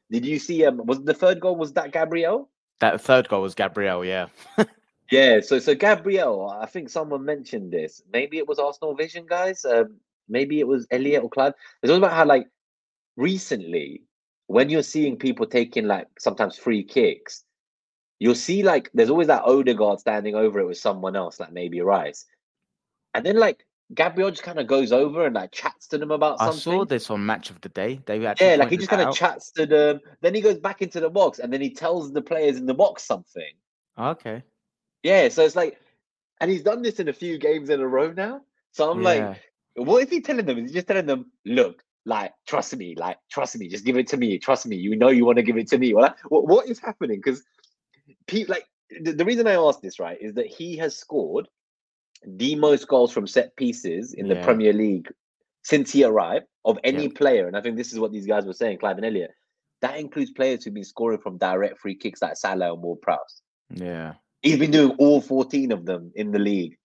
did 0.10 0.26
you 0.26 0.40
see? 0.40 0.64
Um, 0.66 0.80
was 0.86 1.04
the 1.04 1.14
third 1.14 1.42
goal 1.42 1.58
was 1.58 1.74
that 1.74 1.92
Gabriel? 1.92 2.50
That 2.80 3.02
third 3.02 3.28
goal 3.28 3.42
was 3.42 3.54
Gabriel. 3.54 4.06
Yeah. 4.06 4.28
Yeah, 5.12 5.40
so 5.42 5.60
so 5.60 5.76
Gabriel, 5.76 6.50
I 6.50 6.66
think 6.66 6.90
someone 6.90 7.26
mentioned 7.26 7.72
this. 7.72 8.02
Maybe 8.12 8.38
it 8.38 8.48
was 8.48 8.60
Arsenal 8.60 8.96
Vision 8.96 9.26
guys. 9.28 9.64
Um, 9.64 9.98
maybe 10.28 10.60
it 10.60 10.68
was 10.68 10.88
Elliot 10.90 11.24
or 11.24 11.30
Clive. 11.30 11.54
It's 11.84 11.92
all 11.92 11.98
about 11.98 12.14
how 12.14 12.26
like 12.26 12.48
recently, 13.16 14.04
when 14.48 14.70
you're 14.70 14.84
seeing 14.84 15.18
people 15.18 15.46
taking 15.46 15.86
like 15.86 16.08
sometimes 16.18 16.58
free 16.58 16.84
kicks, 16.84 17.44
you'll 18.20 18.36
see 18.36 18.64
like 18.64 18.90
there's 18.94 19.12
always 19.12 19.28
that 19.28 19.44
Odegaard 19.44 20.00
standing 20.00 20.36
over 20.36 20.60
it 20.60 20.66
with 20.66 20.80
someone 20.80 21.16
else, 21.16 21.40
like 21.40 21.52
maybe 21.54 21.82
Rice, 21.82 22.26
and 23.14 23.24
then 23.24 23.38
like 23.38 23.64
Gabriel 23.94 24.32
just 24.32 24.42
kind 24.42 24.60
of 24.60 24.66
goes 24.66 24.92
over 24.92 25.28
and 25.28 25.36
like 25.36 25.52
chats 25.52 25.88
to 25.90 26.00
them 26.00 26.10
about 26.10 26.42
I 26.42 26.48
something. 26.48 26.74
I 26.74 26.78
saw 26.78 26.86
this 26.86 27.10
on 27.12 27.24
Match 27.24 27.52
of 27.52 27.62
the 27.62 27.70
Day. 27.70 28.02
They 28.08 28.20
Yeah, 28.20 28.56
like 28.56 28.70
he 28.70 28.78
just 28.78 28.90
kind 28.90 29.08
of 29.08 29.16
chats 29.16 29.52
to 29.52 29.68
them. 29.68 30.00
Then 30.22 30.34
he 30.34 30.42
goes 30.42 30.58
back 30.58 30.82
into 30.82 31.00
the 31.00 31.12
box 31.12 31.38
and 31.38 31.54
then 31.54 31.62
he 31.62 31.70
tells 31.70 32.12
the 32.12 32.24
players 32.24 32.58
in 32.58 32.66
the 32.66 32.74
box 32.74 33.04
something. 33.04 33.54
Okay. 33.98 34.44
Yeah, 35.06 35.30
so 35.30 35.46
it's 35.46 35.56
like, 35.56 35.80
and 36.42 36.50
he's 36.50 36.64
done 36.64 36.82
this 36.82 37.00
in 37.00 37.10
a 37.10 37.14
few 37.14 37.38
games 37.38 37.70
in 37.70 37.80
a 37.80 37.88
row 37.88 38.12
now. 38.12 38.42
So 38.72 38.90
I'm 38.90 39.04
like, 39.04 39.40
what 39.76 40.04
is 40.04 40.10
he 40.10 40.20
telling 40.20 40.48
them? 40.48 40.58
Is 40.58 40.72
he 40.72 40.74
just 40.74 40.88
telling 40.88 41.06
them, 41.06 41.32
look, 41.46 41.84
like, 42.08 42.34
trust 42.48 42.76
me, 42.76 42.96
like, 42.98 43.18
trust 43.30 43.56
me, 43.56 43.68
just 43.68 43.86
give 43.86 43.98
it 43.98 44.08
to 44.08 44.18
me, 44.18 44.40
trust 44.40 44.66
me. 44.66 44.76
You 44.76 44.96
know 44.96 45.10
you 45.10 45.24
want 45.24 45.38
to 45.38 45.44
give 45.44 45.58
it 45.58 45.68
to 45.68 45.78
me. 45.78 45.94
Well, 45.94 46.06
like, 46.06 46.18
what, 46.30 46.48
what 46.48 46.68
is 46.68 46.80
happening? 46.80 47.22
Because 47.24 47.44
people, 48.26 48.54
like, 48.56 48.66
the, 49.00 49.12
the 49.12 49.24
reason 49.24 49.46
I 49.46 49.54
asked 49.54 49.84
this, 49.84 50.00
right, 50.00 50.18
is 50.20 50.34
that 50.34 50.48
he 50.48 50.76
has 50.78 50.98
scored 50.98 51.48
the 52.26 52.56
most 52.56 52.88
goals 52.88 53.12
from 53.12 53.28
set 53.28 53.56
pieces 53.56 54.14
in 54.14 54.28
the 54.28 54.34
Yeah. 54.34 54.44
Premier 54.44 54.74
League 54.74 55.12
since 55.62 55.92
he 55.92 56.04
arrived 56.04 56.48
of 56.66 56.80
any 56.84 57.04
Yeah. 57.04 57.10
player. 57.16 57.48
And 57.48 57.56
I 57.56 57.62
think 57.62 57.78
this 57.78 57.94
is 57.94 58.00
what 58.00 58.12
these 58.12 58.26
guys 58.26 58.48
were 58.48 58.54
saying, 58.54 58.80
Clive 58.80 58.98
and 58.98 59.06
Elliot. 59.06 59.32
That 59.82 60.00
includes 60.00 60.32
players 60.32 60.64
who've 60.64 60.74
been 60.74 60.84
scoring 60.84 61.20
from 61.20 61.38
direct 61.38 61.78
free 61.78 61.96
kicks 61.96 62.24
like 62.24 62.38
Salah 62.38 62.74
and 62.74 62.82
Ward 62.82 63.02
Prowse. 63.02 63.44
Yeah. 63.70 64.14
He's 64.46 64.60
been 64.60 64.72
doing 64.72 64.92
all 65.00 65.20
14 65.22 65.72
of 65.72 65.86
them 65.86 66.12
in 66.16 66.32
the 66.32 66.40
league 66.40 66.78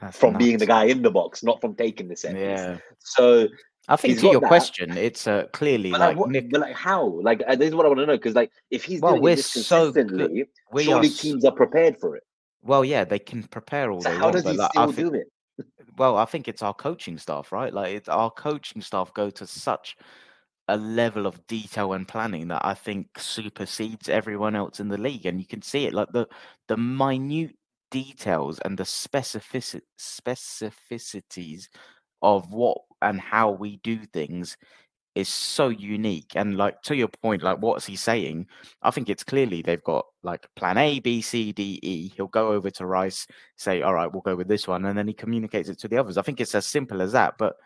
That's 0.00 0.16
from 0.18 0.36
being 0.36 0.58
the 0.58 0.66
guy 0.66 0.84
in 0.84 1.02
the 1.02 1.10
box, 1.10 1.42
not 1.42 1.60
from 1.60 1.74
taking 1.74 2.06
the 2.08 2.16
set. 2.16 2.36
Yeah. 2.36 2.78
So, 2.98 3.48
I 3.88 3.96
think 3.96 4.18
to 4.20 4.26
your 4.30 4.40
that. 4.42 4.48
question, 4.48 4.96
it's 4.98 5.26
uh, 5.26 5.46
clearly 5.54 5.90
but 5.90 6.00
like, 6.00 6.08
like, 6.10 6.16
what, 6.18 6.30
Nick. 6.30 6.50
but 6.50 6.60
like 6.60 6.74
how? 6.74 7.06
Like, 7.22 7.42
uh, 7.48 7.56
this 7.56 7.68
is 7.70 7.74
what 7.74 7.86
I 7.86 7.88
want 7.88 8.00
to 8.00 8.06
know 8.06 8.16
because, 8.18 8.34
like, 8.34 8.50
if 8.70 8.84
he's 8.84 9.00
Well, 9.00 9.12
doing 9.12 9.22
we're 9.22 9.36
this 9.36 9.46
so 9.50 9.90
consistently, 9.90 10.44
We 10.70 10.84
surely 10.84 11.08
s- 11.08 11.18
teams 11.18 11.44
are 11.46 11.52
prepared 11.52 11.98
for 11.98 12.14
it. 12.16 12.22
well, 12.62 12.84
yeah, 12.84 13.04
they 13.04 13.18
can 13.18 13.42
prepare 13.44 13.90
all 13.90 14.02
So 14.02 14.10
day 14.10 14.16
how 14.16 14.24
long, 14.24 14.32
does 14.32 14.42
but 14.44 14.52
he 14.52 14.58
like, 14.58 14.70
I 14.76 14.82
still 14.84 14.92
think, 14.92 15.12
do 15.14 15.14
it? 15.20 15.66
well, 15.96 16.18
I 16.18 16.26
think 16.26 16.46
it's 16.48 16.62
our 16.62 16.74
coaching 16.74 17.16
staff, 17.16 17.50
right? 17.50 17.72
Like, 17.72 17.94
it's 17.94 18.10
our 18.10 18.30
coaching 18.30 18.82
staff 18.82 19.14
go 19.14 19.30
to 19.30 19.46
such 19.46 19.96
a 20.68 20.76
level 20.76 21.26
of 21.26 21.46
detail 21.46 21.94
and 21.94 22.06
planning 22.06 22.48
that 22.48 22.64
I 22.64 22.74
think 22.74 23.18
supersedes 23.18 24.08
everyone 24.08 24.54
else 24.56 24.80
in 24.80 24.88
the 24.88 24.98
league, 24.98 25.26
and 25.26 25.40
you 25.40 25.46
can 25.46 25.62
see 25.62 25.86
it 25.86 25.94
like 25.94 26.08
the 26.12 26.28
the 26.68 26.76
minute 26.76 27.56
details 27.90 28.58
and 28.60 28.78
the 28.78 28.84
specific 28.84 29.64
specificities 29.98 31.68
of 32.22 32.52
what 32.52 32.78
and 33.02 33.20
how 33.20 33.50
we 33.50 33.78
do 33.78 33.98
things 34.12 34.56
is 35.14 35.28
so 35.28 35.68
unique 35.68 36.32
and 36.36 36.56
like 36.56 36.80
to 36.82 36.94
your 36.94 37.08
point 37.08 37.42
like 37.42 37.58
what's 37.60 37.86
he 37.86 37.96
saying? 37.96 38.46
I 38.82 38.90
think 38.90 39.08
it's 39.08 39.24
clearly 39.24 39.62
they've 39.62 39.82
got 39.82 40.06
like 40.22 40.46
plan 40.54 40.78
a 40.78 41.00
b 41.00 41.20
c 41.22 41.52
d 41.52 41.80
e. 41.82 42.12
He'll 42.16 42.28
go 42.28 42.48
over 42.52 42.70
to 42.70 42.86
rice 42.86 43.26
say 43.56 43.82
all 43.82 43.94
right 43.94 44.12
we'll 44.12 44.22
go 44.22 44.36
with 44.36 44.48
this 44.48 44.68
one 44.68 44.84
and 44.84 44.96
then 44.98 45.08
he 45.08 45.14
communicates 45.14 45.68
it 45.68 45.78
to 45.80 45.88
the 45.88 45.98
others. 45.98 46.18
I 46.18 46.22
think 46.22 46.40
it's 46.40 46.54
as 46.54 46.66
simple 46.66 47.02
as 47.02 47.12
that 47.12 47.34
but 47.38 47.56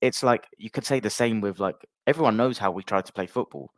it's 0.00 0.22
like 0.22 0.46
you 0.58 0.70
could 0.70 0.84
say 0.84 1.00
the 1.00 1.10
same 1.10 1.40
with 1.40 1.58
like 1.60 1.76
everyone 2.06 2.36
knows 2.36 2.58
how 2.58 2.70
we 2.70 2.82
try 2.82 3.00
to 3.00 3.12
play 3.12 3.26
football 3.26 3.70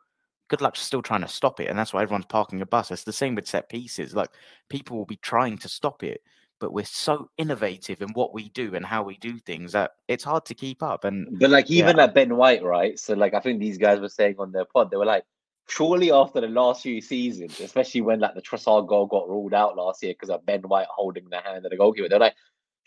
good 0.49 0.61
luck 0.61 0.75
still 0.75 1.01
trying 1.01 1.21
to 1.21 1.27
stop 1.27 1.59
it 1.59 1.67
and 1.67 1.77
that's 1.77 1.93
why 1.93 2.01
everyone's 2.01 2.25
parking 2.25 2.61
a 2.61 2.65
bus 2.65 2.91
it's 2.91 3.03
the 3.03 3.13
same 3.13 3.35
with 3.35 3.47
set 3.47 3.69
pieces 3.69 4.15
like 4.15 4.29
people 4.69 4.97
will 4.97 5.05
be 5.05 5.17
trying 5.17 5.57
to 5.57 5.67
stop 5.67 6.03
it 6.03 6.21
but 6.59 6.73
we're 6.73 6.85
so 6.85 7.29
innovative 7.37 8.01
in 8.01 8.09
what 8.09 8.33
we 8.33 8.49
do 8.49 8.75
and 8.75 8.85
how 8.85 9.03
we 9.03 9.17
do 9.17 9.37
things 9.39 9.71
that 9.71 9.91
it's 10.07 10.23
hard 10.23 10.45
to 10.45 10.55
keep 10.55 10.81
up 10.81 11.03
and 11.03 11.39
But 11.39 11.49
like, 11.49 11.69
Yeah. 11.69 11.83
even 11.83 11.97
like 11.97 12.13
Ben 12.13 12.35
White, 12.35 12.63
right? 12.63 12.97
So, 12.99 13.13
like, 13.13 13.33
I 13.33 13.39
think 13.39 13.59
these 13.59 13.77
guys 13.77 13.99
were 13.99 14.09
saying 14.09 14.35
on 14.39 14.51
their 14.51 14.65
pod, 14.65 14.89
they 14.89 14.97
were 14.97 15.05
like, 15.05 15.23
surely 15.67 16.11
after 16.11 16.41
the 16.41 16.47
last 16.47 16.81
few 16.81 17.01
seasons, 17.01 17.59
especially 17.59 18.01
when 18.01 18.19
like 18.19 18.33
the 18.33 18.41
Trossard 18.41 18.87
goal 18.87 19.05
got 19.05 19.29
ruled 19.29 19.53
out 19.53 19.75
last 19.75 20.01
year 20.01 20.13
because 20.13 20.29
of 20.29 20.45
Ben 20.45 20.61
White 20.61 20.87
holding 20.89 21.29
the 21.29 21.41
hand 21.41 21.65
of 21.65 21.71
the 21.71 21.77
goalkeeper, 21.77 22.09
they're 22.09 22.19
like, 22.19 22.35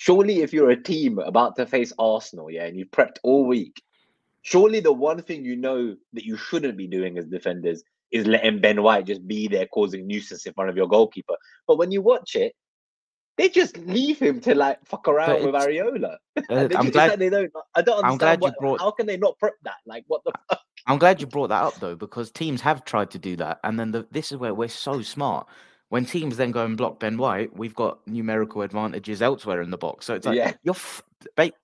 surely 0.00 0.40
if 0.40 0.50
you're 0.54 0.70
a 0.70 0.82
team 0.82 1.18
about 1.18 1.56
to 1.56 1.66
face 1.66 1.92
Arsenal, 1.98 2.50
yeah, 2.50 2.64
and 2.64 2.76
you've 2.76 2.90
prepped 2.90 3.18
all 3.22 3.44
week, 3.46 3.82
surely 4.40 4.80
the 4.80 4.90
one 4.90 5.20
thing 5.22 5.44
you 5.44 5.56
know 5.56 5.94
that 6.14 6.24
you 6.24 6.38
shouldn't 6.38 6.78
be 6.78 6.86
doing 6.86 7.18
as 7.18 7.26
defenders 7.26 7.82
is 8.10 8.26
letting 8.26 8.60
Ben 8.62 8.82
White 8.82 9.04
just 9.06 9.28
be 9.28 9.46
there 9.46 9.66
causing 9.66 10.06
nuisance 10.06 10.46
in 10.46 10.54
front 10.54 10.70
of 10.70 10.76
your 10.76 10.88
goalkeeper. 10.88 11.34
But 11.66 11.76
when 11.76 11.92
you 11.92 12.00
watch 12.00 12.34
it, 12.34 12.54
they 13.36 13.50
just 13.50 13.76
leave 13.76 14.18
him 14.18 14.40
to 14.40 14.54
like 14.54 14.78
fuck 14.86 15.06
around 15.06 15.44
with 15.44 15.54
Areola. 15.54 16.16
Uh, 16.48 16.68
I'm 16.74 16.88
glad. 16.90 17.18
they 17.18 17.28
don't. 17.28 17.52
I 17.74 17.82
don't 17.82 18.02
I'm 18.02 18.12
understand. 18.12 18.40
what, 18.40 18.58
brought- 18.58 18.80
How 18.80 18.90
can 18.90 19.06
they 19.06 19.18
not 19.18 19.38
prep 19.38 19.52
that? 19.64 19.76
Like 19.84 20.04
what 20.06 20.24
the 20.24 20.32
fuck? 20.48 20.60
I'm 20.86 20.98
glad 20.98 21.20
you 21.20 21.26
brought 21.26 21.48
that 21.48 21.62
up 21.62 21.74
though, 21.78 21.94
because 21.94 22.30
teams 22.30 22.62
have 22.62 22.84
tried 22.86 23.10
to 23.10 23.18
do 23.18 23.36
that, 23.36 23.60
and 23.62 23.78
then 23.78 23.90
the, 23.92 24.06
this 24.10 24.32
is 24.32 24.38
where 24.38 24.54
we're 24.54 24.68
so 24.68 25.02
smart. 25.02 25.46
When 25.90 26.05
teams 26.07 26.37
then 26.37 26.53
go 26.53 26.64
and 26.64 26.76
block 26.76 27.00
Ben 27.00 27.18
White, 27.18 27.55
we've 27.57 27.74
got 27.74 27.98
numerical 28.07 28.62
advantages 28.62 29.20
elsewhere 29.20 29.61
in 29.61 29.70
the 29.70 29.76
box. 29.76 30.07
So 30.07 30.14
it's 30.14 30.24
like 30.26 30.37
Yeah. 30.37 30.53
you're 30.62 30.74
f- 30.74 31.03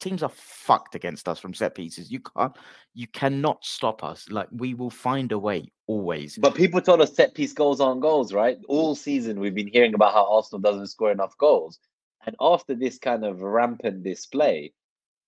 teams 0.01 0.23
are 0.23 0.29
fucked 0.35 0.95
against 0.95 1.29
us 1.29 1.39
from 1.39 1.55
set 1.55 1.75
pieces. 1.75 2.11
You 2.11 2.19
can't, 2.21 2.55
you 2.93 3.07
cannot 3.07 3.65
stop 3.65 4.03
us. 4.05 4.29
Like 4.29 4.49
we 4.51 4.75
will 4.75 4.91
find 4.91 5.31
a 5.33 5.39
way 5.39 5.71
always. 5.87 6.37
But 6.39 6.55
people 6.57 6.81
told 6.81 7.01
us 7.01 7.15
set 7.15 7.35
piece 7.35 7.53
goals 7.53 7.81
aren't 7.81 8.03
goals, 8.03 8.33
right? 8.33 8.59
All 8.69 8.95
season 8.97 9.39
we've 9.41 9.55
been 9.55 9.69
hearing 9.73 9.95
about 9.95 10.13
how 10.13 10.27
Arsenal 10.31 10.61
doesn't 10.61 10.89
score 10.89 11.11
enough 11.13 11.39
goals. 11.39 11.79
And 12.27 12.35
after 12.41 12.75
this 12.75 12.99
kind 12.99 13.25
of 13.25 13.41
rampant 13.43 14.03
display, 14.03 14.73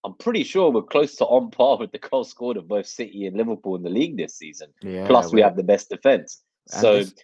I'm 0.05 0.15
pretty 0.15 0.43
sure 0.43 0.71
we're 0.73 0.83
close 0.83 1.15
to 1.17 1.25
on 1.27 1.51
par 1.53 1.79
with 1.79 1.93
the 1.93 1.99
goals 1.99 2.31
scored 2.31 2.57
of 2.57 2.67
both 2.67 2.87
City 2.87 3.27
and 3.27 3.37
Liverpool 3.37 3.77
in 3.77 3.83
the 3.85 3.91
league 3.91 4.17
this 4.17 4.35
season. 4.37 4.69
Yeah, 4.83 5.07
Plus, 5.07 5.27
we 5.33 5.37
we're- 5.37 5.45
have 5.45 5.57
the 5.57 5.63
best 5.63 5.89
defense. 5.89 6.43
So, 6.67 6.99
this- 6.99 7.15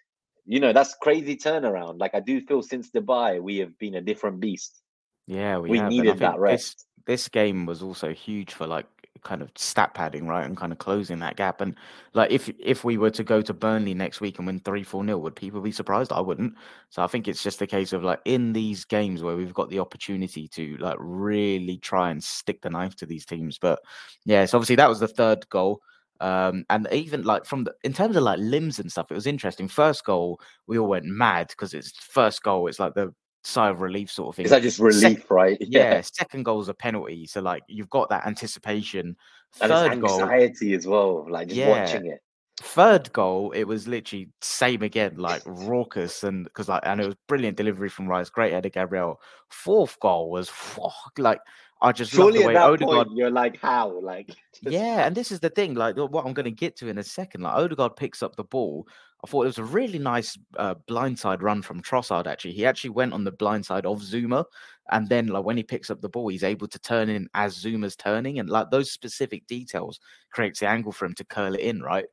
you 0.46 0.60
know, 0.60 0.72
that's 0.72 0.94
crazy 1.00 1.36
turnaround. 1.36 1.98
Like, 1.98 2.14
I 2.14 2.20
do 2.20 2.40
feel 2.40 2.62
since 2.62 2.90
Dubai, 2.90 3.40
we 3.40 3.58
have 3.58 3.78
been 3.78 3.94
a 3.94 4.00
different 4.00 4.40
beast. 4.40 4.82
yeah, 5.26 5.58
we, 5.58 5.70
We 5.70 5.78
have, 5.78 5.90
needed 5.90 6.18
that 6.18 6.38
rest. 6.38 6.86
This, 7.06 7.22
this 7.22 7.28
game 7.28 7.66
was 7.66 7.82
also 7.82 8.12
huge 8.12 8.52
for 8.54 8.66
like 8.66 8.86
kind 9.22 9.42
of 9.42 9.50
stat 9.56 9.94
padding, 9.94 10.26
right, 10.26 10.44
and 10.44 10.56
kind 10.56 10.70
of 10.70 10.78
closing 10.78 11.18
that 11.18 11.36
gap. 11.36 11.60
And 11.60 11.74
like 12.12 12.30
if 12.30 12.50
if 12.58 12.84
we 12.84 12.98
were 12.98 13.10
to 13.10 13.24
go 13.24 13.40
to 13.42 13.52
Burnley 13.52 13.94
next 13.94 14.20
week 14.20 14.38
and 14.38 14.46
win 14.46 14.60
three 14.60 14.82
four 14.82 15.02
nil, 15.02 15.20
would 15.22 15.34
people 15.34 15.60
be 15.60 15.72
surprised? 15.72 16.12
I 16.12 16.20
wouldn't. 16.20 16.54
So 16.90 17.02
I 17.02 17.06
think 17.06 17.26
it's 17.26 17.42
just 17.42 17.62
a 17.62 17.66
case 17.66 17.92
of 17.92 18.04
like 18.04 18.20
in 18.24 18.52
these 18.52 18.84
games 18.84 19.22
where 19.22 19.36
we've 19.36 19.54
got 19.54 19.70
the 19.70 19.80
opportunity 19.80 20.46
to 20.48 20.76
like 20.76 20.96
really 21.00 21.78
try 21.78 22.10
and 22.10 22.22
stick 22.22 22.62
the 22.62 22.70
knife 22.70 22.94
to 22.96 23.06
these 23.06 23.26
teams. 23.26 23.58
But 23.58 23.80
yeah, 24.24 24.44
so 24.44 24.58
obviously 24.58 24.76
that 24.76 24.88
was 24.88 25.00
the 25.00 25.08
third 25.08 25.48
goal. 25.48 25.80
Um, 26.24 26.64
and 26.70 26.88
even 26.90 27.22
like 27.22 27.44
from 27.44 27.64
the 27.64 27.74
in 27.84 27.92
terms 27.92 28.16
of 28.16 28.22
like 28.22 28.38
limbs 28.38 28.78
and 28.78 28.90
stuff, 28.90 29.10
it 29.10 29.14
was 29.14 29.26
interesting. 29.26 29.68
First 29.68 30.06
goal, 30.06 30.40
we 30.66 30.78
all 30.78 30.88
went 30.88 31.04
mad 31.04 31.48
because 31.48 31.74
it's 31.74 31.92
first 31.98 32.42
goal. 32.42 32.66
It's 32.66 32.80
like 32.80 32.94
the 32.94 33.12
sigh 33.42 33.68
of 33.68 33.82
relief 33.82 34.10
sort 34.10 34.30
of 34.30 34.36
thing. 34.36 34.46
Is 34.46 34.50
that 34.50 34.62
just 34.62 34.78
relief, 34.78 35.30
right? 35.30 35.58
Yeah, 35.60 36.00
second 36.00 36.44
goal 36.44 36.62
is 36.62 36.70
a 36.70 36.74
penalty, 36.74 37.26
so 37.26 37.42
like 37.42 37.62
you've 37.68 37.90
got 37.90 38.08
that 38.08 38.26
anticipation. 38.26 39.16
And 39.60 39.70
Third 39.70 39.92
it's 39.92 40.00
goal, 40.00 40.22
anxiety 40.22 40.72
as 40.74 40.86
well, 40.86 41.26
like 41.28 41.48
just 41.48 41.60
Yeah. 41.60 41.80
watching 41.80 42.06
it. 42.06 42.20
third 42.62 43.12
goal, 43.12 43.50
it 43.50 43.64
was 43.64 43.86
literally 43.86 44.30
same 44.40 44.82
again, 44.82 45.16
like 45.18 45.42
raucous 45.44 46.24
and 46.24 46.44
because 46.44 46.70
like 46.70 46.82
and 46.86 47.02
it 47.02 47.06
was 47.06 47.16
brilliant 47.28 47.58
delivery 47.58 47.90
from 47.90 48.08
Rice, 48.08 48.30
great 48.30 48.54
header 48.54 48.70
Gabriel. 48.70 49.20
Fourth 49.50 50.00
goal 50.00 50.30
was 50.30 50.50
like 51.18 51.40
I 51.82 51.92
just 51.92 52.14
love 52.14 52.26
Surely 52.32 52.38
the 52.38 52.44
at 52.44 52.48
way 52.48 52.54
that 52.54 52.70
Odegaard. 52.70 53.06
point, 53.08 53.18
you're 53.18 53.30
like, 53.30 53.60
how? 53.60 54.00
Like, 54.00 54.28
just- 54.62 54.72
Yeah, 54.72 55.06
and 55.06 55.14
this 55.14 55.30
is 55.30 55.40
the 55.40 55.50
thing, 55.50 55.74
like 55.74 55.96
what 55.96 56.24
I'm 56.24 56.32
going 56.32 56.44
to 56.44 56.50
get 56.50 56.76
to 56.76 56.88
in 56.88 56.98
a 56.98 57.02
second. 57.02 57.42
Like 57.42 57.54
Odegaard 57.56 57.96
picks 57.96 58.22
up 58.22 58.36
the 58.36 58.44
ball. 58.44 58.86
I 59.22 59.26
thought 59.26 59.42
it 59.44 59.46
was 59.46 59.58
a 59.58 59.64
really 59.64 59.98
nice 59.98 60.38
uh, 60.58 60.74
blindside 60.86 61.40
run 61.40 61.62
from 61.62 61.80
Trossard. 61.82 62.26
Actually, 62.26 62.52
he 62.52 62.66
actually 62.66 62.90
went 62.90 63.14
on 63.14 63.24
the 63.24 63.32
blind 63.32 63.64
side 63.64 63.86
of 63.86 64.00
Zouma, 64.02 64.44
and 64.92 65.08
then 65.08 65.28
like 65.28 65.44
when 65.44 65.56
he 65.56 65.62
picks 65.62 65.88
up 65.90 66.00
the 66.02 66.10
ball, 66.10 66.28
he's 66.28 66.44
able 66.44 66.68
to 66.68 66.78
turn 66.78 67.08
in 67.08 67.28
as 67.34 67.56
Zouma's 67.56 67.96
turning, 67.96 68.38
and 68.38 68.50
like 68.50 68.70
those 68.70 68.90
specific 68.92 69.46
details 69.46 69.98
creates 70.30 70.60
the 70.60 70.68
angle 70.68 70.92
for 70.92 71.06
him 71.06 71.14
to 71.14 71.24
curl 71.24 71.54
it 71.54 71.60
in, 71.60 71.80
right? 71.82 72.04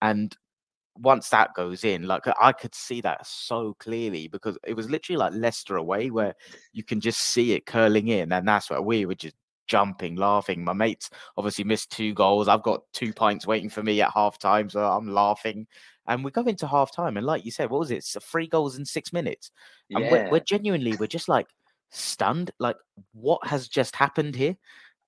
And 0.00 0.36
once 0.96 1.28
that 1.30 1.54
goes 1.54 1.84
in, 1.84 2.06
like 2.06 2.24
I 2.40 2.52
could 2.52 2.74
see 2.74 3.00
that 3.02 3.26
so 3.26 3.74
clearly 3.78 4.28
because 4.28 4.58
it 4.66 4.74
was 4.74 4.90
literally 4.90 5.16
like 5.16 5.32
Leicester 5.34 5.76
away 5.76 6.10
where 6.10 6.34
you 6.72 6.82
can 6.82 7.00
just 7.00 7.20
see 7.20 7.52
it 7.52 7.66
curling 7.66 8.08
in, 8.08 8.32
and 8.32 8.46
that's 8.46 8.70
where 8.70 8.82
we 8.82 9.06
were 9.06 9.14
just 9.14 9.34
jumping, 9.66 10.16
laughing. 10.16 10.64
My 10.64 10.72
mates 10.72 11.10
obviously 11.36 11.64
missed 11.64 11.90
two 11.90 12.12
goals. 12.12 12.48
I've 12.48 12.62
got 12.62 12.82
two 12.92 13.12
pints 13.12 13.46
waiting 13.46 13.70
for 13.70 13.82
me 13.82 14.02
at 14.02 14.12
half 14.12 14.38
time, 14.38 14.68
so 14.68 14.84
I'm 14.84 15.12
laughing. 15.12 15.66
And 16.06 16.24
we 16.24 16.32
go 16.32 16.42
into 16.42 16.66
half 16.66 16.92
time, 16.92 17.16
and 17.16 17.24
like 17.24 17.44
you 17.44 17.52
said, 17.52 17.70
what 17.70 17.78
was 17.78 17.92
it? 17.92 17.98
It's 17.98 18.16
three 18.20 18.48
goals 18.48 18.76
in 18.76 18.84
six 18.84 19.12
minutes. 19.12 19.52
And 19.90 20.10
we're, 20.10 20.30
we're 20.30 20.40
genuinely, 20.40 20.96
we're 20.96 21.06
just 21.06 21.28
like 21.28 21.46
stunned. 21.90 22.50
Like, 22.58 22.76
what 23.12 23.46
has 23.46 23.68
just 23.68 23.94
happened 23.94 24.34
here? 24.34 24.56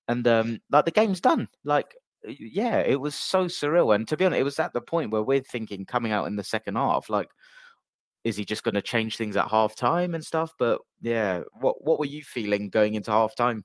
And 0.07 0.27
um, 0.29 0.61
like 0.71 0.85
the 0.85 0.91
game's 0.93 1.21
done. 1.21 1.49
Like, 1.65 1.97
yeah, 2.27 2.79
it 2.79 3.01
was 3.01 3.15
so 3.15 3.47
surreal. 3.47 3.95
And 3.95 4.07
to 4.09 4.17
be 4.17 4.25
honest, 4.25 4.41
it 4.41 4.45
was 4.45 4.59
at 4.59 4.73
the 4.73 4.81
point 4.81 5.11
where 5.11 5.23
we're 5.23 5.41
thinking 5.41 5.85
coming 5.85 6.13
out 6.13 6.27
in 6.27 6.37
the 6.37 6.45
second 6.45 6.77
half, 6.77 7.11
like, 7.11 7.29
is 8.25 8.37
he 8.37 8.45
just 8.45 8.63
going 8.63 8.75
to 8.75 8.83
change 8.83 9.17
things 9.17 9.37
at 9.37 9.49
half 9.49 9.75
time 9.75 10.15
and 10.15 10.25
stuff? 10.25 10.53
But 10.59 10.81
yeah, 11.01 11.43
what 11.61 11.85
what 11.85 11.99
were 11.99 12.07
you 12.07 12.23
feeling 12.23 12.71
going 12.71 12.95
into 12.95 13.11
half 13.11 13.35
time? 13.35 13.65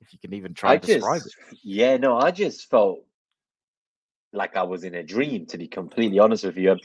If 0.00 0.12
you 0.12 0.18
can 0.18 0.32
even 0.32 0.54
try 0.54 0.72
I 0.72 0.78
to 0.78 0.86
describe 0.86 1.22
just, 1.22 1.36
yeah, 1.62 1.98
no, 1.98 2.16
I 2.16 2.30
just 2.30 2.70
felt 2.70 3.04
like 4.32 4.56
I 4.56 4.62
was 4.62 4.84
in 4.84 4.94
a 4.94 5.02
dream, 5.02 5.46
to 5.46 5.58
be 5.58 5.68
completely 5.68 6.18
honest 6.18 6.44
with 6.44 6.56
you. 6.56 6.76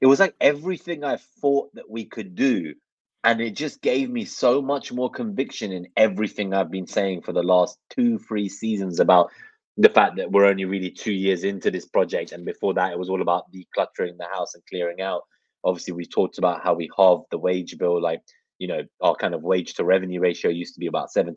It 0.00 0.06
was 0.06 0.20
like 0.20 0.34
everything 0.40 1.04
I 1.04 1.18
thought 1.40 1.74
that 1.74 1.88
we 1.88 2.04
could 2.04 2.34
do. 2.34 2.74
And 3.22 3.40
it 3.40 3.52
just 3.56 3.80
gave 3.80 4.10
me 4.10 4.26
so 4.26 4.60
much 4.60 4.92
more 4.92 5.10
conviction 5.10 5.72
in 5.72 5.88
everything 5.96 6.52
I've 6.52 6.70
been 6.70 6.86
saying 6.86 7.22
for 7.22 7.32
the 7.32 7.42
last 7.42 7.78
two, 7.88 8.18
three 8.18 8.50
seasons 8.50 9.00
about 9.00 9.30
the 9.76 9.88
fact 9.88 10.16
that 10.16 10.30
we're 10.30 10.46
only 10.46 10.64
really 10.64 10.90
two 10.90 11.12
years 11.12 11.44
into 11.44 11.70
this 11.70 11.86
project. 11.86 12.32
And 12.32 12.44
before 12.44 12.74
that, 12.74 12.92
it 12.92 12.98
was 12.98 13.10
all 13.10 13.22
about 13.22 13.50
decluttering 13.52 14.16
the 14.18 14.28
house 14.32 14.54
and 14.54 14.62
clearing 14.66 15.00
out. 15.00 15.22
Obviously, 15.64 15.94
we 15.94 16.06
talked 16.06 16.38
about 16.38 16.62
how 16.62 16.74
we 16.74 16.88
halved 16.96 17.24
the 17.30 17.38
wage 17.38 17.76
bill, 17.78 18.00
like, 18.00 18.20
you 18.58 18.68
know, 18.68 18.82
our 19.00 19.16
kind 19.16 19.34
of 19.34 19.42
wage 19.42 19.74
to 19.74 19.84
revenue 19.84 20.20
ratio 20.20 20.50
used 20.50 20.74
to 20.74 20.80
be 20.80 20.86
about 20.86 21.08
76%. 21.16 21.36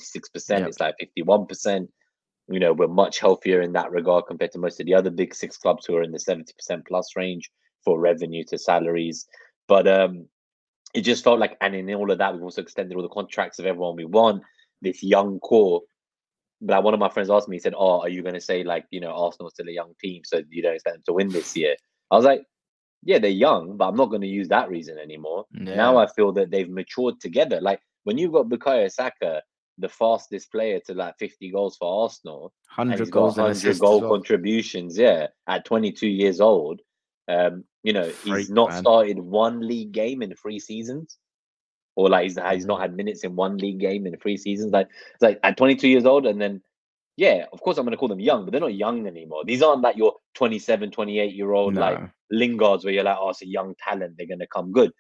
Yep. 0.50 0.68
It's 0.68 0.80
like 0.80 0.96
51% 1.18 1.88
you 2.50 2.60
know 2.60 2.74
we're 2.74 2.88
much 2.88 3.20
healthier 3.20 3.62
in 3.62 3.74
that 3.74 3.92
regard 3.92 4.26
compared 4.28 4.52
to 4.52 4.60
most 4.60 4.80
of 4.80 4.86
the 4.86 4.94
other 4.94 5.10
big 5.10 5.34
six 5.36 5.58
clubs 5.58 5.86
who 5.86 5.96
are 5.96 6.04
in 6.04 6.12
the 6.12 6.18
70% 6.18 6.46
plus 6.88 7.16
range 7.16 7.52
for 7.84 8.00
revenue 8.00 8.44
to 8.46 8.58
salaries 8.58 9.28
but 9.68 9.88
um 9.88 10.28
it 10.94 11.02
just 11.02 11.24
felt 11.24 11.40
like 11.40 11.58
and 11.62 11.76
in 11.76 11.94
all 11.94 12.10
of 12.10 12.18
that 12.18 12.34
we've 12.34 12.44
also 12.44 12.62
extended 12.62 12.96
all 12.96 13.04
the 13.04 13.10
contracts 13.10 13.60
of 13.60 13.66
everyone 13.66 13.96
we 13.96 14.06
want 14.06 14.42
this 14.82 15.04
young 15.04 15.40
core 15.40 15.82
like 16.62 16.84
one 16.84 16.94
of 16.94 17.00
my 17.00 17.10
friends 17.10 17.30
asked 17.30 17.48
me 17.48 17.56
he 17.56 17.60
said 17.60 17.76
oh 17.78 18.02
are 18.02 18.10
you 18.10 18.24
going 18.24 18.34
to 18.34 18.42
say 18.42 18.64
like 18.64 18.86
you 18.90 19.00
know 19.00 19.12
arsenal's 19.12 19.54
still 19.54 19.68
a 19.68 19.72
young 19.72 19.94
team 20.02 20.22
so 20.26 20.42
you 20.50 20.62
don't 20.62 20.74
expect 20.74 20.96
them 20.96 21.04
to 21.06 21.14
win 21.14 21.30
this 21.30 21.56
year 21.56 21.76
i 22.10 22.16
was 22.16 22.26
like 22.26 22.42
yeah 23.04 23.20
they're 23.20 23.30
young 23.30 23.78
but 23.78 23.88
i'm 23.88 23.96
not 23.96 24.10
going 24.10 24.22
to 24.22 24.28
use 24.28 24.48
that 24.48 24.68
reason 24.70 24.98
anymore 24.98 25.46
now 25.76 25.98
I 25.98 26.08
feel 26.08 26.32
that 26.34 26.52
they've 26.52 26.70
matured 26.70 27.20
together. 27.20 27.60
Like 27.62 27.80
when 28.04 28.18
you've 28.18 28.34
got 28.34 28.50
Bukayo 28.50 28.92
Saka, 28.92 29.42
the 29.78 29.90
fastest 29.90 30.52
player 30.52 30.80
to 30.88 30.94
like 30.94 31.16
50 31.20 31.52
goals 31.52 31.78
for 31.78 32.04
Arsenal, 32.04 32.54
hundred 32.68 33.00
got 33.12 33.12
goals 33.12 33.38
100 33.38 33.52
assists. 33.52 33.82
goal 33.82 34.02
well. 34.02 34.10
contributions, 34.10 34.98
yeah, 34.98 35.28
at 35.48 35.66
22 35.66 36.08
years 36.08 36.42
old. 36.42 36.82
Um, 37.28 37.64
you 37.84 37.94
know, 37.94 38.10
he's 38.24 38.50
not 38.50 38.70
man. 38.70 38.82
started 38.82 39.20
one 39.20 39.66
league 39.68 39.92
game 39.92 40.22
in 40.22 40.34
three 40.36 40.60
seasons. 40.60 41.18
Or 41.98 42.10
like 42.10 42.24
he's, 42.26 42.38
he's 42.52 42.68
not 42.68 42.80
had 42.80 42.96
minutes 42.96 43.24
in 43.24 43.36
one 43.36 43.58
league 43.58 43.80
game 43.80 44.06
in 44.06 44.16
three 44.18 44.38
seasons. 44.38 44.72
Like 44.72 44.88
it's 45.16 45.22
like 45.24 45.40
at 45.42 45.58
22 45.58 45.88
years 45.90 46.06
old, 46.06 46.28
and 46.28 46.40
then 46.40 46.62
yeah, 47.18 47.46
of 47.52 47.60
course 47.62 47.80
I'm 47.80 47.86
gonna 47.86 47.98
call 47.98 48.08
them 48.08 48.20
young, 48.20 48.46
but 48.46 48.52
they're 48.52 48.62
not 48.62 48.76
young 48.76 49.08
anymore. 49.08 49.44
These 49.44 49.64
aren't 49.64 49.82
like 49.82 49.98
your 49.98 50.14
27, 50.36 50.92
28 50.92 51.34
year 51.34 51.52
old 51.54 51.74
like 51.74 52.00
No. 52.00 52.10
Lingards 52.32 52.86
where 52.86 52.94
you're 52.94 53.04
like, 53.04 53.18
oh, 53.20 53.30
it's 53.32 53.42
a 53.42 53.48
young 53.48 53.74
talent, 53.84 54.14
they're 54.16 54.28
gonna 54.28 54.46
come 54.46 54.72
good. 54.72 54.92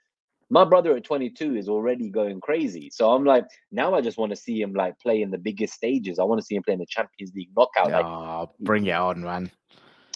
My 0.49 0.63
brother 0.65 0.95
at 0.95 1.03
22 1.03 1.55
is 1.55 1.69
already 1.69 2.09
going 2.09 2.39
crazy. 2.41 2.89
So 2.89 3.11
I'm 3.11 3.25
like, 3.25 3.45
now 3.71 3.93
I 3.93 4.01
just 4.01 4.17
want 4.17 4.31
to 4.31 4.35
see 4.35 4.59
him 4.59 4.73
like 4.73 4.97
play 4.99 5.21
in 5.21 5.29
the 5.29 5.37
biggest 5.37 5.73
stages. 5.75 6.17
I 6.19 6.23
want 6.23 6.39
to 6.39 6.45
see 6.45 6.55
him 6.55 6.63
play 6.63 6.73
in 6.73 6.79
the 6.79 6.85
Champions 6.87 7.33
League 7.35 7.49
knockout. 7.55 7.91
Like, 7.91 8.05
Oh, 8.05 8.49
bring 8.61 8.85
it 8.87 8.91
on, 8.93 9.21
man. 9.21 9.51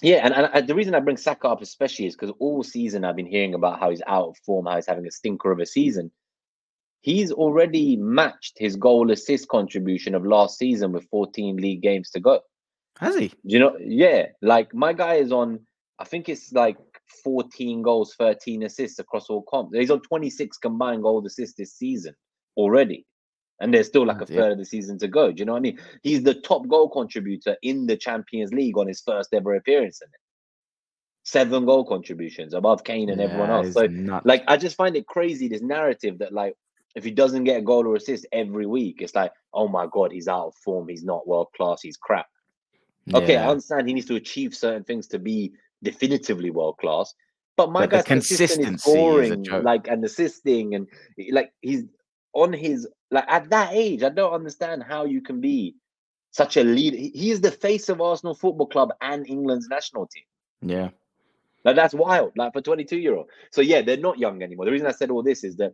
yeah, 0.02 0.22
and, 0.24 0.34
and, 0.34 0.50
and 0.54 0.67
the 0.67 0.74
reason 0.74 0.96
I 0.96 1.02
bring 1.02 1.17
Saka 1.17 1.50
up 1.50 1.62
especially 1.62 2.08
is 2.08 2.15
because 2.15 2.34
all 2.39 2.63
season 2.63 3.04
I've 3.04 3.17
been 3.17 3.28
hearing 3.28 3.54
about 3.54 3.80
how 3.82 3.89
he's 3.89 4.02
out 4.08 4.30
of 4.30 4.38
form, 4.46 4.65
how 4.67 4.78
he's 4.78 4.88
having 4.88 5.06
a 5.06 5.12
stinker 5.12 5.52
of 5.52 5.60
a 5.60 5.65
season. 5.65 6.10
He's 7.01 7.31
already 7.31 7.95
matched 7.97 8.57
his 8.57 8.75
goal 8.75 9.11
assist 9.11 9.47
contribution 9.47 10.13
of 10.15 10.25
last 10.25 10.57
season 10.57 10.91
with 10.91 11.07
14 11.09 11.57
league 11.57 11.81
games 11.81 12.09
to 12.11 12.19
go. 12.19 12.39
Has 12.99 13.15
he? 13.15 13.33
You 13.43 13.59
know, 13.59 13.75
yeah, 13.79 14.27
like 14.41 14.73
my 14.73 14.93
guy 14.93 15.15
is 15.15 15.31
on, 15.31 15.59
I 15.97 16.03
think 16.03 16.29
it's 16.29 16.53
like 16.53 16.77
14 17.23 17.81
goals, 17.81 18.13
13 18.19 18.63
assists 18.63 18.99
across 18.99 19.29
all 19.29 19.41
comps. 19.43 19.75
He's 19.75 19.89
on 19.91 20.01
26 20.01 20.57
combined 20.57 21.01
goal 21.01 21.25
assists 21.25 21.55
this 21.57 21.73
season 21.73 22.13
already. 22.55 23.05
And 23.59 23.73
there's 23.73 23.87
still 23.87 24.05
like 24.05 24.17
Oh, 24.19 24.23
a 24.23 24.25
dear. 24.25 24.37
third 24.41 24.51
of 24.53 24.57
the 24.59 24.65
season 24.65 24.97
to 24.99 25.07
go. 25.07 25.31
Do 25.31 25.39
you 25.39 25.45
know 25.45 25.53
what 25.53 25.59
I 25.59 25.61
mean? 25.61 25.79
He's 26.03 26.23
the 26.23 26.33
top 26.35 26.67
goal 26.67 26.89
contributor 26.89 27.55
in 27.63 27.85
the 27.87 27.97
Champions 27.97 28.51
League 28.53 28.77
on 28.77 28.87
his 28.87 29.01
first 29.01 29.33
ever 29.33 29.53
appearance 29.55 30.01
in 30.01 30.07
it. 30.07 30.19
Seven 31.23 31.65
goal 31.65 31.85
contributions 31.85 32.53
above 32.55 32.83
Kane 32.83 33.10
and 33.12 33.21
everyone 33.21 33.52
else. 33.52 33.73
So 33.73 33.85
nuts. 33.85 34.25
like 34.25 34.43
I 34.47 34.58
just 34.58 34.75
find 34.75 34.95
it 34.95 35.06
crazy 35.06 35.47
this 35.47 35.62
narrative 35.62 36.17
that 36.19 36.33
like 36.33 36.56
if 36.96 37.04
he 37.04 37.12
doesn't 37.12 37.44
get 37.46 37.58
a 37.58 37.62
goal 37.62 37.87
or 37.87 37.96
assist 37.96 38.25
every 38.31 38.65
week, 38.65 39.02
it's 39.02 39.15
like, 39.15 39.31
oh 39.54 39.67
my 39.67 39.87
god, 39.92 40.12
he's 40.12 40.27
out 40.27 40.48
of 40.48 40.56
form, 40.56 40.87
he's 40.87 41.04
not 41.04 41.27
world 41.27 41.48
class, 41.56 41.81
he's 41.81 41.98
crap. 41.98 42.27
Okay, 43.13 43.37
I 43.37 43.48
understand 43.48 43.87
he 43.87 43.94
needs 43.94 44.08
to 44.08 44.15
achieve 44.15 44.56
certain 44.56 44.83
things 44.83 45.08
to 45.08 45.19
be 45.19 45.54
definitively 45.83 46.52
world 46.52 46.77
class. 46.77 47.13
But 47.58 47.71
my 47.71 47.81
But 47.81 47.89
guy's 47.89 48.04
consistency 48.06 48.73
is 48.73 48.81
scoring, 48.81 49.44
joke. 49.44 49.63
like 49.63 49.87
and 49.87 50.04
assisting, 50.04 50.75
and 50.75 50.87
like 51.31 51.52
he's 51.62 51.83
on 52.33 52.54
his 52.54 52.87
like 53.10 53.25
at 53.27 53.50
that 53.50 53.73
age, 53.73 54.04
I 54.04 54.10
don't 54.10 54.33
understand 54.33 54.83
how 54.83 55.06
you 55.06 55.21
can 55.21 55.42
be 55.42 55.75
such 56.31 56.58
a 56.58 56.63
leader. 56.63 56.98
He, 56.98 57.10
he 57.10 57.31
is 57.31 57.42
the 57.42 57.52
face 57.52 57.89
of 57.89 58.02
Arsenal 58.02 58.33
Football 58.33 58.67
Club 58.67 58.94
and 59.02 59.27
England's 59.27 59.67
national 59.67 60.08
team. 60.08 60.23
Yeah. 60.62 60.89
Like 61.63 61.75
that's 61.75 61.94
wild. 61.94 62.31
Like 62.37 62.54
for 62.54 62.62
22 62.62 62.98
year 62.98 63.15
old. 63.15 63.27
So 63.52 63.62
yeah, 63.62 63.81
they're 63.81 63.98
not 63.98 64.17
young 64.17 64.42
anymore. 64.42 64.65
The 64.65 64.71
reason 64.71 64.87
I 64.87 64.92
said 64.92 65.12
all 65.12 65.21
this 65.23 65.44
is 65.44 65.58
that 65.58 65.73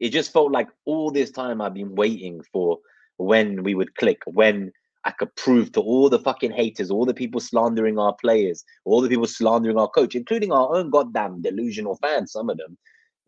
it 0.00 0.10
just 0.10 0.32
felt 0.32 0.52
like 0.52 0.68
all 0.84 1.10
this 1.10 1.30
time 1.30 1.60
I've 1.60 1.74
been 1.74 1.94
waiting 1.94 2.42
for 2.52 2.78
when 3.16 3.62
we 3.62 3.74
would 3.74 3.94
click, 3.96 4.22
when 4.26 4.72
I 5.04 5.12
could 5.12 5.34
prove 5.36 5.72
to 5.72 5.80
all 5.80 6.08
the 6.08 6.18
fucking 6.18 6.52
haters, 6.52 6.90
all 6.90 7.06
the 7.06 7.14
people 7.14 7.40
slandering 7.40 7.98
our 7.98 8.14
players, 8.14 8.64
all 8.84 9.00
the 9.00 9.08
people 9.08 9.26
slandering 9.26 9.78
our 9.78 9.88
coach, 9.88 10.14
including 10.14 10.52
our 10.52 10.74
own 10.74 10.90
goddamn 10.90 11.42
delusional 11.42 11.96
fans, 11.96 12.32
some 12.32 12.50
of 12.50 12.58
them, 12.58 12.76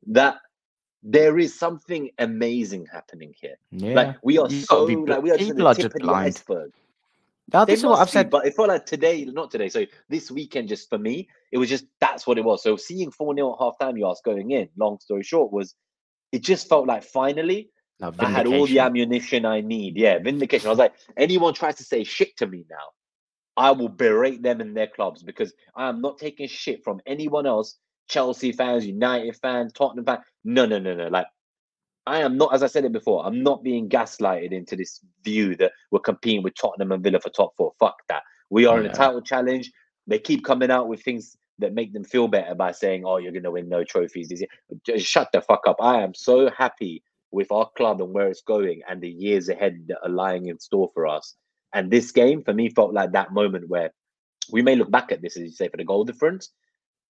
that 0.08 0.38
there 1.02 1.38
is 1.38 1.56
something 1.56 2.10
amazing 2.18 2.86
happening 2.92 3.32
here. 3.40 3.56
Yeah. 3.70 3.94
Like 3.94 4.16
we 4.22 4.38
are 4.38 4.48
You've 4.48 4.64
so 4.64 4.86
be- 4.86 4.96
like 4.96 5.22
we 5.22 5.30
are 5.30 5.38
just 5.38 5.54
the 5.54 5.74
tip 5.74 5.94
of 5.94 6.02
the 6.02 6.10
iceberg. 6.10 6.72
Now, 7.50 7.64
this 7.64 7.78
is 7.78 7.86
what 7.86 7.98
I've 7.98 8.08
be, 8.08 8.12
said. 8.12 8.28
but 8.28 8.44
it 8.44 8.54
felt 8.54 8.68
like 8.68 8.84
today, 8.84 9.24
not 9.24 9.50
today. 9.50 9.70
So 9.70 9.86
this 10.10 10.30
weekend, 10.30 10.68
just 10.68 10.90
for 10.90 10.98
me, 10.98 11.28
it 11.50 11.56
was 11.56 11.68
just 11.68 11.86
that's 12.00 12.26
what 12.26 12.36
it 12.36 12.44
was. 12.44 12.62
So 12.62 12.76
seeing 12.76 13.10
4 13.10 13.34
0 13.34 13.52
at 13.54 13.58
half 13.58 13.78
time, 13.78 13.96
you 13.96 14.06
asked 14.06 14.24
going 14.24 14.50
in, 14.50 14.68
long 14.76 14.98
story 15.00 15.22
short, 15.22 15.50
was 15.50 15.74
it 16.32 16.42
just 16.42 16.68
felt 16.68 16.86
like 16.86 17.02
finally 17.02 17.70
No, 18.00 18.12
I 18.18 18.30
had 18.30 18.46
all 18.46 18.66
the 18.66 18.80
ammunition 18.80 19.44
I 19.44 19.60
need. 19.60 19.96
Yeah, 19.96 20.18
vindication. 20.18 20.68
I 20.68 20.70
was 20.70 20.78
like, 20.78 20.94
anyone 21.16 21.54
tries 21.54 21.76
to 21.76 21.84
say 21.84 22.04
shit 22.04 22.36
to 22.38 22.46
me 22.46 22.64
now, 22.70 22.76
I 23.56 23.72
will 23.72 23.88
berate 23.88 24.42
them 24.42 24.60
in 24.60 24.74
their 24.74 24.86
clubs 24.86 25.22
because 25.22 25.52
I 25.74 25.88
am 25.88 26.00
not 26.00 26.18
taking 26.18 26.48
shit 26.48 26.84
from 26.84 27.00
anyone 27.06 27.46
else. 27.46 27.76
Chelsea 28.08 28.52
fans, 28.52 28.86
United 28.86 29.36
fans, 29.36 29.72
Tottenham 29.72 30.04
fans. 30.04 30.24
No, 30.44 30.64
no, 30.64 30.78
no, 30.78 30.94
no. 30.94 31.08
Like, 31.08 31.26
I 32.06 32.20
am 32.20 32.38
not, 32.38 32.54
as 32.54 32.62
I 32.62 32.68
said 32.68 32.86
it 32.86 32.92
before, 32.92 33.26
I'm 33.26 33.42
not 33.42 33.62
being 33.62 33.88
gaslighted 33.88 34.52
into 34.52 34.76
this 34.76 35.00
view 35.24 35.56
that 35.56 35.72
we're 35.90 35.98
competing 35.98 36.42
with 36.42 36.54
Tottenham 36.54 36.92
and 36.92 37.02
Villa 37.02 37.20
for 37.20 37.28
top 37.28 37.54
four. 37.56 37.74
Fuck 37.78 37.96
that. 38.08 38.22
We 38.48 38.64
are 38.64 38.80
in 38.80 38.86
a 38.86 38.92
title 38.92 39.20
challenge. 39.20 39.70
They 40.06 40.18
keep 40.18 40.42
coming 40.42 40.70
out 40.70 40.88
with 40.88 41.02
things 41.02 41.36
that 41.58 41.74
make 41.74 41.92
them 41.92 42.04
feel 42.04 42.28
better 42.28 42.54
by 42.54 42.72
saying, 42.72 43.04
"Oh, 43.04 43.16
you're 43.18 43.32
going 43.32 43.42
to 43.44 43.50
win 43.50 43.68
no 43.68 43.84
trophies." 43.84 44.28
this 44.28 44.40
year." 44.40 44.48
Just 44.84 45.06
shut 45.06 45.30
the 45.32 45.40
fuck 45.40 45.62
up. 45.66 45.76
I 45.80 46.02
am 46.02 46.14
so 46.14 46.50
happy 46.50 47.02
with 47.30 47.50
our 47.52 47.68
club 47.76 48.00
and 48.00 48.12
where 48.12 48.28
it's 48.28 48.42
going 48.42 48.82
and 48.88 49.00
the 49.00 49.10
years 49.10 49.48
ahead 49.48 49.84
that 49.88 49.98
are 50.02 50.08
lying 50.08 50.46
in 50.46 50.58
store 50.58 50.90
for 50.94 51.06
us. 51.06 51.34
And 51.74 51.90
this 51.90 52.10
game 52.10 52.42
for 52.42 52.54
me 52.54 52.70
felt 52.70 52.94
like 52.94 53.12
that 53.12 53.32
moment 53.32 53.68
where 53.68 53.92
we 54.50 54.62
may 54.62 54.76
look 54.76 54.90
back 54.90 55.12
at 55.12 55.20
this, 55.20 55.36
as 55.36 55.42
you 55.42 55.50
say, 55.50 55.68
for 55.68 55.76
the 55.76 55.84
goal 55.84 56.04
difference. 56.04 56.50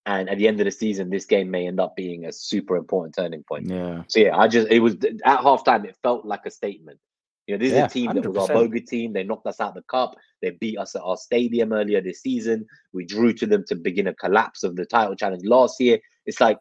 And 0.06 0.28
at 0.28 0.38
the 0.38 0.48
end 0.48 0.58
of 0.60 0.64
the 0.64 0.70
season, 0.70 1.10
this 1.10 1.26
game 1.26 1.50
may 1.50 1.66
end 1.66 1.80
up 1.80 1.94
being 1.94 2.24
a 2.24 2.32
super 2.32 2.76
important 2.76 3.14
turning 3.14 3.44
point. 3.44 3.66
Yeah. 3.66 4.02
So 4.08 4.20
yeah, 4.20 4.36
I 4.36 4.48
just 4.48 4.68
it 4.68 4.80
was 4.80 4.94
at 4.94 5.40
halftime. 5.40 5.84
It 5.84 5.96
felt 6.02 6.24
like 6.24 6.46
a 6.46 6.50
statement. 6.50 6.98
You 7.48 7.54
know, 7.54 7.58
this 7.64 7.72
Yeah, 7.72 7.86
is 7.86 7.90
a 7.90 7.94
team 7.94 8.12
that 8.14 8.28
was 8.30 8.50
our 8.50 8.56
bogey 8.56 8.82
team. 8.82 9.14
They 9.14 9.24
knocked 9.24 9.46
us 9.46 9.58
out 9.58 9.74
the 9.74 9.80
cup. 9.82 10.14
They 10.42 10.50
beat 10.50 10.76
us 10.78 10.94
at 10.94 11.00
our 11.02 11.16
stadium 11.16 11.72
earlier 11.72 12.02
this 12.02 12.20
season. 12.20 12.66
We 12.92 13.06
drew 13.06 13.32
to 13.32 13.46
them 13.46 13.64
to 13.68 13.74
begin 13.74 14.06
a 14.06 14.14
collapse 14.14 14.62
of 14.64 14.76
the 14.76 14.84
title 14.84 15.16
challenge 15.16 15.44
last 15.46 15.80
year. 15.80 15.98
It's 16.26 16.42
like 16.42 16.58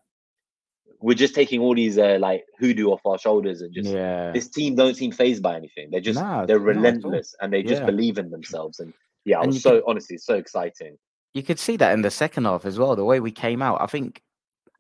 we're 1.01 1.13
just 1.13 1.35
taking 1.35 1.59
all 1.59 1.75
these 1.75 1.97
uh, 1.97 2.17
like 2.21 2.45
hoodoo 2.57 2.88
off 2.88 3.05
our 3.05 3.19
shoulders 3.19 3.61
and 3.61 3.73
just 3.73 3.89
yeah. 3.89 4.31
this 4.31 4.47
team 4.47 4.75
don't 4.75 4.95
seem 4.95 5.11
phased 5.11 5.43
by 5.43 5.57
anything. 5.57 5.89
They're 5.91 5.99
just 5.99 6.21
Nah, 6.21 6.45
they're 6.45 6.57
not 6.57 6.69
at 6.69 6.77
all. 6.77 6.83
relentless 6.83 7.35
and 7.41 7.51
they 7.51 7.63
just 7.63 7.81
Yeah. 7.81 7.85
believe 7.85 8.17
in 8.17 8.31
themselves. 8.31 8.79
And 8.79 8.93
yeah, 9.25 9.41
I 9.41 9.45
was 9.45 9.61
so 9.61 9.83
honestly 9.85 10.17
so 10.17 10.35
exciting. 10.35 10.97
you 11.33 11.43
could 11.43 11.59
see 11.59 11.75
that 11.77 11.91
in 11.93 12.01
the 12.01 12.09
second 12.09 12.45
half 12.45 12.65
as 12.65 12.79
well. 12.79 12.95
The 12.95 13.03
way 13.05 13.19
we 13.19 13.31
came 13.31 13.61
out, 13.61 13.81
I 13.81 13.88
think 13.88 14.23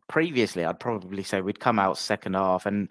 previously 0.07 0.63
I'd 0.63 0.79
probably 0.79 1.21
say 1.21 1.41
we'd 1.41 1.59
come 1.59 1.77
out 1.79 1.97
second 1.97 2.35
half 2.35 2.65
and 2.65 2.87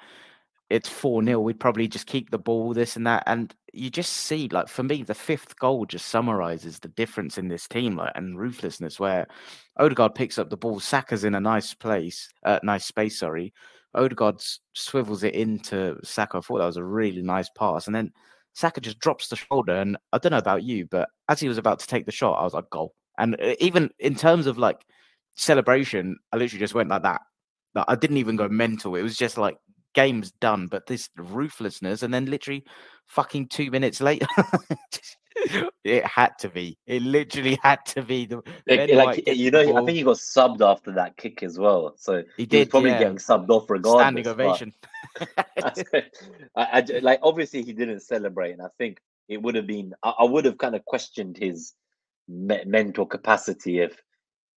it's 0.68 0.88
4 0.88 1.22
0. 1.22 1.40
We'd 1.40 1.60
probably 1.60 1.88
just 1.88 2.06
keep 2.06 2.30
the 2.30 2.38
ball, 2.38 2.74
this 2.74 2.96
and 2.96 3.06
that. 3.06 3.22
And 3.26 3.54
you 3.72 3.90
just 3.90 4.12
see, 4.12 4.48
like, 4.48 4.68
for 4.68 4.82
me, 4.82 5.02
the 5.02 5.14
fifth 5.14 5.58
goal 5.58 5.86
just 5.86 6.06
summarizes 6.06 6.78
the 6.78 6.88
difference 6.88 7.38
in 7.38 7.48
this 7.48 7.68
team 7.68 7.96
like, 7.96 8.12
and 8.14 8.38
ruthlessness 8.38 8.98
where 8.98 9.26
Odegaard 9.78 10.14
picks 10.14 10.38
up 10.38 10.50
the 10.50 10.56
ball, 10.56 10.80
Saka's 10.80 11.24
in 11.24 11.34
a 11.34 11.40
nice 11.40 11.72
place, 11.74 12.28
uh, 12.44 12.58
nice 12.62 12.84
space, 12.84 13.18
sorry. 13.18 13.52
Odegaard 13.94 14.42
swivels 14.74 15.22
it 15.22 15.34
into 15.34 15.96
Saka. 16.02 16.38
I 16.38 16.40
thought 16.40 16.58
that 16.58 16.66
was 16.66 16.76
a 16.76 16.84
really 16.84 17.22
nice 17.22 17.48
pass. 17.48 17.86
And 17.86 17.94
then 17.94 18.12
Saka 18.52 18.80
just 18.80 18.98
drops 18.98 19.28
the 19.28 19.36
shoulder. 19.36 19.74
And 19.74 19.96
I 20.12 20.18
don't 20.18 20.32
know 20.32 20.38
about 20.38 20.64
you, 20.64 20.86
but 20.86 21.08
as 21.28 21.40
he 21.40 21.48
was 21.48 21.58
about 21.58 21.78
to 21.80 21.86
take 21.86 22.06
the 22.06 22.12
shot, 22.12 22.38
I 22.38 22.44
was 22.44 22.54
like, 22.54 22.68
goal. 22.70 22.94
And 23.18 23.40
uh, 23.40 23.54
even 23.60 23.90
in 23.98 24.14
terms 24.14 24.46
of 24.46 24.58
like 24.58 24.84
celebration, 25.36 26.18
I 26.32 26.36
literally 26.36 26.60
just 26.60 26.74
went 26.74 26.90
like 26.90 27.04
that. 27.04 27.22
Like, 27.74 27.86
I 27.88 27.94
didn't 27.94 28.18
even 28.18 28.36
go 28.36 28.48
mental. 28.48 28.96
It 28.96 29.02
was 29.02 29.16
just 29.16 29.38
like 29.38 29.56
game's 29.96 30.30
done. 30.30 30.68
But 30.68 30.86
this 30.86 31.10
ruthlessness, 31.16 32.02
and 32.02 32.14
then 32.14 32.26
literally 32.26 32.64
fucking 33.06 33.48
two 33.48 33.70
minutes 33.72 34.00
later, 34.00 34.26
it 35.84 36.04
had 36.04 36.38
to 36.40 36.48
be. 36.48 36.78
It 36.86 37.02
literally 37.02 37.58
had 37.62 37.84
to 37.86 38.02
be. 38.02 38.26
The 38.26 38.42
Like, 38.68 38.92
like, 38.92 39.26
you 39.26 39.50
know, 39.50 39.76
I 39.76 39.84
think 39.84 39.96
he 39.96 40.02
got 40.02 40.16
subbed 40.16 40.60
after 40.60 40.92
that 40.92 41.16
kick 41.16 41.42
as 41.42 41.58
well. 41.58 41.94
So 41.96 42.18
he 42.36 42.42
he 42.42 42.46
did. 42.46 42.70
probably 42.70 42.90
yeah. 42.90 43.00
getting 43.00 43.16
subbed 43.16 43.50
off 43.50 43.68
regardless. 43.68 44.02
standing 44.02 44.28
ovation. 44.28 44.72
I, 46.54 46.80
I 46.80 46.84
like 47.00 47.20
obviously 47.22 47.62
he 47.62 47.72
didn't 47.72 48.00
celebrate, 48.00 48.52
and 48.52 48.62
I 48.62 48.68
think 48.78 49.00
it 49.28 49.42
would 49.42 49.56
have 49.56 49.66
been. 49.66 49.94
I, 50.02 50.12
I 50.20 50.24
would 50.24 50.44
have 50.44 50.58
kind 50.58 50.76
of 50.76 50.84
questioned 50.84 51.36
his 51.36 51.72
me- 52.28 52.64
mental 52.64 53.06
capacity 53.06 53.80
if, 53.80 54.00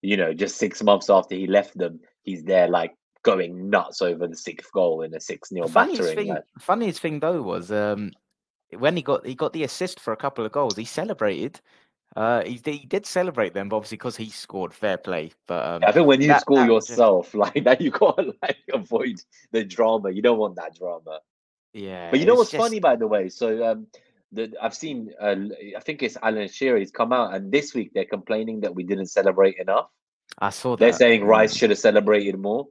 you 0.02 0.18
know, 0.18 0.34
just 0.34 0.58
six 0.58 0.82
months 0.84 1.10
after 1.10 1.36
he 1.36 1.48
left 1.48 1.78
them, 1.78 2.00
he's 2.24 2.44
there 2.44 2.68
like 2.68 2.94
going 3.24 3.70
nuts 3.70 4.01
over 4.01 4.28
the 4.28 4.36
sixth 4.36 4.72
goal 4.72 5.01
in 5.01 5.13
a 5.13 5.20
six 5.20 5.49
0 5.49 5.67
funniest 5.67 6.01
battering. 6.01 6.17
thing, 6.17 6.28
like- 6.30 6.43
funniest 6.59 6.99
thing 7.01 7.20
though 7.20 7.41
was 7.41 7.72
um, 7.72 8.11
when 8.78 8.95
he 8.95 9.01
got 9.01 9.26
he 9.26 9.36
got 9.36 9.53
the 9.53 9.63
assist 9.63 9.99
for 9.99 10.13
a 10.13 10.17
couple 10.17 10.45
of 10.45 10.51
goals. 10.51 10.76
He 10.76 10.86
celebrated. 10.86 11.59
Uh, 12.15 12.43
he, 12.43 12.55
did- 12.55 12.74
he 12.76 12.88
did 12.88 13.05
celebrate 13.05 13.53
them, 13.53 13.70
but 13.70 13.76
obviously 13.76 13.97
because 13.97 14.17
he 14.17 14.30
scored, 14.30 14.74
fair 14.74 14.97
play. 14.97 15.32
But 15.47 15.65
um, 15.65 15.84
I 15.86 15.91
think 15.91 16.07
when 16.07 16.22
you 16.22 16.28
that- 16.28 16.41
score 16.41 16.57
that 16.57 16.67
just- 16.67 16.89
yourself 16.89 17.34
like 17.45 17.63
that, 17.65 17.82
you 17.82 17.91
gotta 17.91 18.34
like 18.41 18.57
avoid 18.74 19.22
the 19.51 19.63
drama. 19.63 20.09
You 20.11 20.22
don't 20.22 20.39
want 20.39 20.55
that 20.55 20.76
drama. 20.76 21.20
yeah. 21.74 22.09
But 22.09 22.20
you 22.20 22.26
know 22.26 22.36
what's 22.36 22.51
just- 22.51 22.61
funny, 22.63 22.80
by 22.80 22.95
the 22.95 23.07
way? 23.07 23.30
So 23.30 23.63
um, 23.72 23.88
the 24.32 24.53
I've 24.61 24.74
seen. 24.76 25.11
Uh, 25.20 25.36
I 25.78 25.80
think 25.82 26.01
it's 26.03 26.17
Alan 26.24 26.47
Shearer. 26.47 26.78
He's 26.80 26.91
come 26.91 27.11
out, 27.13 27.34
and 27.36 27.51
this 27.51 27.74
week 27.76 27.91
they're 27.93 28.05
complaining 28.05 28.61
that 28.61 28.74
we 28.74 28.84
didn't 28.84 29.07
celebrate 29.07 29.57
enough. 29.59 29.89
I 30.39 30.49
saw 30.51 30.76
that. 30.76 30.80
They're 30.80 30.93
saying 30.93 31.26
Rice 31.26 31.55
should 31.55 31.70
have 31.72 31.80
celebrated 31.80 32.38
more. 32.39 32.67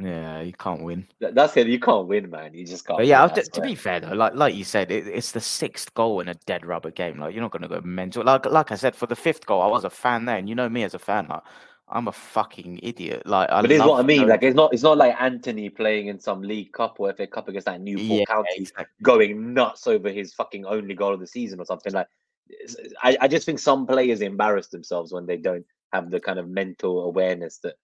Yeah, 0.00 0.42
you 0.42 0.52
can't 0.52 0.82
win. 0.82 1.06
That's 1.20 1.56
it. 1.56 1.66
You 1.66 1.80
can't 1.80 2.06
win, 2.06 2.30
man. 2.30 2.54
You 2.54 2.64
just 2.64 2.86
can't. 2.86 2.98
But 2.98 3.06
yeah, 3.06 3.22
win, 3.22 3.30
I- 3.30 3.32
I 3.32 3.42
to, 3.42 3.50
to 3.50 3.60
be 3.60 3.74
fair 3.74 4.00
though, 4.00 4.14
like 4.14 4.34
like 4.34 4.54
you 4.54 4.64
said, 4.64 4.90
it, 4.90 5.06
it's 5.08 5.32
the 5.32 5.40
sixth 5.40 5.92
goal 5.94 6.20
in 6.20 6.28
a 6.28 6.34
dead 6.46 6.64
rubber 6.64 6.90
game. 6.90 7.18
Like 7.18 7.34
you're 7.34 7.42
not 7.42 7.50
going 7.50 7.62
to 7.62 7.68
go 7.68 7.80
mental. 7.80 8.24
Like 8.24 8.46
like 8.46 8.70
I 8.70 8.76
said, 8.76 8.94
for 8.94 9.06
the 9.06 9.16
fifth 9.16 9.46
goal, 9.46 9.60
I 9.60 9.66
was 9.66 9.84
a 9.84 9.90
fan 9.90 10.24
there, 10.24 10.36
and 10.36 10.48
you 10.48 10.54
know 10.54 10.68
me 10.68 10.84
as 10.84 10.94
a 10.94 10.98
fan, 10.98 11.26
like 11.28 11.42
I'm 11.88 12.06
a 12.06 12.12
fucking 12.12 12.80
idiot. 12.82 13.26
Like 13.26 13.50
I 13.50 13.60
but 13.60 13.72
it's 13.72 13.84
what 13.84 13.98
I 13.98 14.02
mean. 14.06 14.28
Like 14.28 14.42
it's 14.42 14.56
not. 14.56 14.72
It's 14.72 14.82
not 14.82 14.98
like 14.98 15.16
Antony 15.20 15.68
playing 15.68 16.08
in 16.08 16.20
some 16.20 16.42
League 16.42 16.72
Cup 16.72 16.96
or 17.00 17.12
FA 17.12 17.26
Cup 17.26 17.48
against 17.48 17.66
that 17.66 17.80
Newport 17.80 18.20
yeah, 18.20 18.24
County, 18.24 18.48
exactly. 18.56 18.86
going 19.02 19.52
nuts 19.52 19.86
over 19.86 20.10
his 20.10 20.32
fucking 20.34 20.64
only 20.64 20.94
goal 20.94 21.14
of 21.14 21.20
the 21.20 21.26
season 21.26 21.60
or 21.60 21.64
something. 21.64 21.92
Like 21.92 22.08
I, 23.02 23.16
I 23.22 23.28
just 23.28 23.46
think 23.46 23.58
some 23.58 23.86
players 23.86 24.20
embarrass 24.20 24.68
themselves 24.68 25.12
when 25.12 25.26
they 25.26 25.36
don't 25.36 25.66
have 25.92 26.10
the 26.10 26.20
kind 26.20 26.38
of 26.38 26.48
mental 26.48 27.04
awareness 27.04 27.58
that 27.58 27.74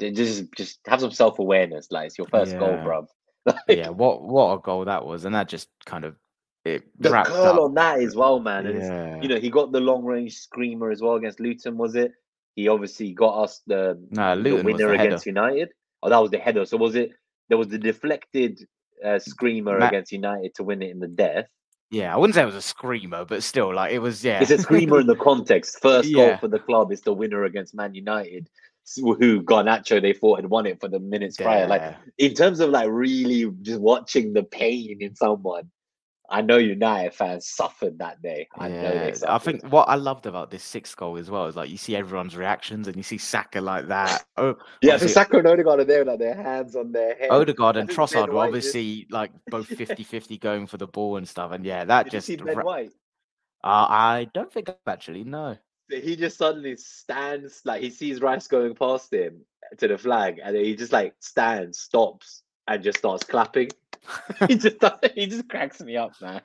just 0.00 0.44
just 0.56 0.80
have 0.86 1.00
some 1.00 1.10
self 1.10 1.38
awareness. 1.38 1.90
Like 1.90 2.06
it's 2.06 2.18
your 2.18 2.26
first 2.28 2.58
goal, 2.58 2.76
bro. 2.82 3.06
bruv. 3.46 3.56
yeah, 3.68 3.88
what 3.88 4.22
what 4.22 4.54
a 4.54 4.60
goal 4.60 4.84
that 4.84 5.06
was, 5.06 5.24
and 5.24 5.34
that 5.34 5.48
just 5.48 5.68
kind 5.84 6.04
of 6.04 6.16
it 6.64 6.84
the 6.98 7.10
curl 7.10 7.46
up. 7.52 7.60
on 7.60 7.74
that 7.74 8.00
as 8.00 8.16
well, 8.16 8.40
man. 8.40 8.66
And 8.66 8.78
yeah. 8.80 9.20
you 9.22 9.28
know, 9.28 9.38
he 9.38 9.50
got 9.50 9.72
the 9.72 9.80
long 9.80 10.04
range 10.04 10.34
screamer 10.36 10.90
as 10.90 11.00
well 11.00 11.14
against 11.14 11.38
Luton, 11.40 11.76
was 11.76 11.94
it? 11.94 12.12
He 12.56 12.68
obviously 12.68 13.12
got 13.12 13.42
us 13.42 13.60
the, 13.66 14.02
No, 14.10 14.34
the 14.40 14.62
winner 14.62 14.88
the 14.88 14.94
against 14.94 15.26
United. 15.26 15.68
Oh, 16.02 16.08
that 16.08 16.18
was 16.18 16.30
the 16.30 16.38
header. 16.38 16.64
So 16.64 16.76
was 16.78 16.94
it? 16.94 17.10
There 17.48 17.58
was 17.58 17.68
the 17.68 17.78
deflected 17.78 18.66
uh, 19.04 19.18
screamer 19.18 19.78
Ma- 19.78 19.88
against 19.88 20.10
United 20.10 20.54
to 20.56 20.64
win 20.64 20.82
it 20.82 20.90
in 20.90 20.98
the 20.98 21.06
death. 21.06 21.46
yeah, 21.90 22.12
I 22.12 22.16
wouldn't 22.16 22.34
say 22.34 22.42
it 22.42 22.46
was 22.46 22.54
a 22.56 22.62
screamer, 22.62 23.24
but 23.24 23.42
still, 23.44 23.72
like 23.74 23.92
it 23.92 24.00
was. 24.00 24.24
Yeah, 24.24 24.40
It's 24.40 24.50
a 24.50 24.58
screamer 24.58 24.98
in 25.00 25.06
the 25.06 25.14
context. 25.30 25.80
First 25.80 26.12
goal 26.12 26.36
for 26.38 26.48
the 26.48 26.58
club 26.58 26.90
is 26.90 27.02
the 27.02 27.12
winner 27.12 27.44
against 27.44 27.74
Man 27.74 27.94
United, 27.94 28.48
who 28.94 29.42
Garnacho 29.42 30.00
they 30.00 30.12
thought 30.12 30.40
had 30.40 30.50
won 30.50 30.66
it 30.66 30.80
for 30.80 30.88
the 30.88 31.00
minutes 31.00 31.36
prior. 31.36 31.66
Like 31.66 31.96
in 32.18 32.34
terms 32.34 32.60
of 32.60 32.70
like 32.70 32.88
really 32.90 33.50
just 33.62 33.80
watching 33.80 34.32
the 34.32 34.44
pain 34.44 34.98
in 35.00 35.14
someone, 35.16 35.70
I 36.28 36.42
know 36.42 36.56
United 36.56 37.14
fans 37.14 37.48
suffered 37.48 37.98
that 37.98 38.20
day. 38.20 38.48
I 38.58 38.68
know 38.68 38.92
Yeah, 38.92 39.14
I 39.28 39.38
think 39.38 39.64
what 39.70 39.88
I 39.88 39.94
loved 39.94 40.26
about 40.26 40.50
this 40.50 40.62
sixth 40.62 40.96
goal 40.96 41.16
as 41.18 41.30
well 41.30 41.46
is 41.46 41.56
like 41.56 41.70
you 41.70 41.76
see 41.76 41.94
everyone's 41.94 42.36
reactions 42.36 42.88
and 42.88 42.96
you 42.96 43.02
see 43.02 43.18
Saka 43.18 43.60
like 43.60 43.88
that. 43.88 44.24
Oh, 44.36 44.54
Yeah, 44.82 44.98
so 44.98 45.06
Saka 45.06 45.38
and 45.38 45.46
Odegaard 45.46 45.80
are 45.80 45.84
there, 45.84 46.04
like 46.04 46.18
their 46.18 46.34
hands 46.34 46.76
on 46.76 46.92
their 46.92 47.16
head. 47.16 47.30
Odegaard 47.30 47.76
and 47.76 47.88
Trossard 47.88 48.28
were 48.28 48.40
obviously 48.40 49.06
like 49.10 49.30
both 49.50 49.68
50-50 49.70 50.40
going 50.40 50.66
for 50.66 50.76
the 50.76 50.86
ball 50.86 51.16
and 51.16 51.28
stuff, 51.28 51.52
and 51.52 51.64
yeah, 51.64 51.84
that 51.84 52.04
Did 52.04 52.12
you 52.12 52.16
just. 52.18 52.26
see 52.26 52.36
Ben 52.36 52.58
White? 52.58 52.90
Uh, 53.64 53.86
I 53.88 54.28
don't 54.34 54.52
think 54.52 54.68
I've 54.68 54.76
actually 54.86 55.24
no. 55.24 55.56
He 55.88 56.16
just 56.16 56.36
suddenly 56.38 56.76
stands, 56.76 57.62
like 57.64 57.80
he 57.82 57.90
sees 57.90 58.20
Rice 58.20 58.46
going 58.48 58.74
past 58.74 59.12
him 59.12 59.40
to 59.78 59.86
the 59.88 59.96
flag, 59.98 60.40
and 60.42 60.54
then 60.56 60.64
he 60.64 60.74
just 60.74 60.92
like 60.92 61.14
stands, 61.20 61.78
stops, 61.78 62.42
and 62.66 62.82
just 62.82 62.98
starts 62.98 63.24
clapping. 63.24 63.68
he 64.48 64.56
just 64.56 64.76
he 65.14 65.26
just 65.26 65.48
cracks 65.48 65.80
me 65.80 65.96
up, 65.96 66.12
man. 66.20 66.40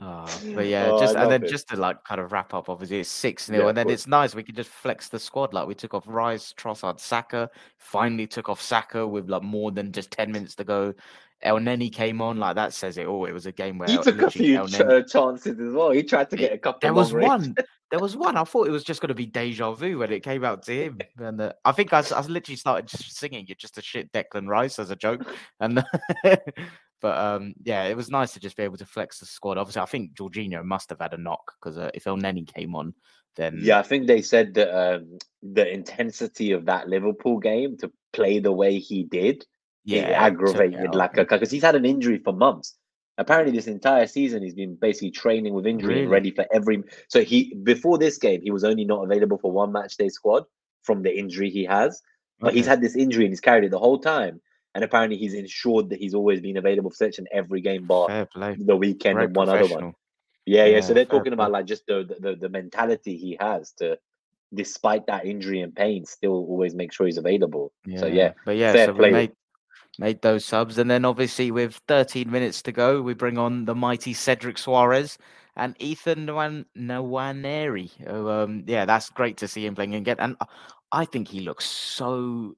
Oh, 0.00 0.24
but 0.54 0.66
yeah, 0.66 0.88
Oh, 0.90 1.00
just 1.00 1.16
and 1.16 1.30
then 1.30 1.42
it. 1.42 1.48
just 1.48 1.68
to 1.68 1.76
like 1.76 2.02
kind 2.04 2.20
of 2.20 2.30
wrap 2.32 2.54
up, 2.54 2.68
obviously 2.68 3.00
it's 3.00 3.08
six 3.10 3.46
0 3.46 3.60
Yeah, 3.62 3.68
and 3.70 3.76
then 3.76 3.90
it's 3.90 4.06
nice 4.06 4.34
we 4.36 4.44
can 4.44 4.54
just 4.54 4.70
flex 4.70 5.08
the 5.08 5.18
squad. 5.18 5.52
Like 5.52 5.66
we 5.66 5.74
took 5.74 5.94
off 5.94 6.04
Rice, 6.06 6.54
Trossard, 6.56 7.00
Saka. 7.00 7.50
Finally 7.78 8.28
took 8.28 8.48
off 8.48 8.60
Saka 8.62 9.06
with 9.06 9.28
like 9.28 9.42
more 9.42 9.72
than 9.72 9.90
just 9.90 10.10
ten 10.12 10.30
minutes 10.30 10.54
to 10.56 10.64
go. 10.64 10.94
Elneny 11.44 11.92
came 11.92 12.20
on, 12.20 12.38
like 12.38 12.54
that 12.54 12.72
says 12.72 12.98
it 12.98 13.06
all. 13.06 13.24
It 13.24 13.32
was 13.32 13.46
a 13.46 13.52
game 13.52 13.78
where 13.78 13.88
He 13.88 13.96
took 13.98 14.20
a 14.22 14.30
few 14.30 14.64
ch- 14.68 15.10
chances 15.10 15.58
as 15.58 15.72
well. 15.72 15.90
He 15.90 16.02
tried 16.02 16.30
to 16.30 16.36
get 16.36 16.52
a 16.52 16.58
couple. 16.58 16.80
there 16.82 16.92
was 16.94 17.12
one. 17.12 17.54
There 17.90 18.00
was 18.00 18.16
one. 18.16 18.36
I 18.36 18.44
thought 18.44 18.68
it 18.68 18.72
was 18.72 18.84
just 18.84 19.00
going 19.00 19.08
to 19.08 19.14
be 19.14 19.26
deja 19.26 19.72
vu 19.72 19.98
when 19.98 20.12
it 20.12 20.22
came 20.22 20.44
out 20.44 20.62
to 20.64 20.72
him, 20.72 20.98
and 21.18 21.40
uh, 21.40 21.52
I 21.64 21.72
think 21.72 21.92
I, 21.92 22.04
I 22.14 22.20
literally 22.22 22.56
started 22.56 22.86
just 22.86 23.16
singing 23.16 23.46
"You're 23.48 23.56
just 23.56 23.78
a 23.78 23.82
shit 23.82 24.12
Declan 24.12 24.48
Rice" 24.48 24.78
as 24.78 24.90
a 24.90 24.96
joke, 24.96 25.22
and 25.58 25.82
but 27.00 27.18
um, 27.18 27.54
yeah, 27.62 27.84
it 27.84 27.96
was 27.96 28.10
nice 28.10 28.32
to 28.34 28.40
just 28.40 28.56
be 28.56 28.62
able 28.62 28.76
to 28.76 28.86
flex 28.86 29.18
the 29.18 29.26
squad. 29.26 29.58
Obviously, 29.58 29.82
I 29.82 29.86
think 29.86 30.14
Jorginho 30.14 30.64
must 30.64 30.90
have 30.90 31.00
had 31.00 31.14
a 31.14 31.18
knock 31.18 31.52
because 31.60 31.78
uh, 31.78 31.90
if 31.92 32.04
Elneny 32.04 32.46
came 32.46 32.76
on, 32.76 32.94
then 33.36 33.58
Yeah, 33.60 33.80
I 33.80 33.82
think 33.82 34.06
they 34.06 34.22
said 34.22 34.54
that 34.54 34.70
um, 34.76 35.18
the 35.42 35.68
intensity 35.72 36.52
of 36.52 36.66
that 36.66 36.88
Liverpool 36.88 37.38
game 37.38 37.76
to 37.78 37.90
play 38.12 38.38
the 38.38 38.52
way 38.52 38.78
he 38.78 39.04
did, 39.04 39.44
yeah, 39.84 39.98
it 39.98 40.10
it 40.10 40.12
aggravated 40.12 40.94
like 40.94 41.14
because 41.14 41.50
he's 41.50 41.62
had 41.62 41.74
an 41.74 41.84
injury 41.84 42.18
for 42.18 42.32
months. 42.32 42.76
Apparently, 43.18 43.52
this 43.54 43.66
entire 43.66 44.06
season 44.06 44.42
he's 44.42 44.54
been 44.54 44.74
basically 44.76 45.10
training 45.10 45.52
with 45.52 45.66
injury 45.66 45.88
Really? 45.94 46.02
and 46.02 46.10
ready 46.10 46.30
for 46.30 46.46
every. 46.52 46.82
So 47.08 47.22
he 47.22 47.54
before 47.62 47.98
this 47.98 48.16
game 48.18 48.40
he 48.42 48.50
was 48.50 48.64
only 48.64 48.84
not 48.84 49.04
available 49.04 49.38
for 49.38 49.52
one 49.52 49.72
match 49.72 49.96
day 49.96 50.08
squad 50.08 50.44
from 50.82 51.02
the 51.02 51.16
injury 51.16 51.50
he 51.50 51.64
has, 51.64 52.00
but 52.40 52.54
he's 52.54 52.66
had 52.66 52.80
this 52.80 52.96
injury 52.96 53.24
and 53.24 53.32
he's 53.32 53.40
carried 53.40 53.64
it 53.64 53.70
the 53.70 53.78
whole 53.78 53.98
time. 53.98 54.40
And 54.74 54.84
apparently, 54.84 55.18
he's 55.18 55.34
ensured 55.34 55.90
that 55.90 55.98
he's 55.98 56.14
always 56.14 56.40
been 56.40 56.56
available 56.56 56.90
for 56.90 56.96
such 56.96 57.18
an 57.18 57.26
every 57.32 57.60
game 57.60 57.86
bar 57.86 58.28
the 58.34 58.76
weekend 58.76 59.16
Very 59.16 59.26
and 59.26 59.36
one 59.36 59.48
other 59.48 59.58
one. 59.58 59.68
professional. 59.68 59.94
Yeah, 60.46 60.64
yeah. 60.66 60.80
So 60.80 60.94
they're 60.94 61.04
talking 61.04 61.32
play. 61.32 61.34
about 61.34 61.50
like 61.50 61.66
just 61.66 61.84
the, 61.86 62.16
the 62.20 62.36
the 62.36 62.48
mentality 62.48 63.16
he 63.16 63.36
has 63.40 63.72
to, 63.74 63.98
despite 64.54 65.06
that 65.08 65.26
injury 65.26 65.60
and 65.60 65.74
pain, 65.74 66.06
still 66.06 66.32
always 66.32 66.74
make 66.74 66.92
sure 66.92 67.06
he's 67.06 67.18
available. 67.18 67.72
So 67.98 68.06
yeah, 68.06 68.32
but 68.46 68.56
yeah, 68.56 68.72
fair 68.72 68.86
so 68.86 68.94
play. 68.94 69.08
we 69.08 69.12
made 69.12 69.32
made 70.00 70.22
those 70.22 70.44
subs, 70.46 70.78
and 70.78 70.90
then 70.90 71.04
obviously 71.04 71.50
with 71.50 71.78
13 71.86 72.30
minutes 72.30 72.62
to 72.62 72.72
go, 72.72 73.02
we 73.02 73.12
bring 73.12 73.36
on 73.36 73.66
the 73.66 73.74
mighty 73.74 74.14
Cedric 74.14 74.56
Soares 74.56 75.18
and 75.56 75.76
Ethan 75.78 76.26
Nwan- 76.26 76.64
Nwaneri. 76.76 77.90
who, 78.08 78.30
Um, 78.30 78.64
yeah, 78.66 78.86
that's 78.86 79.10
great 79.10 79.36
to 79.36 79.46
see 79.46 79.66
him 79.66 79.74
playing 79.74 79.94
again, 79.94 80.16
and 80.18 80.36
I- 80.90 81.04
think 81.04 81.28
he 81.28 81.40
looks 81.40 81.66
so 81.66 82.56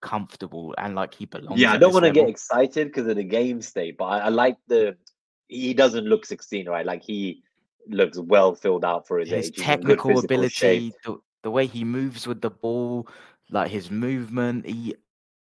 comfortable 0.00 0.74
and 0.78 0.94
like 0.94 1.12
he 1.12 1.26
belongs. 1.26 1.60
yeah. 1.60 1.72
I 1.72 1.76
don't 1.76 1.92
want 1.92 2.06
to 2.06 2.12
get 2.12 2.28
excited 2.28 2.86
because 2.88 3.06
of 3.06 3.16
the 3.16 3.24
game 3.24 3.60
state, 3.60 3.98
but 3.98 4.04
I, 4.06 4.18
I 4.20 4.28
like 4.28 4.56
the. 4.68 4.96
He 5.48 5.74
doesn't 5.74 6.04
look 6.04 6.24
16, 6.24 6.68
right? 6.68 6.86
Like 6.86 7.02
he 7.02 7.42
looks 7.88 8.16
well 8.16 8.54
filled 8.54 8.84
out 8.84 9.08
for 9.08 9.18
his, 9.18 9.30
his 9.30 9.48
age. 9.48 9.56
Good 9.56 9.62
technical 9.64 10.18
ability, 10.20 10.94
the, 11.04 11.18
the 11.42 11.50
way 11.50 11.66
he 11.66 11.82
moves 11.84 12.26
with 12.28 12.40
the 12.40 12.50
ball, 12.50 13.08
like 13.50 13.70
his 13.70 13.90
movement. 13.90 14.64
He 14.66 14.94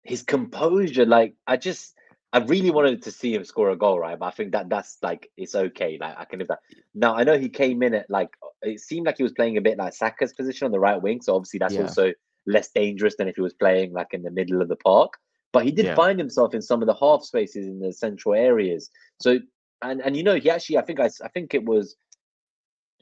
his 0.02 0.22
composure, 0.22 1.06
like 1.06 1.34
I 1.46 1.56
just, 1.56 1.94
I 2.32 2.38
really 2.38 2.70
wanted 2.70 3.02
to 3.02 3.10
see 3.12 3.34
him 3.34 3.44
score 3.44 3.70
a 3.70 3.76
goal, 3.76 3.98
right? 3.98 4.18
But 4.18 4.26
I 4.26 4.30
think 4.30 4.52
that 4.52 4.68
that's 4.68 4.98
like 5.02 5.30
it's 5.36 5.54
okay. 5.54 5.98
Like 6.00 6.16
I 6.16 6.24
can 6.24 6.38
live 6.38 6.48
that. 6.48 6.60
Now 6.94 7.16
I 7.16 7.24
know 7.24 7.38
he 7.38 7.48
came 7.48 7.82
in 7.82 7.94
at 7.94 8.08
like 8.08 8.30
it 8.62 8.80
seemed 8.80 9.06
like 9.06 9.16
he 9.16 9.22
was 9.22 9.32
playing 9.32 9.56
a 9.56 9.60
bit 9.60 9.78
like 9.78 9.94
Saka's 9.94 10.32
position 10.32 10.64
on 10.66 10.72
the 10.72 10.80
right 10.80 11.00
wing, 11.00 11.20
so 11.20 11.34
obviously 11.34 11.58
that's 11.58 11.74
Yeah. 11.74 11.82
also 11.82 12.12
less 12.46 12.70
dangerous 12.70 13.16
than 13.16 13.28
if 13.28 13.36
he 13.36 13.42
was 13.42 13.52
playing 13.54 13.92
like 13.92 14.12
in 14.12 14.22
the 14.22 14.30
middle 14.30 14.62
of 14.62 14.68
the 14.68 14.76
park. 14.76 15.14
But 15.52 15.64
he 15.64 15.72
did 15.72 15.86
Yeah. 15.86 15.96
find 15.96 16.18
himself 16.18 16.54
in 16.54 16.62
some 16.62 16.80
of 16.82 16.86
the 16.86 16.94
half 16.94 17.24
spaces 17.24 17.66
in 17.66 17.80
the 17.80 17.92
central 17.92 18.34
areas. 18.34 18.90
So 19.20 19.38
and 19.82 20.00
and 20.00 20.16
you 20.16 20.22
know 20.22 20.36
he 20.36 20.50
actually 20.50 20.78
I 20.78 20.82
think 20.82 21.00
I 21.00 21.10
I 21.24 21.28
think 21.28 21.52
it 21.54 21.64
was 21.64 21.96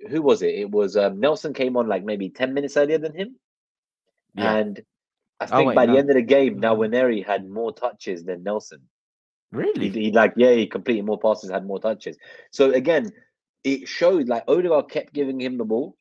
who 0.08 0.22
was 0.22 0.42
it? 0.42 0.54
It 0.54 0.70
was 0.70 0.96
um, 0.96 1.20
Nelson 1.20 1.52
came 1.52 1.76
on 1.76 1.86
like 1.86 2.04
maybe 2.04 2.30
ten 2.30 2.54
minutes 2.54 2.76
earlier 2.76 2.98
than 2.98 3.14
him, 3.14 3.36
Yeah. 4.34 4.56
and 4.56 4.80
I 5.40 5.44
Oh, 5.46 5.56
think 5.58 5.68
wait, 5.68 5.74
by 5.76 5.86
no. 5.86 5.92
the 5.92 5.98
end 5.98 6.10
of 6.10 6.16
the 6.16 6.22
game, 6.22 6.58
No. 6.58 6.76
Nwaneri 6.76 7.24
had 7.24 7.48
more 7.48 7.72
touches 7.72 8.24
than 8.24 8.42
Nelson. 8.42 8.80
Really, 9.52 9.88
he 9.88 10.12
like 10.12 10.34
yeah, 10.36 10.52
he 10.52 10.66
completed 10.66 11.04
more 11.06 11.18
passes, 11.18 11.50
had 11.50 11.64
more 11.64 11.78
touches. 11.80 12.18
So 12.50 12.72
again, 12.72 13.10
it 13.64 13.88
showed 13.88 14.28
like 14.28 14.44
Odegaard 14.46 14.90
kept 14.90 15.12
giving 15.14 15.40
him 15.40 15.56
the 15.56 15.64
ball, 15.64 15.96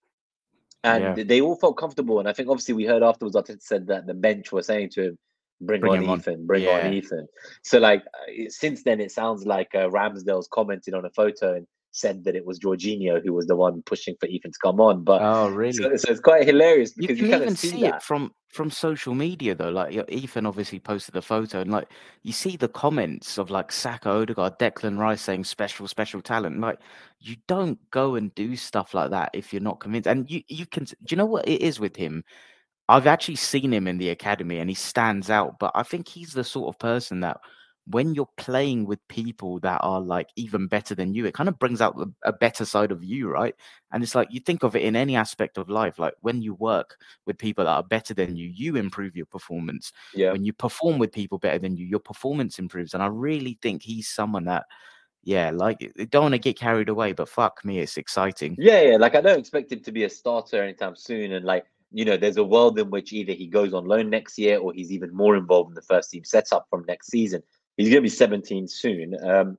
and 0.84 1.18
Yeah. 1.18 1.24
they 1.24 1.40
all 1.42 1.56
felt 1.56 1.78
comfortable. 1.78 2.20
And 2.20 2.28
I 2.28 2.34
think 2.34 2.50
obviously 2.50 2.74
we 2.74 2.86
heard 2.86 3.04
afterwards, 3.04 3.36
Arteta 3.38 3.62
said 3.62 3.88
that 3.88 4.06
the 4.06 4.14
bench 4.14 4.52
were 4.52 4.64
saying 4.64 4.90
to 4.92 5.04
him, 5.04 5.18
"Bring, 5.62 5.80
Bring 5.82 5.92
on 5.94 6.04
him 6.04 6.10
on." 6.10 6.20
Ethan, 6.20 6.46
bring 6.46 6.64
Yeah. 6.64 6.88
on 6.88 6.94
Ethan." 6.94 7.28
So 7.64 7.80
like 7.80 8.04
uh, 8.06 8.50
since 8.50 8.84
then, 8.84 9.00
it 9.00 9.12
sounds 9.12 9.46
like 9.46 9.74
uh, 9.74 9.88
Ramsdale's 9.90 10.50
commented 10.52 10.94
on 10.94 11.06
a 11.06 11.10
photo 11.12 11.54
and 11.54 11.68
said 11.98 12.24
that 12.24 12.36
it 12.36 12.46
was 12.46 12.60
Jorginho 12.60 13.22
who 13.24 13.34
was 13.34 13.48
the 13.48 13.56
one 13.56 13.82
pushing 13.84 14.16
for 14.20 14.28
Ethan 14.28 14.52
to 14.52 14.60
come 14.64 14.80
on. 14.80 15.04
But 15.04 15.22
oh 15.22 15.50
really? 15.50 15.74
so, 15.74 15.96
so 15.96 16.12
it's 16.12 16.20
quite 16.20 16.46
hilarious 16.46 16.94
You 16.96 17.08
because 17.08 17.18
can 17.18 17.26
you, 17.26 17.32
kind 17.32 17.44
even 17.44 17.56
see, 17.56 17.70
see 17.70 17.82
that. 17.82 17.96
it 17.96 18.04
from 18.04 18.32
from 18.50 18.72
social 18.72 19.14
media 19.14 19.56
though. 19.56 19.70
Like 19.70 19.94
Ethan 20.10 20.46
obviously 20.46 20.80
posted 20.80 21.14
the 21.14 21.22
photo, 21.22 21.62
and 21.62 21.72
like 21.72 21.90
you 22.24 22.34
see 22.34 22.58
the 22.58 22.68
comments 22.68 23.38
of 23.38 23.50
like 23.50 23.72
Saka, 23.72 24.10
Odegaard, 24.10 24.60
Declan 24.60 24.98
Rice 24.98 25.22
saying 25.22 25.44
special, 25.44 25.88
special 25.88 26.22
talent. 26.22 26.60
Like 26.60 26.80
you 27.20 27.36
don't 27.48 27.80
go 27.92 28.16
and 28.16 28.34
do 28.36 28.56
stuff 28.56 28.94
like 28.94 29.12
that 29.12 29.30
if 29.34 29.52
you're 29.54 29.62
not 29.62 29.80
convinced. 29.80 30.08
And 30.08 30.30
you 30.30 30.42
you 30.48 30.66
can. 30.66 30.86
Do 30.86 30.96
you 31.10 31.18
know 31.18 31.26
what 31.26 31.48
it 31.48 31.62
is 31.62 31.80
with 31.80 31.96
him? 31.96 32.24
I've 32.90 33.08
actually 33.08 33.36
seen 33.36 33.74
him 33.74 33.88
in 33.88 33.98
the 33.98 34.10
academy, 34.10 34.60
and 34.60 34.70
he 34.70 34.76
stands 34.76 35.30
out. 35.30 35.60
But 35.60 35.72
I 35.76 35.84
think 35.84 36.08
he's 36.08 36.32
the 36.34 36.44
sort 36.44 36.74
of 36.74 36.80
person 36.80 37.20
that 37.22 37.38
when 37.90 38.14
you're 38.14 38.30
playing 38.36 38.86
with 38.86 39.06
people 39.08 39.60
that 39.60 39.80
are 39.82 40.02
like 40.02 40.30
even 40.36 40.68
better 40.68 40.94
than 40.94 41.14
you, 41.14 41.26
it 41.26 41.34
kind 41.34 41.48
of 41.48 41.58
brings 41.58 41.80
out 41.80 41.98
a 42.26 42.34
better 42.34 42.66
side 42.66 42.92
of 42.92 43.04
you, 43.04 43.30
right? 43.30 43.56
And 43.92 44.04
it's 44.04 44.16
like 44.16 44.28
you 44.30 44.42
think 44.42 44.64
of 44.64 44.76
it 44.76 44.82
in 44.82 44.96
any 44.96 45.16
aspect 45.16 45.58
of 45.58 45.70
life. 45.70 45.98
Like 45.98 46.14
when 46.22 46.42
you 46.42 46.54
work 46.56 46.98
with 47.26 47.38
people 47.38 47.64
that 47.64 47.72
are 47.72 47.84
better 47.84 48.14
than 48.14 48.36
you, 48.36 48.48
you 48.48 48.76
improve 48.76 49.16
your 49.16 49.26
performance. 49.26 49.94
Yeah. 50.14 50.34
When 50.34 50.44
you 50.44 50.52
perform 50.52 51.00
with 51.00 51.14
people 51.14 51.38
better 51.38 51.60
than 51.60 51.78
you, 51.78 51.86
your 51.86 52.00
performance 52.00 52.60
improves. 52.60 52.94
And 52.94 53.02
I 53.02 53.08
really 53.08 53.58
think 53.62 53.84
he's 53.84 54.10
someone 54.10 54.46
that, 54.46 54.66
yeah, 55.24 55.52
like 55.54 55.80
don't 56.10 56.24
want 56.24 56.34
to 56.34 56.40
get 56.40 56.60
carried 56.60 56.90
away, 56.90 57.14
but 57.14 57.30
fuck 57.30 57.64
me, 57.64 57.80
it's 57.80 57.98
exciting. 57.98 58.56
Yeah, 58.60 58.82
yeah. 58.82 58.98
Like 58.98 59.16
I 59.16 59.22
don't 59.22 59.40
expect 59.40 59.72
him 59.72 59.82
to 59.84 59.92
be 59.94 60.04
a 60.04 60.10
starter 60.10 60.62
anytime 60.62 60.96
soon. 60.98 61.32
And 61.32 61.46
like, 61.46 61.66
you 61.92 62.04
know, 62.04 62.18
there's 62.18 62.38
a 62.38 62.44
world 62.44 62.78
in 62.80 62.90
which 62.90 63.14
either 63.14 63.32
he 63.32 63.48
goes 63.48 63.74
on 63.74 63.86
loan 63.86 64.10
next 64.10 64.38
year 64.38 64.58
or 64.58 64.74
he's 64.74 64.92
even 64.92 65.16
more 65.16 65.38
involved 65.38 65.70
in 65.70 65.76
the 65.76 65.82
first 65.82 66.12
team 66.12 66.26
setup 66.26 66.68
from 66.70 66.84
next 66.86 67.08
season. 67.08 67.42
He's 67.78 67.90
gonna 67.90 68.02
be 68.02 68.10
17 68.10 68.68
soon. 68.68 69.16
Um 69.24 69.58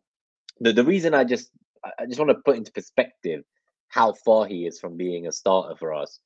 the, 0.61 0.73
the 0.73 0.85
reason 0.85 1.15
I 1.15 1.25
just 1.25 1.51
I 1.99 2.07
just 2.07 2.19
want 2.19 2.31
to 2.31 2.43
put 2.45 2.57
into 2.57 2.73
perspective 2.73 3.45
how 3.89 4.13
far 4.13 4.47
he 4.47 4.67
is 4.67 4.79
from 4.79 4.97
being 4.97 5.27
a 5.27 5.33
starter 5.33 5.77
for 5.77 5.95
us 5.95 6.21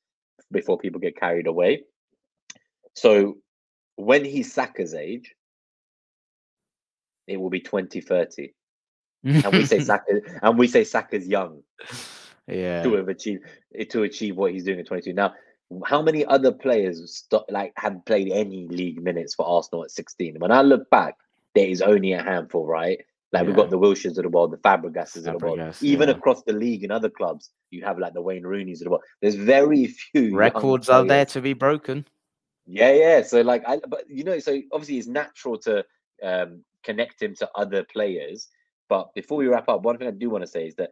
before 0.51 0.77
people 0.77 0.99
get 0.99 1.15
carried 1.15 1.47
away. 1.47 1.83
So 2.95 3.37
when 3.95 4.25
he's 4.25 4.53
Saka's 4.53 4.93
age, 4.93 5.33
it 7.27 7.39
will 7.39 7.49
be 7.49 7.61
2030. 7.61 8.53
And 9.23 9.45
we 9.53 9.65
say 9.65 9.79
Saka 9.91 10.21
and 10.41 10.57
we 10.57 10.67
say 10.67 10.83
Saka's 10.83 11.27
young 11.27 11.63
yeah, 12.47 12.83
to 12.83 12.93
have 12.95 13.07
achieved 13.07 13.45
to 13.89 14.03
achieve 14.03 14.35
what 14.35 14.51
he's 14.51 14.65
doing 14.65 14.79
at 14.79 14.87
22. 14.87 15.13
Now, 15.13 15.33
how 15.85 16.01
many 16.01 16.25
other 16.25 16.51
players 16.51 17.25
like 17.49 17.73
have 17.77 18.03
played 18.05 18.31
any 18.31 18.67
league 18.67 19.01
minutes 19.01 19.35
for 19.35 19.47
Arsenal 19.47 19.83
at 19.83 19.91
16? 19.91 20.35
When 20.39 20.51
I 20.51 20.61
look 20.61 20.89
back, 20.89 21.15
there 21.55 21.67
is 21.67 21.81
only 21.81 22.13
a 22.13 22.23
handful, 22.23 22.65
right? 22.65 22.99
Like 23.31 23.47
we've 23.47 23.55
got 23.55 23.71
the 23.71 23.79
Wilsheres 23.79 24.17
of 24.17 24.23
the 24.23 24.29
world, 24.29 24.51
the 24.51 24.57
Fabregases 24.57 25.25
of 25.25 25.39
the 25.39 25.45
world. 25.45 25.75
Even 25.81 26.07
yeah. 26.07 26.15
across 26.15 26.43
the 26.43 26.53
league 26.53 26.83
in 26.83 26.91
other 26.91 27.09
clubs, 27.09 27.49
you 27.71 27.83
have 27.83 27.97
like 27.97 28.13
the 28.13 28.21
Wayne 28.21 28.43
Rooney's 28.43 28.81
of 28.81 28.85
the 28.85 28.91
world. 28.91 29.03
There's 29.21 29.33
very 29.33 29.87
few 29.87 30.35
records 30.35 30.87
are 30.87 31.03
there 31.03 31.25
to 31.25 31.41
be 31.41 31.53
broken. 31.53 32.05
Yeah, 32.67 32.93
yeah. 32.93 33.23
So 33.23 33.41
like, 33.41 33.63
I 33.67 33.79
but 33.87 34.03
you 34.07 34.23
know, 34.23 34.37
so 34.37 34.61
obviously 34.71 34.99
it's 34.99 35.07
natural 35.07 35.57
to 35.59 35.83
um, 36.21 36.63
connect 36.83 37.21
him 37.21 37.33
to 37.37 37.49
other 37.55 37.83
players. 37.83 38.49
But 38.87 39.13
before 39.15 39.39
we 39.39 39.47
wrap 39.47 39.67
up, 39.67 39.81
one 39.81 39.97
thing 39.97 40.07
I 40.07 40.11
do 40.11 40.29
want 40.29 40.43
to 40.43 40.47
say 40.47 40.67
is 40.67 40.75
that 40.75 40.91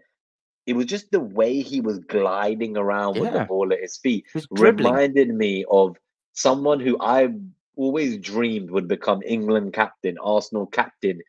it 0.66 0.74
was 0.74 0.88
just 0.88 1.12
the 1.12 1.20
way 1.20 1.62
he 1.62 1.80
was 1.80 2.00
gliding 2.00 2.76
around 2.76 3.20
with 3.20 3.34
the 3.34 3.46
ball 3.46 3.72
at 3.72 3.82
his 3.82 3.98
feet 3.98 4.26
reminded 4.52 5.30
me 5.30 5.66
of 5.70 5.96
someone 6.34 6.80
who 6.80 6.98
I 7.00 7.30
always 7.76 8.18
dreamed 8.18 8.72
would 8.72 8.88
become 8.88 9.22
England 9.26 9.74
captain, 9.74 10.18
Arsenal 10.18 10.66
captain. 10.66 11.22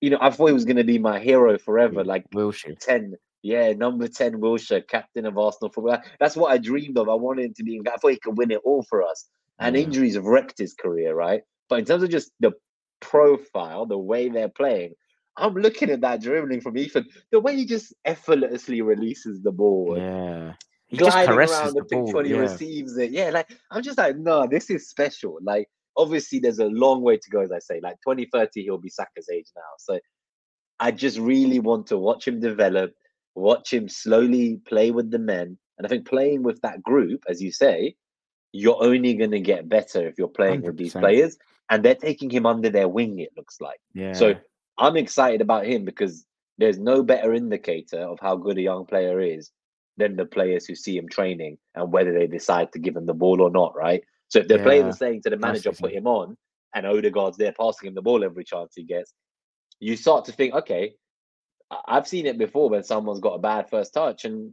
You 0.00 0.10
know, 0.10 0.18
I 0.20 0.30
thought 0.30 0.46
he 0.46 0.52
was 0.52 0.64
going 0.64 0.76
to 0.76 0.84
be 0.84 0.98
my 0.98 1.18
hero 1.18 1.58
forever, 1.58 2.04
mm, 2.04 2.06
like 2.06 2.28
Wilshere. 2.30 2.78
10. 2.78 3.16
Yeah, 3.42 3.72
number 3.72 4.08
10 4.08 4.34
Wilshere, 4.40 4.86
captain 4.86 5.26
of 5.26 5.38
Arsenal 5.38 5.70
football. 5.72 6.02
That's 6.18 6.36
what 6.36 6.52
I 6.52 6.58
dreamed 6.58 6.98
of. 6.98 7.08
I 7.08 7.14
wanted 7.14 7.46
him 7.46 7.54
to 7.54 7.64
be, 7.64 7.80
I 7.86 7.96
thought 7.96 8.10
he 8.10 8.18
could 8.18 8.36
win 8.36 8.50
it 8.50 8.60
all 8.64 8.82
for 8.82 9.02
us. 9.02 9.26
And 9.58 9.76
injuries 9.76 10.16
have 10.16 10.24
wrecked 10.24 10.58
his 10.58 10.74
career, 10.74 11.14
right? 11.14 11.42
But 11.68 11.78
in 11.78 11.84
terms 11.86 12.02
of 12.02 12.10
just 12.10 12.30
the 12.40 12.52
profile, 13.00 13.86
the 13.86 13.96
way 13.96 14.28
they're 14.28 14.48
playing, 14.48 14.94
I'm 15.36 15.54
looking 15.54 15.90
at 15.90 16.00
that 16.00 16.22
dribbling 16.22 16.60
from 16.60 16.78
Ethan, 16.78 17.06
the 17.30 17.40
way 17.40 17.56
he 17.56 17.66
just 17.66 17.94
effortlessly 18.04 18.80
releases 18.80 19.42
the 19.42 19.52
ball. 19.52 19.96
Yeah. 19.96 20.54
He 20.88 20.96
just 20.96 21.10
gliding 21.10 21.34
caresses 21.34 21.56
around 21.56 21.66
the, 21.68 21.80
the 21.80 21.84
pitch 21.84 21.90
ball. 21.98 22.12
when 22.12 22.24
he 22.26 22.30
Yeah. 22.32 22.38
receives 22.38 22.96
it. 22.96 23.10
Yeah, 23.10 23.30
like 23.30 23.50
I'm 23.70 23.82
just 23.82 23.98
like, 23.98 24.16
no, 24.16 24.46
this 24.46 24.70
is 24.70 24.88
special. 24.88 25.38
Like 25.42 25.68
obviously 25.96 26.38
there's 26.38 26.58
a 26.58 26.66
long 26.66 27.02
way 27.02 27.16
to 27.16 27.30
go, 27.30 27.40
as 27.40 27.52
I 27.52 27.58
say. 27.58 27.80
Like 27.82 27.96
2030, 28.06 28.62
he'll 28.62 28.78
be 28.78 28.88
Saka's 28.90 29.28
age 29.32 29.48
now. 29.56 29.62
So 29.78 29.98
I 30.78 30.90
just 30.90 31.18
really 31.18 31.58
want 31.58 31.86
to 31.88 31.98
watch 31.98 32.28
him 32.28 32.38
develop, 32.40 32.92
watch 33.34 33.72
him 33.72 33.88
slowly 33.88 34.60
play 34.66 34.90
with 34.90 35.10
the 35.10 35.18
men. 35.18 35.58
And 35.78 35.86
I 35.86 35.88
think 35.88 36.06
playing 36.06 36.42
with 36.42 36.60
that 36.62 36.82
group, 36.82 37.22
as 37.28 37.42
you 37.42 37.50
say, 37.50 37.96
you're 38.52 38.82
only 38.82 39.14
going 39.14 39.30
to 39.32 39.40
get 39.40 39.68
better 39.68 40.06
if 40.06 40.14
you're 40.18 40.28
playing 40.28 40.62
100%. 40.62 40.66
with 40.66 40.76
these 40.76 40.92
players. 40.92 41.36
And 41.68 41.84
they're 41.84 41.94
taking 41.96 42.30
him 42.30 42.46
under 42.46 42.70
their 42.70 42.88
wing, 42.88 43.18
it 43.18 43.30
looks 43.36 43.60
like. 43.60 43.80
Yeah. 43.92 44.12
So 44.12 44.34
I'm 44.78 44.96
excited 44.96 45.40
about 45.40 45.66
him 45.66 45.84
because 45.84 46.24
there's 46.58 46.78
no 46.78 47.02
better 47.02 47.34
indicator 47.34 47.98
of 48.00 48.18
how 48.20 48.36
good 48.36 48.56
a 48.56 48.62
young 48.62 48.86
player 48.86 49.20
is 49.20 49.50
than 49.96 50.16
the 50.16 50.26
players 50.26 50.66
who 50.66 50.74
see 50.74 50.96
him 50.96 51.08
training 51.08 51.58
and 51.74 51.92
whether 51.92 52.12
they 52.12 52.26
decide 52.26 52.72
to 52.72 52.78
give 52.78 52.96
him 52.96 53.06
the 53.06 53.14
ball 53.14 53.40
or 53.40 53.50
not, 53.50 53.74
right? 53.74 54.02
So 54.28 54.40
if 54.40 54.48
the 54.48 54.58
yeah. 54.58 54.62
players 54.62 54.94
are 54.94 54.98
saying 54.98 55.22
to 55.22 55.30
the 55.30 55.36
manager, 55.36 55.72
put 55.72 55.92
him 55.92 56.06
on, 56.06 56.36
and 56.74 56.86
Odegaard's 56.86 57.38
there 57.38 57.52
passing 57.52 57.88
him 57.88 57.94
the 57.94 58.02
ball 58.02 58.24
every 58.24 58.44
chance 58.44 58.72
he 58.74 58.82
gets, 58.82 59.14
you 59.80 59.96
start 59.96 60.24
to 60.26 60.32
think, 60.32 60.54
okay, 60.54 60.94
I've 61.86 62.06
seen 62.06 62.26
it 62.26 62.38
before 62.38 62.68
when 62.68 62.84
someone's 62.84 63.20
got 63.20 63.34
a 63.34 63.38
bad 63.38 63.70
first 63.70 63.94
touch 63.94 64.24
and 64.24 64.52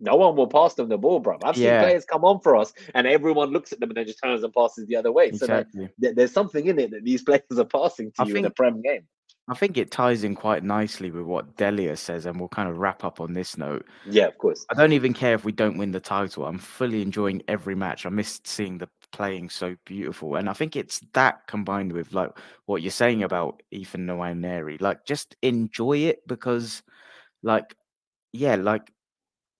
no 0.00 0.16
one 0.16 0.36
will 0.36 0.46
pass 0.46 0.74
them 0.74 0.88
the 0.88 0.96
ball, 0.96 1.20
bro. 1.20 1.38
I've 1.42 1.56
seen 1.56 1.66
players 1.80 2.04
come 2.04 2.24
on 2.24 2.40
for 2.40 2.56
us 2.56 2.72
and 2.94 3.06
everyone 3.06 3.50
looks 3.50 3.72
at 3.72 3.80
them 3.80 3.90
and 3.90 3.96
then 3.96 4.06
just 4.06 4.20
turns 4.22 4.44
and 4.44 4.52
passes 4.52 4.86
the 4.86 4.96
other 4.96 5.10
way. 5.10 5.26
Exactly. 5.28 5.88
So 6.00 6.12
there's 6.14 6.32
something 6.32 6.66
in 6.66 6.78
it 6.78 6.92
that 6.92 7.04
these 7.04 7.22
players 7.24 7.42
are 7.58 7.64
passing 7.64 8.12
to 8.12 8.22
I 8.22 8.26
you 8.26 8.36
in 8.36 8.44
a 8.44 8.50
Prem 8.50 8.80
game. 8.80 9.06
I 9.50 9.54
think 9.54 9.78
it 9.78 9.90
ties 9.90 10.24
in 10.24 10.34
quite 10.34 10.62
nicely 10.62 11.10
with 11.10 11.24
what 11.24 11.56
Delia 11.56 11.96
says, 11.96 12.26
and 12.26 12.38
we'll 12.38 12.50
kind 12.50 12.68
of 12.68 12.76
wrap 12.76 13.02
up 13.02 13.18
on 13.18 13.32
this 13.32 13.56
note. 13.56 13.86
Yeah, 14.04 14.26
of 14.26 14.36
course. 14.36 14.66
I 14.68 14.74
don't 14.74 14.92
even 14.92 15.14
care 15.14 15.34
if 15.34 15.44
we 15.44 15.52
don't 15.52 15.78
win 15.78 15.90
the 15.90 16.00
title. 16.00 16.44
I'm 16.44 16.58
fully 16.58 17.00
enjoying 17.00 17.42
every 17.48 17.74
match. 17.74 18.04
I 18.04 18.10
missed 18.10 18.46
seeing 18.46 18.76
the 18.76 18.88
playing 19.10 19.48
so 19.48 19.74
beautiful, 19.86 20.36
and 20.36 20.50
I 20.50 20.52
think 20.52 20.76
it's 20.76 21.00
that 21.14 21.46
combined 21.46 21.92
with 21.92 22.12
like 22.12 22.30
what 22.66 22.82
you're 22.82 22.90
saying 22.90 23.22
about 23.22 23.62
Ethan 23.70 24.06
Nwaneri. 24.06 24.80
Like, 24.82 25.06
just 25.06 25.34
enjoy 25.40 25.98
it 25.98 26.20
because, 26.26 26.82
like, 27.42 27.74
yeah, 28.32 28.56
like 28.56 28.92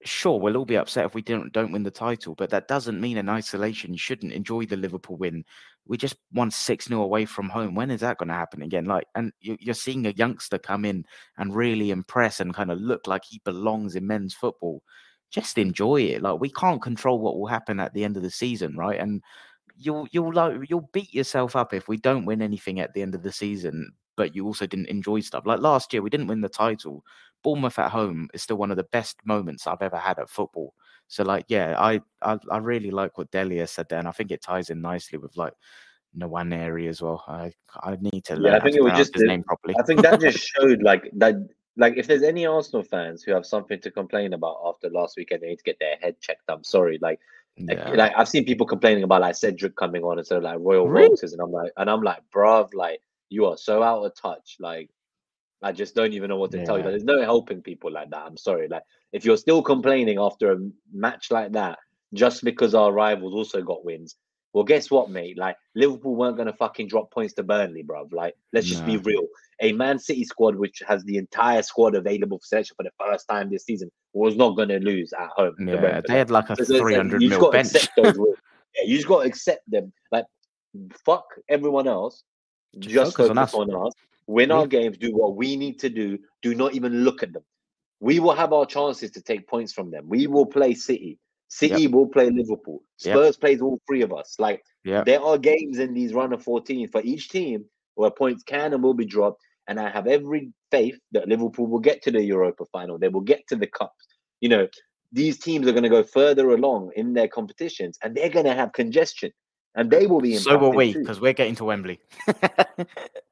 sure 0.09 0.39
we'll 0.39 0.57
all 0.57 0.65
be 0.65 0.77
upset 0.77 1.05
if 1.05 1.15
we 1.15 1.23
don't 1.23 1.53
don't 1.53 1.73
win 1.73 1.83
the 1.83 1.91
title 1.91 2.35
but 2.35 2.51
that 2.51 2.69
doesn't 2.69 3.01
mean 3.01 3.17
in 3.17 3.29
isolation 3.29 3.93
you 3.93 3.99
shouldn't 3.99 4.33
enjoy 4.33 4.67
the 4.67 4.77
liverpool 4.77 5.17
win. 5.17 5.45
We 5.87 5.97
just 5.97 6.17
won 6.35 6.51
6-0 6.51 7.01
away 7.03 7.25
from 7.25 7.49
home. 7.49 7.75
When 7.75 7.91
is 7.91 8.01
that 8.01 8.19
going 8.19 8.29
to 8.29 8.35
happen 8.35 8.63
again? 8.63 8.85
Like 8.85 9.07
and 9.15 9.33
you're 9.41 9.75
seeing 9.75 10.07
a 10.07 10.11
youngster 10.11 10.59
come 10.59 10.85
in 10.85 11.05
and 11.39 11.55
really 11.55 11.91
impress 11.91 12.41
and 12.41 12.55
kind 12.55 12.71
of 12.71 12.81
look 12.81 13.07
like 13.07 13.23
he 13.25 13.41
belongs 13.45 13.97
in 13.97 14.07
men's 14.07 14.35
football. 14.35 14.83
Just 15.31 15.59
enjoy 15.59 16.03
it. 16.03 16.23
Like 16.23 16.41
we 16.41 16.51
can't 16.51 16.83
control 16.83 17.21
what 17.21 17.39
will 17.39 17.47
happen 17.47 17.81
at 17.81 17.95
the 17.95 18.05
end 18.05 18.17
of 18.17 18.23
the 18.23 18.31
season 18.31 18.77
right? 18.77 19.01
And 19.01 19.23
you'll 19.77 20.09
you'll 20.11 20.33
like 20.33 20.57
you'll 20.69 20.89
beat 20.93 21.15
yourself 21.15 21.57
up 21.57 21.73
if 21.73 21.89
we 21.89 21.97
don't 21.97 22.27
win 22.27 22.43
anything 22.43 22.81
at 22.81 22.93
the 22.95 23.03
end 23.03 23.15
of 23.15 23.23
the 23.23 23.33
season 23.33 23.93
but 24.19 24.35
you 24.35 24.45
also 24.45 24.67
didn't 24.67 24.89
enjoy 24.89 25.21
stuff. 25.21 25.47
Like 25.47 25.61
last 25.61 25.93
year 25.93 26.03
we 26.03 26.11
didn't 26.11 26.27
win 26.27 26.41
the 26.41 26.49
title 26.49 27.05
Bournemouth 27.43 27.79
at 27.79 27.91
home 27.91 28.29
is 28.35 28.43
still 28.43 28.57
one 28.57 28.71
of 28.71 28.77
the 28.77 28.85
best 28.85 29.17
moments 29.25 29.67
I've 29.67 29.83
ever 29.83 29.97
had 29.97 30.19
at 30.19 30.31
football. 30.31 30.75
So 31.09 31.25
like, 31.25 31.47
yeah, 31.49 31.75
I 31.79 32.01
I, 32.23 32.39
I 32.51 32.59
really 32.59 32.91
like 32.91 33.17
what 33.19 33.31
Delia 33.31 33.67
said 33.67 33.89
there, 33.89 33.99
and 33.99 34.09
I 34.09 34.13
think 34.13 34.31
it 34.31 34.43
ties 34.43 34.71
in 34.71 34.81
nicely 34.81 35.19
with 35.19 35.37
like 35.37 35.55
Nwaneri 36.17 36.89
as 36.89 37.03
well. 37.03 37.25
I 37.27 37.53
I 37.81 37.97
need 38.01 38.25
to 38.27 38.39
yeah, 38.41 38.57
I 38.57 38.61
think 38.61 38.77
it 38.77 38.83
was 38.83 38.93
just 38.93 39.15
his 39.15 39.25
name 39.25 39.43
properly. 39.43 39.75
I 39.79 39.83
think 39.83 40.03
that 40.03 40.21
just 40.21 40.39
showed 40.57 40.83
like 40.83 41.11
that. 41.15 41.37
Like, 41.77 41.97
if 41.97 42.09
there's 42.09 42.25
any 42.25 42.45
Arsenal 42.45 42.83
fans 42.83 43.23
who 43.23 43.31
have 43.33 43.47
something 43.47 43.81
to 43.83 43.91
complain 43.93 44.33
about 44.33 44.57
after 44.67 44.91
last 44.91 45.17
weekend, 45.17 45.43
they 45.43 45.47
need 45.47 45.59
to 45.59 45.63
get 45.65 45.79
their 45.79 45.95
head 46.03 46.21
checked. 46.21 46.43
I'm 46.49 46.65
sorry, 46.65 46.99
like, 47.01 47.21
yeah. 47.57 47.91
like, 47.91 48.13
I've 48.17 48.29
seen 48.29 48.45
people 48.45 48.67
complaining 48.67 49.05
about 49.05 49.21
like 49.21 49.37
Cedric 49.37 49.77
coming 49.77 50.03
on 50.03 50.19
instead 50.19 50.39
of 50.39 50.43
like 50.43 50.59
Royal 50.59 50.89
really? 50.89 51.17
and 51.23 51.41
I'm 51.41 51.53
like, 51.53 51.71
and 51.77 51.89
I'm 51.89 52.03
like, 52.03 52.19
bruv, 52.35 52.75
like, 52.75 53.01
you 53.29 53.47
are 53.47 53.57
so 53.57 53.85
out 53.85 54.03
of 54.03 54.13
touch. 54.17 54.57
Like, 54.59 54.91
I 55.63 55.73
just 55.73 55.95
don't 55.95 56.13
even 56.13 56.29
know 56.29 56.37
what 56.37 56.53
to 56.53 56.59
yeah. 56.59 56.65
tell 56.65 56.79
you. 56.79 56.85
There's 56.85 57.05
no 57.05 57.23
helping 57.23 57.63
people 57.63 57.91
like 57.93 58.11
that. 58.11 58.25
I'm 58.25 58.37
sorry. 58.37 58.69
Like 58.69 58.85
if 59.13 59.25
you're 59.25 59.37
still 59.37 59.63
complaining 59.63 60.19
after 60.19 60.53
a 60.53 60.59
match 60.93 61.31
like 61.31 61.53
that, 61.53 61.79
just 62.15 62.45
because 62.45 62.75
our 62.75 62.93
rivals 62.93 63.35
also 63.35 63.63
got 63.63 63.85
wins, 63.85 64.17
well, 64.55 64.65
guess 64.65 64.91
what, 64.91 65.11
mate? 65.11 65.37
Like 65.37 65.57
Liverpool 65.75 66.15
weren't 66.15 66.37
gonna 66.37 66.53
fucking 66.53 66.89
drop 66.89 67.11
points 67.13 67.35
to 67.35 67.43
Burnley, 67.43 67.83
bruv. 67.83 68.13
Like, 68.13 68.35
let's 68.53 68.67
just 68.67 68.83
no. 68.83 68.87
be 68.87 68.97
real. 68.99 69.27
A 69.61 69.73
Man 69.73 69.99
City 69.99 70.25
squad 70.25 70.57
which 70.57 70.83
has 70.87 71.05
the 71.05 71.17
entire 71.17 71.63
squad 71.63 71.95
available 71.97 72.39
for 72.39 72.47
selection 72.47 72.77
for 72.77 72.85
the 72.85 72.91
first 72.99 73.27
time 73.29 73.51
this 73.51 73.65
season 73.65 73.91
was 74.13 74.37
not 74.37 74.57
gonna 74.57 74.79
lose 74.79 75.13
at 75.13 75.29
home. 75.35 75.55
Yeah, 75.59 76.01
they 76.07 76.19
had 76.19 76.31
like 76.31 76.51
a 76.51 76.65
so, 76.65 76.79
300 76.79 77.21
so 77.21 77.29
mil 77.29 77.51
bench. 77.51 77.73
yeah, 77.99 78.13
you 78.85 78.97
just 78.97 79.09
got 79.09 79.23
to 79.23 79.29
accept 79.29 79.69
them. 79.69 79.93
Like, 80.13 80.27
fuck 81.05 81.27
everyone 81.49 81.89
else. 81.89 82.23
Just, 82.79 82.95
just 82.95 83.17
focus, 83.17 83.29
focus 83.29 83.55
on 83.55 83.71
us. 83.71 83.75
On 83.75 83.87
us 83.87 83.93
win 84.29 84.53
our 84.53 84.63
mm-hmm. 84.63 84.69
games, 84.69 84.99
do 84.99 85.11
what 85.11 85.37
we 85.37 85.57
need 85.57 85.81
to 85.81 85.89
do. 85.89 86.19
Do 86.43 86.55
not 86.55 86.75
even 86.75 87.03
look 87.03 87.25
at 87.25 87.33
them. 87.33 87.43
We 87.99 88.21
will 88.21 88.35
have 88.35 88.53
our 88.53 88.67
chances 88.67 89.11
to 89.13 89.23
take 89.23 89.49
points 89.49 89.73
from 89.73 89.91
them. 89.91 90.05
We 90.07 90.29
will 90.29 90.47
play 90.47 90.75
City. 90.75 91.19
City 91.49 91.83
yep. 91.83 91.93
will 91.93 92.07
play 92.07 92.31
Liverpool. 92.31 92.83
Spurs 92.99 93.35
yep. 93.35 93.41
plays 93.41 93.61
all 93.61 93.81
three 93.89 94.03
of 94.03 94.13
us. 94.13 94.37
Like 94.39 94.63
yep. 94.85 95.07
there 95.07 95.21
are 95.21 95.39
games 95.39 95.79
in 95.79 95.95
these 95.95 96.13
run 96.13 96.33
of 96.33 96.43
14 96.45 96.89
for 96.89 97.01
each 97.03 97.31
team 97.31 97.65
where 97.95 98.11
points 98.11 98.45
can 98.45 98.75
and 98.75 98.83
will 98.83 98.95
be 98.95 99.07
dropped. 99.07 99.41
And 99.67 99.81
I 99.81 99.89
have 99.91 100.07
every 100.07 100.53
faith 100.71 100.99
that 101.13 101.27
Liverpool 101.27 101.67
will 101.67 101.81
get 101.81 102.03
to 102.03 102.11
the 102.11 102.23
Europa 102.23 102.65
final. 102.71 102.99
They 102.99 103.09
will 103.09 103.23
get 103.23 103.47
to 103.49 103.57
the 103.57 103.67
cups. 103.67 104.07
You 104.41 104.51
know, 104.51 104.69
these 105.11 105.39
teams 105.39 105.67
are 105.67 105.73
going 105.73 105.83
to 105.83 105.89
go 105.89 106.03
further 106.03 106.51
along 106.51 106.93
in 106.95 107.15
their 107.15 107.29
competitions 107.29 107.99
and 108.05 108.15
they're 108.15 108.29
going 108.29 108.45
to 108.45 108.55
have 108.55 108.73
congestion 108.75 109.33
and 109.75 109.91
they 109.91 110.07
will 110.07 110.21
be 110.21 110.37
so 110.37 110.59
will 110.59 110.73
we 110.73 110.93
because 110.93 111.21
we're 111.21 111.33
getting 111.33 111.55
to 111.57 111.65
Wembley. 111.65 111.99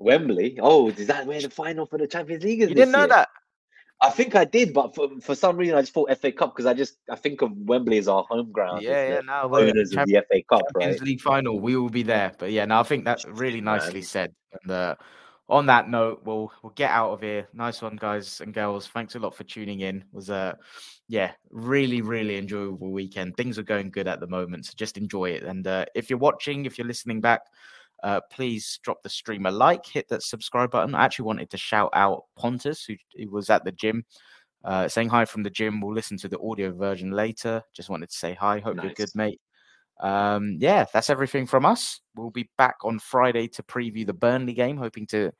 Wembley. 0.00 0.58
Oh, 0.60 0.88
is 0.88 1.06
that 1.06 1.26
where 1.26 1.40
the 1.40 1.50
final 1.50 1.86
for 1.86 1.98
the 1.98 2.06
Champions 2.06 2.42
League 2.42 2.62
is? 2.62 2.70
You 2.70 2.74
didn't 2.74 2.92
know 2.92 3.00
year? 3.00 3.08
that? 3.08 3.28
I 4.02 4.08
think 4.08 4.34
I 4.34 4.46
did, 4.46 4.72
but 4.72 4.94
for, 4.94 5.08
for 5.20 5.34
some 5.34 5.58
reason 5.58 5.76
I 5.76 5.82
just 5.82 5.92
thought 5.92 6.10
FA 6.18 6.32
Cup 6.32 6.56
because 6.56 6.64
I 6.64 6.72
just 6.72 6.96
I 7.10 7.16
think 7.16 7.42
of 7.42 7.52
Wembley 7.54 7.98
as 7.98 8.08
our 8.08 8.24
home 8.24 8.50
ground. 8.50 8.82
Yeah, 8.82 9.08
yeah. 9.08 9.20
Now 9.20 9.44
owners 9.44 9.94
of 9.94 10.06
the 10.06 10.24
FA 10.30 10.42
Cup, 10.48 10.62
Champions 10.72 11.00
right? 11.00 11.08
League 11.08 11.20
final, 11.20 11.60
we 11.60 11.76
will 11.76 11.90
be 11.90 12.02
there. 12.02 12.32
But 12.38 12.50
yeah, 12.50 12.64
no, 12.64 12.80
I 12.80 12.82
think 12.82 13.04
that's 13.04 13.26
really 13.26 13.60
nicely 13.60 14.00
said. 14.00 14.34
And 14.62 14.70
uh, 14.72 14.94
on 15.50 15.66
that 15.66 15.90
note, 15.90 16.22
we'll 16.24 16.50
we'll 16.62 16.72
get 16.72 16.90
out 16.90 17.10
of 17.10 17.20
here. 17.20 17.46
Nice 17.52 17.82
one, 17.82 17.96
guys 17.96 18.40
and 18.40 18.54
girls. 18.54 18.86
Thanks 18.86 19.16
a 19.16 19.18
lot 19.18 19.34
for 19.34 19.44
tuning 19.44 19.80
in. 19.80 19.98
It 19.98 20.04
was 20.14 20.30
a 20.30 20.34
uh, 20.34 20.54
yeah, 21.08 21.32
really, 21.50 22.00
really 22.00 22.38
enjoyable 22.38 22.92
weekend. 22.92 23.36
Things 23.36 23.58
are 23.58 23.64
going 23.64 23.90
good 23.90 24.08
at 24.08 24.20
the 24.20 24.28
moment, 24.28 24.64
so 24.64 24.72
just 24.76 24.96
enjoy 24.96 25.30
it. 25.30 25.42
And 25.42 25.66
uh, 25.66 25.84
if 25.94 26.08
you're 26.08 26.18
watching, 26.18 26.64
if 26.64 26.78
you're 26.78 26.86
listening 26.86 27.20
back 27.20 27.42
uh, 28.02 28.20
please 28.30 28.78
drop 28.82 29.02
the 29.02 29.08
stream 29.08 29.46
a 29.46 29.50
like, 29.50 29.84
hit 29.86 30.08
that 30.08 30.22
subscribe 30.22 30.70
button. 30.70 30.94
I 30.94 31.04
actually 31.04 31.26
wanted 31.26 31.50
to 31.50 31.56
shout 31.56 31.90
out 31.92 32.24
Pontus, 32.36 32.84
who, 32.84 32.96
who 33.16 33.30
was 33.30 33.50
at 33.50 33.64
the 33.64 33.72
gym, 33.72 34.04
uh, 34.64 34.88
saying 34.88 35.08
hi 35.08 35.24
from 35.24 35.42
the 35.42 35.50
gym. 35.50 35.80
We'll 35.80 35.94
listen 35.94 36.16
to 36.18 36.28
the 36.28 36.40
audio 36.40 36.72
version 36.72 37.10
later. 37.10 37.62
Just 37.72 37.90
wanted 37.90 38.10
to 38.10 38.16
say 38.16 38.34
hi. 38.34 38.58
Hope 38.60 38.76
nice. 38.76 38.84
you're 38.84 38.94
good, 38.94 39.10
mate. 39.14 39.40
Um, 40.00 40.56
yeah, 40.58 40.86
that's 40.92 41.10
everything 41.10 41.46
from 41.46 41.66
us. 41.66 42.00
We'll 42.16 42.30
be 42.30 42.48
back 42.56 42.76
on 42.84 42.98
Friday 42.98 43.48
to 43.48 43.62
preview 43.62 44.06
the 44.06 44.14
Burnley 44.14 44.54
game, 44.54 44.78
hoping 44.78 45.06
to 45.08 45.30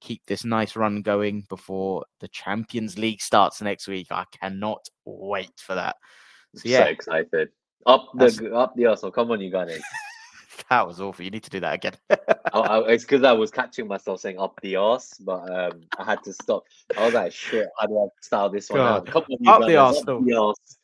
keep 0.00 0.22
this 0.26 0.44
nice 0.44 0.76
run 0.76 1.02
going 1.02 1.46
before 1.48 2.04
the 2.20 2.28
Champions 2.28 2.98
League 2.98 3.22
starts 3.22 3.62
next 3.62 3.88
week. 3.88 4.08
I 4.10 4.24
cannot 4.38 4.88
wait 5.04 5.52
for 5.56 5.74
that. 5.74 5.96
So, 6.56 6.62
yeah. 6.64 6.84
So 6.84 6.90
excited. 6.90 7.48
Up 7.86 8.10
the 8.14 8.52
up 8.54 8.74
the 8.76 8.86
Arsenal. 8.86 9.12
Come 9.12 9.30
on, 9.30 9.40
you 9.40 9.50
guys. 9.50 9.80
that 10.70 10.86
was 10.86 11.00
awful. 11.00 11.24
You 11.24 11.30
need 11.30 11.42
to 11.44 11.50
do 11.50 11.60
that 11.60 11.74
again. 11.74 11.92
I, 12.10 12.58
I, 12.58 12.78
it's 12.88 13.04
because 13.04 13.22
I 13.24 13.32
was 13.32 13.50
catching 13.50 13.86
myself 13.86 14.20
saying 14.20 14.38
up 14.38 14.60
the 14.62 14.76
arse, 14.76 15.14
but 15.18 15.50
um, 15.50 15.82
I 15.98 16.04
had 16.04 16.22
to 16.24 16.32
stop. 16.32 16.64
I 16.96 17.04
was 17.04 17.14
like, 17.14 17.32
shit, 17.32 17.68
how 17.78 17.86
do 17.86 17.98
I 17.98 18.06
style 18.20 18.50
this 18.50 18.70
one 18.70 18.80
out? 18.80 19.06
Come 19.06 19.24
on, 19.30 19.62
up, 19.62 19.66
the 19.66 19.76
up 19.76 20.06
the 20.06 20.36
arse. 20.36 20.78